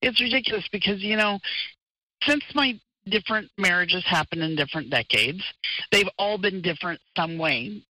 It's 0.00 0.18
ridiculous 0.22 0.66
because, 0.72 1.02
you 1.02 1.16
know, 1.16 1.38
since 2.22 2.44
my 2.54 2.80
different 3.08 3.50
marriages 3.58 4.04
happen 4.04 4.40
in 4.42 4.56
different 4.56 4.90
decades, 4.90 5.42
they've 5.92 6.08
all 6.18 6.38
been 6.38 6.60
different 6.62 7.00
some 7.16 7.38
way. 7.38 7.82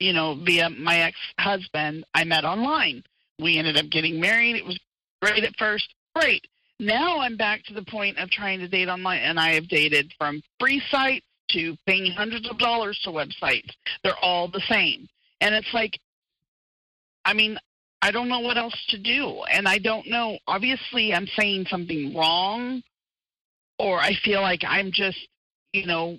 you 0.00 0.12
know, 0.12 0.34
via 0.44 0.70
my 0.70 0.98
ex 0.98 1.16
husband, 1.38 2.04
I 2.14 2.24
met 2.24 2.44
online. 2.44 3.02
We 3.40 3.58
ended 3.58 3.76
up 3.76 3.90
getting 3.90 4.20
married. 4.20 4.56
It 4.56 4.64
was 4.64 4.78
great 5.22 5.44
at 5.44 5.56
first. 5.56 5.94
Great. 6.14 6.46
Now 6.80 7.20
I'm 7.20 7.36
back 7.36 7.64
to 7.64 7.74
the 7.74 7.84
point 7.84 8.18
of 8.18 8.30
trying 8.30 8.58
to 8.60 8.68
date 8.68 8.88
online, 8.88 9.20
and 9.20 9.38
I 9.38 9.54
have 9.54 9.68
dated 9.68 10.12
from 10.18 10.42
free 10.60 10.82
sites 10.90 11.24
to 11.50 11.76
paying 11.86 12.10
hundreds 12.12 12.48
of 12.50 12.58
dollars 12.58 12.98
to 13.04 13.10
websites. 13.10 13.70
They're 14.02 14.18
all 14.22 14.48
the 14.48 14.62
same. 14.68 15.08
And 15.40 15.54
it's 15.54 15.72
like, 15.72 15.98
I 17.24 17.32
mean, 17.32 17.58
I 18.02 18.10
don't 18.10 18.28
know 18.28 18.40
what 18.40 18.58
else 18.58 18.74
to 18.88 18.98
do. 18.98 19.42
And 19.52 19.68
I 19.68 19.78
don't 19.78 20.08
know, 20.08 20.38
obviously, 20.46 21.14
I'm 21.14 21.28
saying 21.38 21.66
something 21.70 22.14
wrong, 22.14 22.82
or 23.78 23.98
I 23.98 24.12
feel 24.24 24.40
like 24.40 24.62
I'm 24.66 24.92
just, 24.92 25.18
you 25.72 25.86
know, 25.86 26.18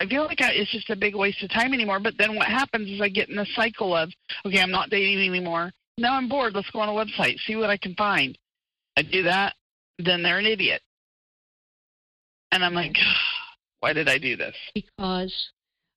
I 0.00 0.06
feel 0.06 0.24
like 0.24 0.40
I, 0.40 0.50
it's 0.52 0.70
just 0.72 0.90
a 0.90 0.96
big 0.96 1.14
waste 1.14 1.42
of 1.42 1.50
time 1.50 1.72
anymore. 1.72 2.00
But 2.00 2.14
then 2.18 2.34
what 2.34 2.48
happens 2.48 2.90
is 2.90 3.00
I 3.00 3.08
get 3.08 3.28
in 3.28 3.38
a 3.38 3.46
cycle 3.54 3.94
of, 3.94 4.10
okay, 4.44 4.60
I'm 4.60 4.70
not 4.70 4.90
dating 4.90 5.28
anymore. 5.28 5.70
Now 5.98 6.16
I'm 6.16 6.28
bored. 6.28 6.54
Let's 6.54 6.70
go 6.70 6.80
on 6.80 6.88
a 6.88 6.92
website, 6.92 7.38
see 7.46 7.56
what 7.56 7.70
I 7.70 7.76
can 7.76 7.94
find. 7.94 8.36
I 8.96 9.02
do 9.02 9.22
that, 9.24 9.54
then 9.98 10.22
they're 10.22 10.38
an 10.38 10.46
idiot. 10.46 10.82
And 12.50 12.64
I'm 12.64 12.74
like, 12.74 12.96
why 13.80 13.92
did 13.92 14.08
I 14.08 14.18
do 14.18 14.36
this? 14.36 14.54
Because, 14.74 15.34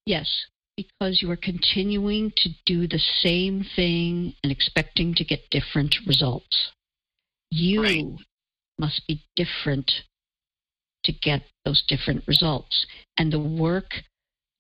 yes, 0.06 0.30
because 0.78 1.22
you 1.22 1.32
are 1.32 1.38
continuing 1.38 2.32
to 2.38 2.50
do 2.66 2.88
the 2.88 3.02
same 3.22 3.66
thing 3.76 4.34
and 4.44 4.52
expecting 4.52 5.16
to 5.16 5.24
get 5.24 5.50
different 5.50 5.96
results. 6.06 6.72
You 7.52 7.82
Right. 7.82 8.06
must 8.78 9.08
be 9.08 9.24
different 9.36 9.92
to 11.06 11.12
get 11.12 11.44
those 11.64 11.84
different 11.88 12.24
results. 12.28 12.86
And 13.18 13.32
the 13.32 13.40
work, 13.40 13.92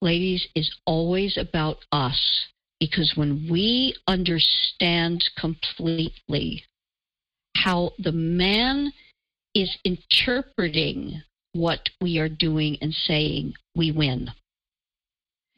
ladies, 0.02 0.48
is 0.56 0.76
always 0.86 1.38
about 1.38 1.78
us. 1.91 2.46
Because 2.80 3.14
when 3.16 3.48
we 3.50 3.96
understand 4.08 5.24
completely 5.39 6.64
how 7.56 7.91
the 8.00 8.12
man 8.12 8.91
is 9.54 9.78
interpreting 9.86 11.22
what 11.54 11.89
we 12.02 12.20
are 12.20 12.30
doing 12.30 12.78
and 12.82 12.93
saying, 12.93 13.54
we 13.76 13.91
win. 13.91 14.30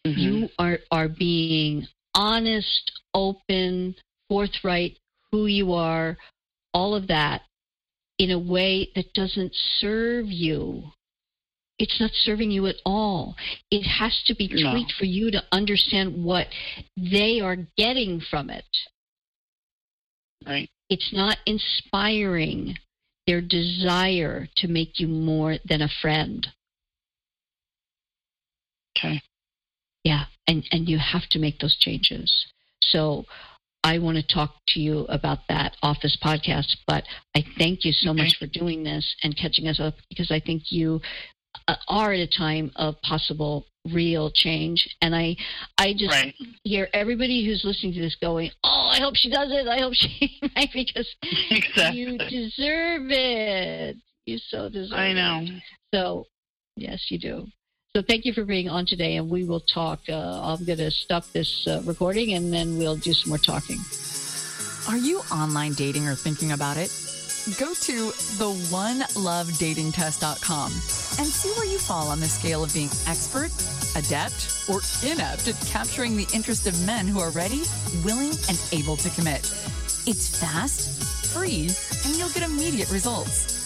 Mm-hmm. 0.06 0.20
You 0.20 0.50
are, 0.60 0.78
are 0.92 1.10
being 1.10 1.88
honest, 2.14 2.92
open, 3.14 3.96
forthright, 4.30 4.98
who 5.32 5.48
you 5.48 5.74
are, 5.74 6.18
all 6.74 6.94
of 6.94 7.08
that 7.08 7.42
in 8.18 8.32
a 8.32 8.40
way 8.40 8.90
that 8.96 9.14
doesn't 9.14 9.54
serve 9.80 10.28
you. 10.28 10.84
It's 11.80 12.00
not 12.00 12.12
serving 12.14 12.50
you 12.50 12.66
at 12.66 12.78
all. 12.86 13.36
It 13.70 13.84
has 13.84 14.20
to 14.26 14.34
be 14.36 14.48
No. 14.48 14.72
tweaked 14.72 14.94
for 14.94 15.06
you 15.06 15.30
to 15.32 15.44
understand 15.52 16.24
what 16.24 16.48
they 16.96 17.40
are 17.40 17.58
getting 17.78 18.20
from 18.20 18.50
it. 18.50 18.66
right. 20.46 20.70
It's 20.90 21.12
not 21.12 21.38
inspiring 21.46 22.78
their 23.28 23.42
desire 23.42 24.48
to 24.56 24.68
make 24.70 25.00
you 25.00 25.08
more 25.08 25.58
than 25.66 25.82
a 25.82 25.90
friend. 26.02 26.48
Okay. 28.98 29.22
Yeah, 30.04 30.26
and 30.48 30.66
and 30.72 30.88
you 30.88 30.98
have 30.98 31.28
to 31.30 31.40
make 31.40 31.60
those 31.60 31.76
changes. 31.78 32.32
So 32.82 33.26
I 33.88 34.00
want 34.00 34.18
to 34.18 34.24
talk 34.36 34.52
to 34.70 34.82
you 34.82 35.06
about 35.08 35.40
that 35.48 35.78
off 35.82 35.98
this 36.02 36.18
podcast, 36.22 36.76
but 36.88 37.06
I 37.38 37.44
thank 37.58 37.86
you 37.86 37.94
so 37.94 38.10
Okay. 38.10 38.24
much 38.24 38.36
for 38.38 38.46
doing 38.48 38.84
this 38.84 39.16
and 39.24 39.34
catching 39.38 39.70
us 39.70 39.80
up 39.80 39.94
because 40.10 40.30
I 40.30 40.42
think 40.42 40.64
you 40.72 41.00
uh, 41.70 41.76
are 41.88 42.12
at 42.12 42.20
a 42.20 42.28
time 42.28 42.70
of 42.76 43.02
possible 43.02 43.66
real 43.94 44.30
change 44.30 44.86
and 45.02 45.16
I 45.16 45.38
I 45.78 45.94
just 45.94 46.12
Right. 46.12 46.36
hear 46.66 46.90
everybody 46.94 47.46
who's 47.46 47.64
listening 47.64 47.94
to 47.94 48.02
this 48.02 48.16
going, 48.16 48.52
"Oh, 48.66 48.90
I 48.92 49.00
hope 49.00 49.16
she 49.16 49.30
does 49.30 49.50
it. 49.54 49.66
I 49.70 49.80
hope 49.80 49.94
she 49.94 50.38
right 50.58 50.70
because 50.74 51.08
Exactly. 51.50 51.98
you 51.98 52.18
deserve 52.18 53.10
it. 53.10 53.96
You 54.26 54.38
so 54.50 54.68
deserve 54.68 55.00
it. 55.00 55.02
I 55.02 55.12
it." 55.12 55.16
know. 55.16 55.46
So, 55.94 56.28
yes, 56.76 57.06
you 57.10 57.20
do. 57.20 57.48
So, 57.98 58.04
thank 58.04 58.26
you 58.26 58.34
for 58.34 58.46
being 58.46 58.70
on 58.70 58.86
today, 58.86 59.16
and 59.16 59.28
we 59.28 59.44
will 59.44 59.60
talk. 59.60 60.02
Uh, 60.08 60.14
I'm 60.14 60.64
going 60.66 60.78
to 60.78 60.92
stop 60.92 61.26
this 61.32 61.66
uh, 61.66 61.82
recording, 61.84 62.34
and 62.34 62.54
then 62.54 62.78
we'll 62.78 62.96
do 62.96 63.12
some 63.12 63.30
more 63.30 63.40
talking. 63.40 63.80
Are 64.88 64.98
you 64.98 65.22
online 65.32 65.74
dating 65.74 66.08
or 66.08 66.14
thinking 66.14 66.52
about 66.52 66.78
it? 66.78 66.92
Go 67.58 67.74
to 67.74 68.12
the 68.38 68.54
theonelovedatingtest.com 68.70 70.72
and 70.72 71.28
see 71.28 71.50
where 71.58 71.66
you 71.66 71.80
fall 71.80 72.10
on 72.10 72.20
the 72.20 72.28
scale 72.28 72.64
of 72.64 72.72
being 72.72 72.92
expert, 73.08 73.50
adept, 73.96 74.70
or 74.70 74.82
inept 75.04 75.48
at 75.48 75.60
capturing 75.66 76.16
the 76.16 76.28
interest 76.36 76.68
of 76.68 76.80
men 76.86 77.08
who 77.08 77.20
are 77.20 77.32
ready, 77.32 77.64
willing, 78.06 78.30
and 78.48 78.60
able 78.74 78.98
to 78.98 79.10
commit. 79.10 79.40
It's 80.06 80.40
fast, 80.40 81.04
free, 81.34 81.72
and 82.06 82.16
you'll 82.16 82.30
get 82.30 82.44
immediate 82.44 82.92
results. 82.92 83.57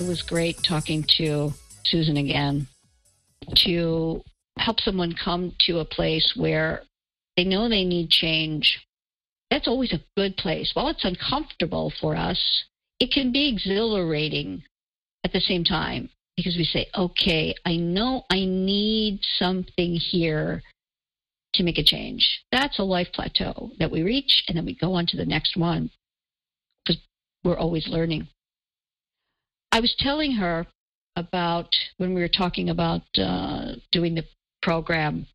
It 0.00 0.08
was 0.08 0.22
great 0.22 0.56
talking 0.66 1.04
to 1.18 1.52
Susan 1.84 2.16
again 2.16 2.66
to 3.64 4.22
help 4.58 4.80
someone 4.80 5.14
come 5.14 5.52
to 5.66 5.78
a 5.78 5.84
place 5.84 6.34
where 6.36 6.82
they 7.36 7.44
know 7.44 7.68
they 7.68 7.84
need 7.84 8.10
change. 8.10 8.84
That's 9.50 9.68
always 9.68 9.92
a 9.92 10.02
good 10.16 10.36
place. 10.36 10.72
While 10.74 10.88
it's 10.88 11.04
uncomfortable 11.04 11.92
for 12.00 12.16
us, 12.16 12.64
it 12.98 13.12
can 13.12 13.30
be 13.30 13.48
exhilarating 13.48 14.64
at 15.22 15.32
the 15.32 15.40
same 15.40 15.62
time 15.62 16.10
because 16.36 16.56
we 16.56 16.64
say, 16.64 16.88
okay, 16.96 17.54
I 17.64 17.76
know 17.76 18.24
I 18.30 18.44
need 18.44 19.20
something 19.38 19.94
here 19.94 20.62
to 21.54 21.62
make 21.62 21.78
a 21.78 21.84
change. 21.84 22.42
That's 22.50 22.80
a 22.80 22.84
life 22.84 23.08
plateau 23.12 23.70
that 23.78 23.92
we 23.92 24.02
reach, 24.02 24.42
and 24.48 24.56
then 24.56 24.64
we 24.64 24.74
go 24.74 24.94
on 24.94 25.06
to 25.06 25.16
the 25.16 25.24
next 25.24 25.56
one 25.56 25.90
because 26.84 27.00
we're 27.44 27.56
always 27.56 27.86
learning. 27.86 28.26
I 29.74 29.80
was 29.80 29.92
telling 29.98 30.30
her 30.36 30.68
about 31.16 31.68
when 31.96 32.14
we 32.14 32.20
were 32.20 32.28
talking 32.28 32.70
about 32.70 33.02
uh, 33.18 33.72
doing 33.90 34.14
the 34.14 34.22
program 34.62 35.26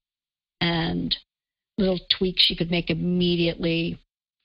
and 0.62 1.14
little 1.78 2.00
tweaks 2.18 2.42
she 2.44 2.56
could 2.56 2.72
make 2.72 2.90
immediately 2.90 4.00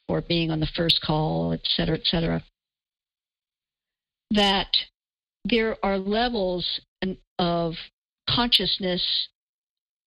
for 0.09 0.21
being 0.21 0.51
on 0.51 0.59
the 0.59 0.67
first 0.75 1.01
call, 1.01 1.53
et 1.53 1.61
cetera, 1.63 1.97
et 1.97 2.07
cetera. 2.07 2.43
That 4.33 4.67
there 5.45 5.77
are 5.85 5.97
levels 5.97 6.81
of 7.39 7.75
consciousness 8.29 9.29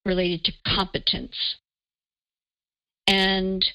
related 0.06 0.44
to 0.44 0.52
competence. 0.68 1.56
And 3.08 3.66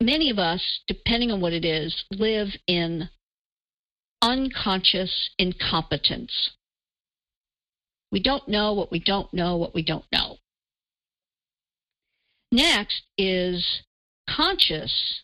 many 0.00 0.30
of 0.30 0.40
us, 0.40 0.80
depending 0.88 1.30
on 1.30 1.40
what 1.40 1.52
it 1.52 1.64
is, 1.64 2.04
live 2.10 2.48
in 2.66 3.08
unconscious 4.22 5.30
incompetence. 5.38 6.50
We 8.12 8.22
don't 8.22 8.46
know 8.48 8.72
what 8.72 8.90
we 8.90 8.98
don't 8.98 9.32
know 9.32 9.56
what 9.56 9.74
we 9.74 9.82
don't 9.82 10.04
know. 10.12 10.36
Next 12.52 13.02
is 13.16 13.82
conscious 14.28 15.22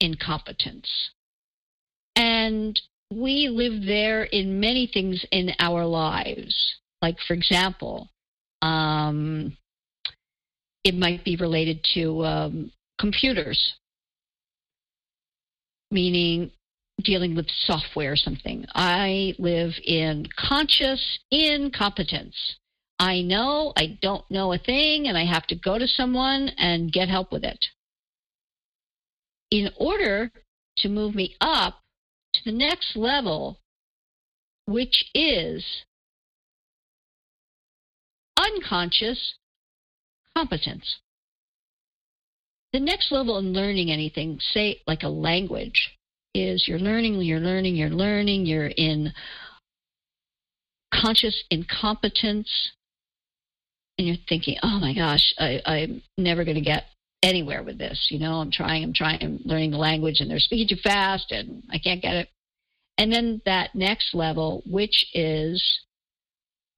incompetence. 0.00 1.10
And 2.16 2.80
we 3.10 3.48
live 3.48 3.86
there 3.86 4.24
in 4.24 4.60
many 4.60 4.86
things 4.86 5.24
in 5.30 5.52
our 5.58 5.84
lives. 5.84 6.76
Like, 7.00 7.18
for 7.26 7.34
example, 7.34 8.08
um, 8.62 9.56
it 10.84 10.94
might 10.94 11.24
be 11.24 11.36
related 11.36 11.84
to 11.94 12.24
um, 12.24 12.72
computers, 12.98 13.74
meaning 15.90 16.50
dealing 17.02 17.34
with 17.34 17.46
software 17.50 18.12
or 18.12 18.16
something. 18.16 18.64
I 18.74 19.34
live 19.38 19.72
in 19.84 20.26
conscious 20.36 21.18
incompetence. 21.30 22.36
I 22.98 23.22
know 23.22 23.72
I 23.76 23.98
don't 24.02 24.28
know 24.30 24.52
a 24.52 24.58
thing 24.58 25.06
and 25.06 25.16
I 25.16 25.24
have 25.24 25.46
to 25.48 25.54
go 25.54 25.78
to 25.78 25.86
someone 25.86 26.50
and 26.58 26.92
get 26.92 27.08
help 27.08 27.30
with 27.30 27.44
it. 27.44 27.64
In 29.50 29.70
order 29.78 30.32
to 30.78 30.88
move 30.88 31.14
me 31.14 31.36
up 31.40 31.80
to 32.34 32.40
the 32.44 32.52
next 32.52 32.96
level, 32.96 33.60
which 34.66 35.04
is 35.14 35.64
unconscious 38.38 39.34
competence. 40.36 40.96
The 42.72 42.80
next 42.80 43.10
level 43.10 43.38
in 43.38 43.52
learning 43.52 43.90
anything, 43.90 44.38
say 44.40 44.82
like 44.86 45.02
a 45.02 45.08
language, 45.08 45.97
is 46.34 46.66
you're 46.68 46.78
learning, 46.78 47.14
you're 47.22 47.40
learning, 47.40 47.76
you're 47.76 47.88
learning, 47.88 48.46
you're 48.46 48.66
in 48.66 49.12
conscious 50.92 51.44
incompetence, 51.50 52.72
and 53.98 54.06
you're 54.06 54.16
thinking, 54.28 54.56
oh 54.62 54.78
my 54.78 54.94
gosh, 54.94 55.34
I, 55.38 55.60
I'm 55.66 56.02
never 56.16 56.44
going 56.44 56.56
to 56.56 56.60
get 56.60 56.84
anywhere 57.22 57.62
with 57.62 57.78
this. 57.78 58.08
You 58.10 58.18
know, 58.20 58.34
I'm 58.34 58.50
trying, 58.50 58.84
I'm 58.84 58.92
trying, 58.92 59.22
I'm 59.22 59.40
learning 59.44 59.72
the 59.72 59.78
language, 59.78 60.20
and 60.20 60.30
they're 60.30 60.38
speaking 60.38 60.68
too 60.68 60.80
fast, 60.82 61.32
and 61.32 61.62
I 61.70 61.78
can't 61.78 62.02
get 62.02 62.14
it. 62.14 62.28
And 62.96 63.12
then 63.12 63.42
that 63.44 63.74
next 63.74 64.14
level, 64.14 64.62
which 64.66 65.06
is 65.14 65.62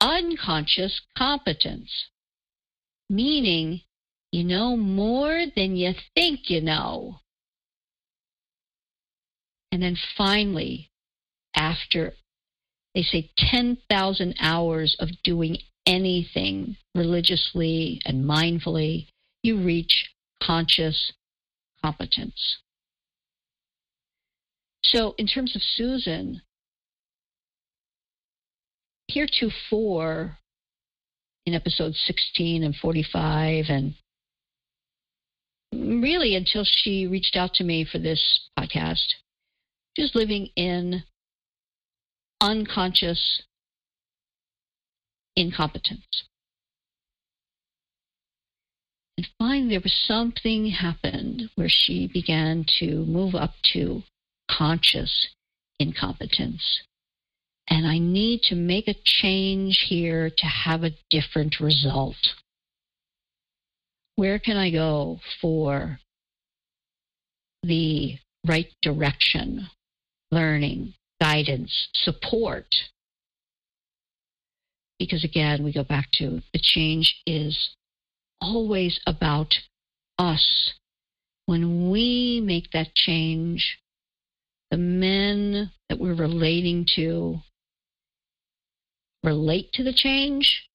unconscious 0.01 1.01
competence, 1.17 1.91
meaning 3.09 3.81
you 4.33 4.45
know 4.45 4.77
more 4.77 5.45
than 5.57 5.77
you 5.77 5.93
think 6.15 6.49
you 6.49 6.61
know. 6.61 7.21
And 9.73 9.83
then 9.83 9.97
finally, 10.17 10.91
after 11.55 12.15
they 12.95 13.03
say 13.03 13.31
10,000 13.39 14.35
hours 14.41 14.97
of 14.99 15.11
doing 15.23 15.59
anything 15.87 16.77
religiously 16.95 18.01
and 18.05 18.25
mindfully, 18.25 19.07
you 19.43 19.63
reach 19.63 20.11
conscious 20.43 21.13
competence. 21.83 22.59
So, 24.83 25.15
in 25.19 25.27
terms 25.27 25.55
of 25.55 25.63
Susan, 25.63 26.43
heretofore 29.09 30.39
in 31.47 31.55
episodes 31.55 32.01
16 32.07 32.65
and 32.65 32.75
45, 32.75 33.67
and 33.69 33.95
really 35.73 36.35
until 36.35 36.65
she 36.65 37.07
reached 37.07 37.37
out 37.37 37.55
to 37.55 37.65
me 37.65 37.85
for 37.85 37.99
this 37.99 38.49
podcast, 38.59 39.07
was 40.01 40.15
living 40.15 40.49
in 40.57 41.03
unconscious 42.41 43.43
incompetence. 45.37 46.25
And 49.17 49.29
finally, 49.39 49.71
there 49.71 49.81
was 49.81 49.95
something 50.07 50.67
happened 50.71 51.51
where 51.55 51.69
she 51.69 52.09
began 52.13 52.65
to 52.79 53.05
move 53.05 53.35
up 53.35 53.53
to 53.75 54.03
conscious 54.51 55.29
incompetence. 55.79 56.81
And 57.69 57.87
I 57.87 57.99
need 57.99 58.41
to 58.45 58.55
make 58.55 58.89
a 58.89 58.95
change 59.05 59.87
here 59.89 60.31
to 60.31 60.47
have 60.47 60.83
a 60.83 60.97
different 61.11 61.61
result. 61.61 62.17
Where 64.17 64.39
can 64.39 64.57
I 64.57 64.71
go 64.71 65.21
for 65.41 66.01
the 67.63 68.19
right 68.47 68.69
direction, 68.83 69.69
learning, 70.31 70.95
guidance, 71.21 71.89
support? 71.95 72.75
Because 74.99 75.25
again, 75.25 75.65
we 75.65 75.73
go 75.73 75.85
back 75.85 76.11
to 76.15 76.43
the 76.53 76.61
change 76.61 77.21
is 77.27 77.71
always 78.41 79.01
about 79.07 79.55
us. 80.19 80.75
When 81.47 81.91
we 81.91 82.41
make 82.45 82.71
that 82.73 82.95
change, 82.95 83.79
the 84.71 84.77
men 84.77 85.71
that 85.89 85.99
we're 85.99 86.15
relating 86.15 86.87
to 86.95 87.39
relate 89.25 89.73
to 89.73 89.83
the 89.83 89.93
change 89.93 90.69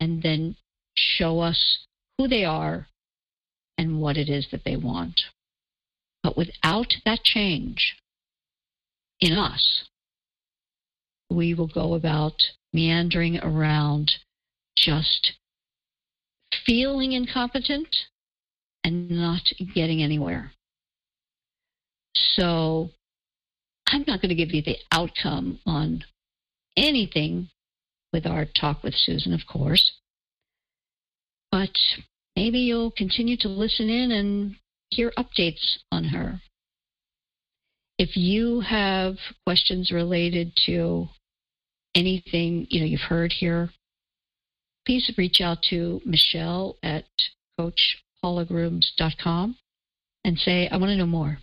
and 0.00 0.22
then 0.22 0.56
show 0.94 1.40
us 1.40 1.86
who 2.18 2.26
they 2.26 2.44
are 2.44 2.88
and 3.78 4.00
what 4.00 4.16
it 4.16 4.28
is 4.28 4.48
that 4.50 4.64
they 4.64 4.76
want. 4.76 5.20
But 6.22 6.36
without 6.36 6.94
that 7.04 7.22
change 7.22 7.96
in 9.20 9.32
us, 9.32 9.84
we 11.30 11.54
will 11.54 11.68
go 11.68 11.94
about 11.94 12.34
meandering 12.72 13.38
around 13.38 14.12
just 14.76 15.32
feeling 16.64 17.12
incompetent 17.12 17.88
and 18.84 19.10
not 19.10 19.42
getting 19.74 20.02
anywhere. 20.02 20.52
So 22.14 22.90
I'm 23.88 24.04
not 24.06 24.20
going 24.20 24.30
to 24.30 24.34
give 24.34 24.52
you 24.52 24.62
the 24.62 24.76
outcome 24.92 25.60
on 25.66 26.04
anything 26.76 27.48
with 28.12 28.26
our 28.26 28.44
talk 28.44 28.82
with 28.82 28.94
Susan, 28.94 29.32
of 29.32 29.40
course. 29.50 29.92
But 31.50 31.76
maybe 32.34 32.58
you'll 32.60 32.90
continue 32.90 33.36
to 33.38 33.48
listen 33.48 33.88
in 33.88 34.10
and 34.10 34.56
hear 34.90 35.12
updates 35.18 35.78
on 35.90 36.04
her. 36.04 36.40
If 37.98 38.16
you 38.16 38.60
have 38.60 39.16
questions 39.44 39.90
related 39.90 40.52
to 40.66 41.08
anything 41.94 42.66
you 42.68 42.80
know 42.80 42.86
you've 42.86 43.00
heard 43.00 43.32
here, 43.32 43.70
please 44.84 45.10
reach 45.16 45.40
out 45.40 45.62
to 45.70 46.02
Michelle 46.04 46.76
at 46.82 47.06
CoachPaulagrooms.com 47.58 49.56
and 50.24 50.38
say, 50.38 50.68
I 50.68 50.76
want 50.76 50.90
to 50.90 50.96
know 50.96 51.06
more. 51.06 51.38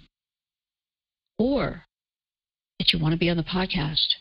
Or 1.40 1.86
that 2.78 2.94
you 2.94 3.00
want 3.00 3.14
to 3.14 3.18
be 3.18 3.30
on 3.30 3.38
the 3.38 3.44
podcast. 3.44 4.18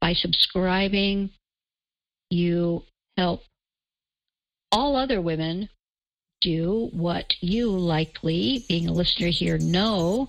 by 0.00 0.14
subscribing, 0.14 1.30
you 2.28 2.84
help 3.16 3.42
all 4.72 4.96
other 4.96 5.20
women 5.20 5.68
do 6.40 6.88
what 6.92 7.34
you 7.40 7.70
likely, 7.70 8.64
being 8.68 8.88
a 8.88 8.92
listener 8.92 9.28
here, 9.28 9.58
know 9.58 10.28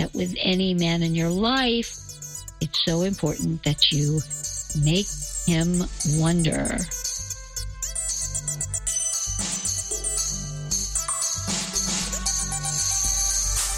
that 0.00 0.14
with 0.14 0.34
any 0.40 0.72
man 0.72 1.02
in 1.02 1.14
your 1.14 1.28
life, 1.28 1.96
it's 2.60 2.84
so 2.84 3.02
important 3.02 3.62
that 3.64 3.92
you 3.92 4.20
make 4.82 5.06
him 5.46 5.84
wonder. 6.16 6.78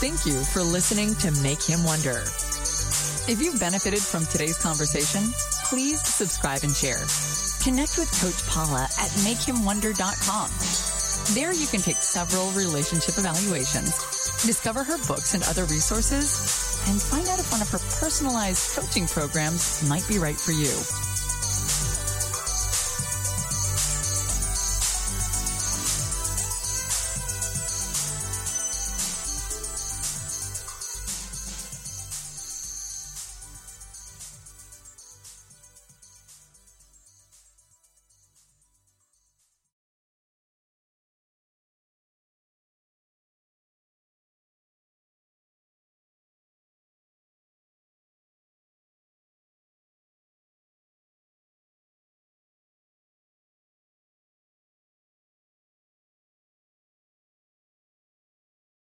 Thank 0.02 0.26
you 0.26 0.42
for 0.42 0.62
listening 0.62 1.14
to 1.22 1.30
Make 1.42 1.62
Him 1.62 1.84
Wonder. 1.84 2.22
If 3.30 3.38
you've 3.40 3.60
benefited 3.60 4.00
from 4.00 4.26
today's 4.26 4.58
conversation, 4.58 5.22
please 5.64 6.02
subscribe 6.02 6.64
and 6.64 6.74
share. 6.74 7.06
Connect 7.62 7.98
with 7.98 8.10
Coach 8.20 8.44
Paula 8.48 8.82
at 8.82 9.10
makehimwonder.com. 9.22 10.50
There 11.34 11.52
you 11.52 11.68
can 11.68 11.80
take 11.80 12.02
several 12.02 12.50
relationship 12.50 13.16
evaluations, 13.16 13.94
discover 14.46 14.82
her 14.82 14.98
books 15.06 15.34
and 15.34 15.42
other 15.44 15.64
resources, 15.66 16.82
and 16.88 17.00
find 17.00 17.28
out 17.28 17.38
if 17.38 17.50
one 17.52 17.62
of 17.62 17.70
her 17.70 17.78
personalized 18.00 18.76
coaching 18.76 19.06
programs 19.06 19.86
might 19.88 20.06
be 20.08 20.18
right 20.18 20.38
for 20.38 20.52
you. 20.52 21.11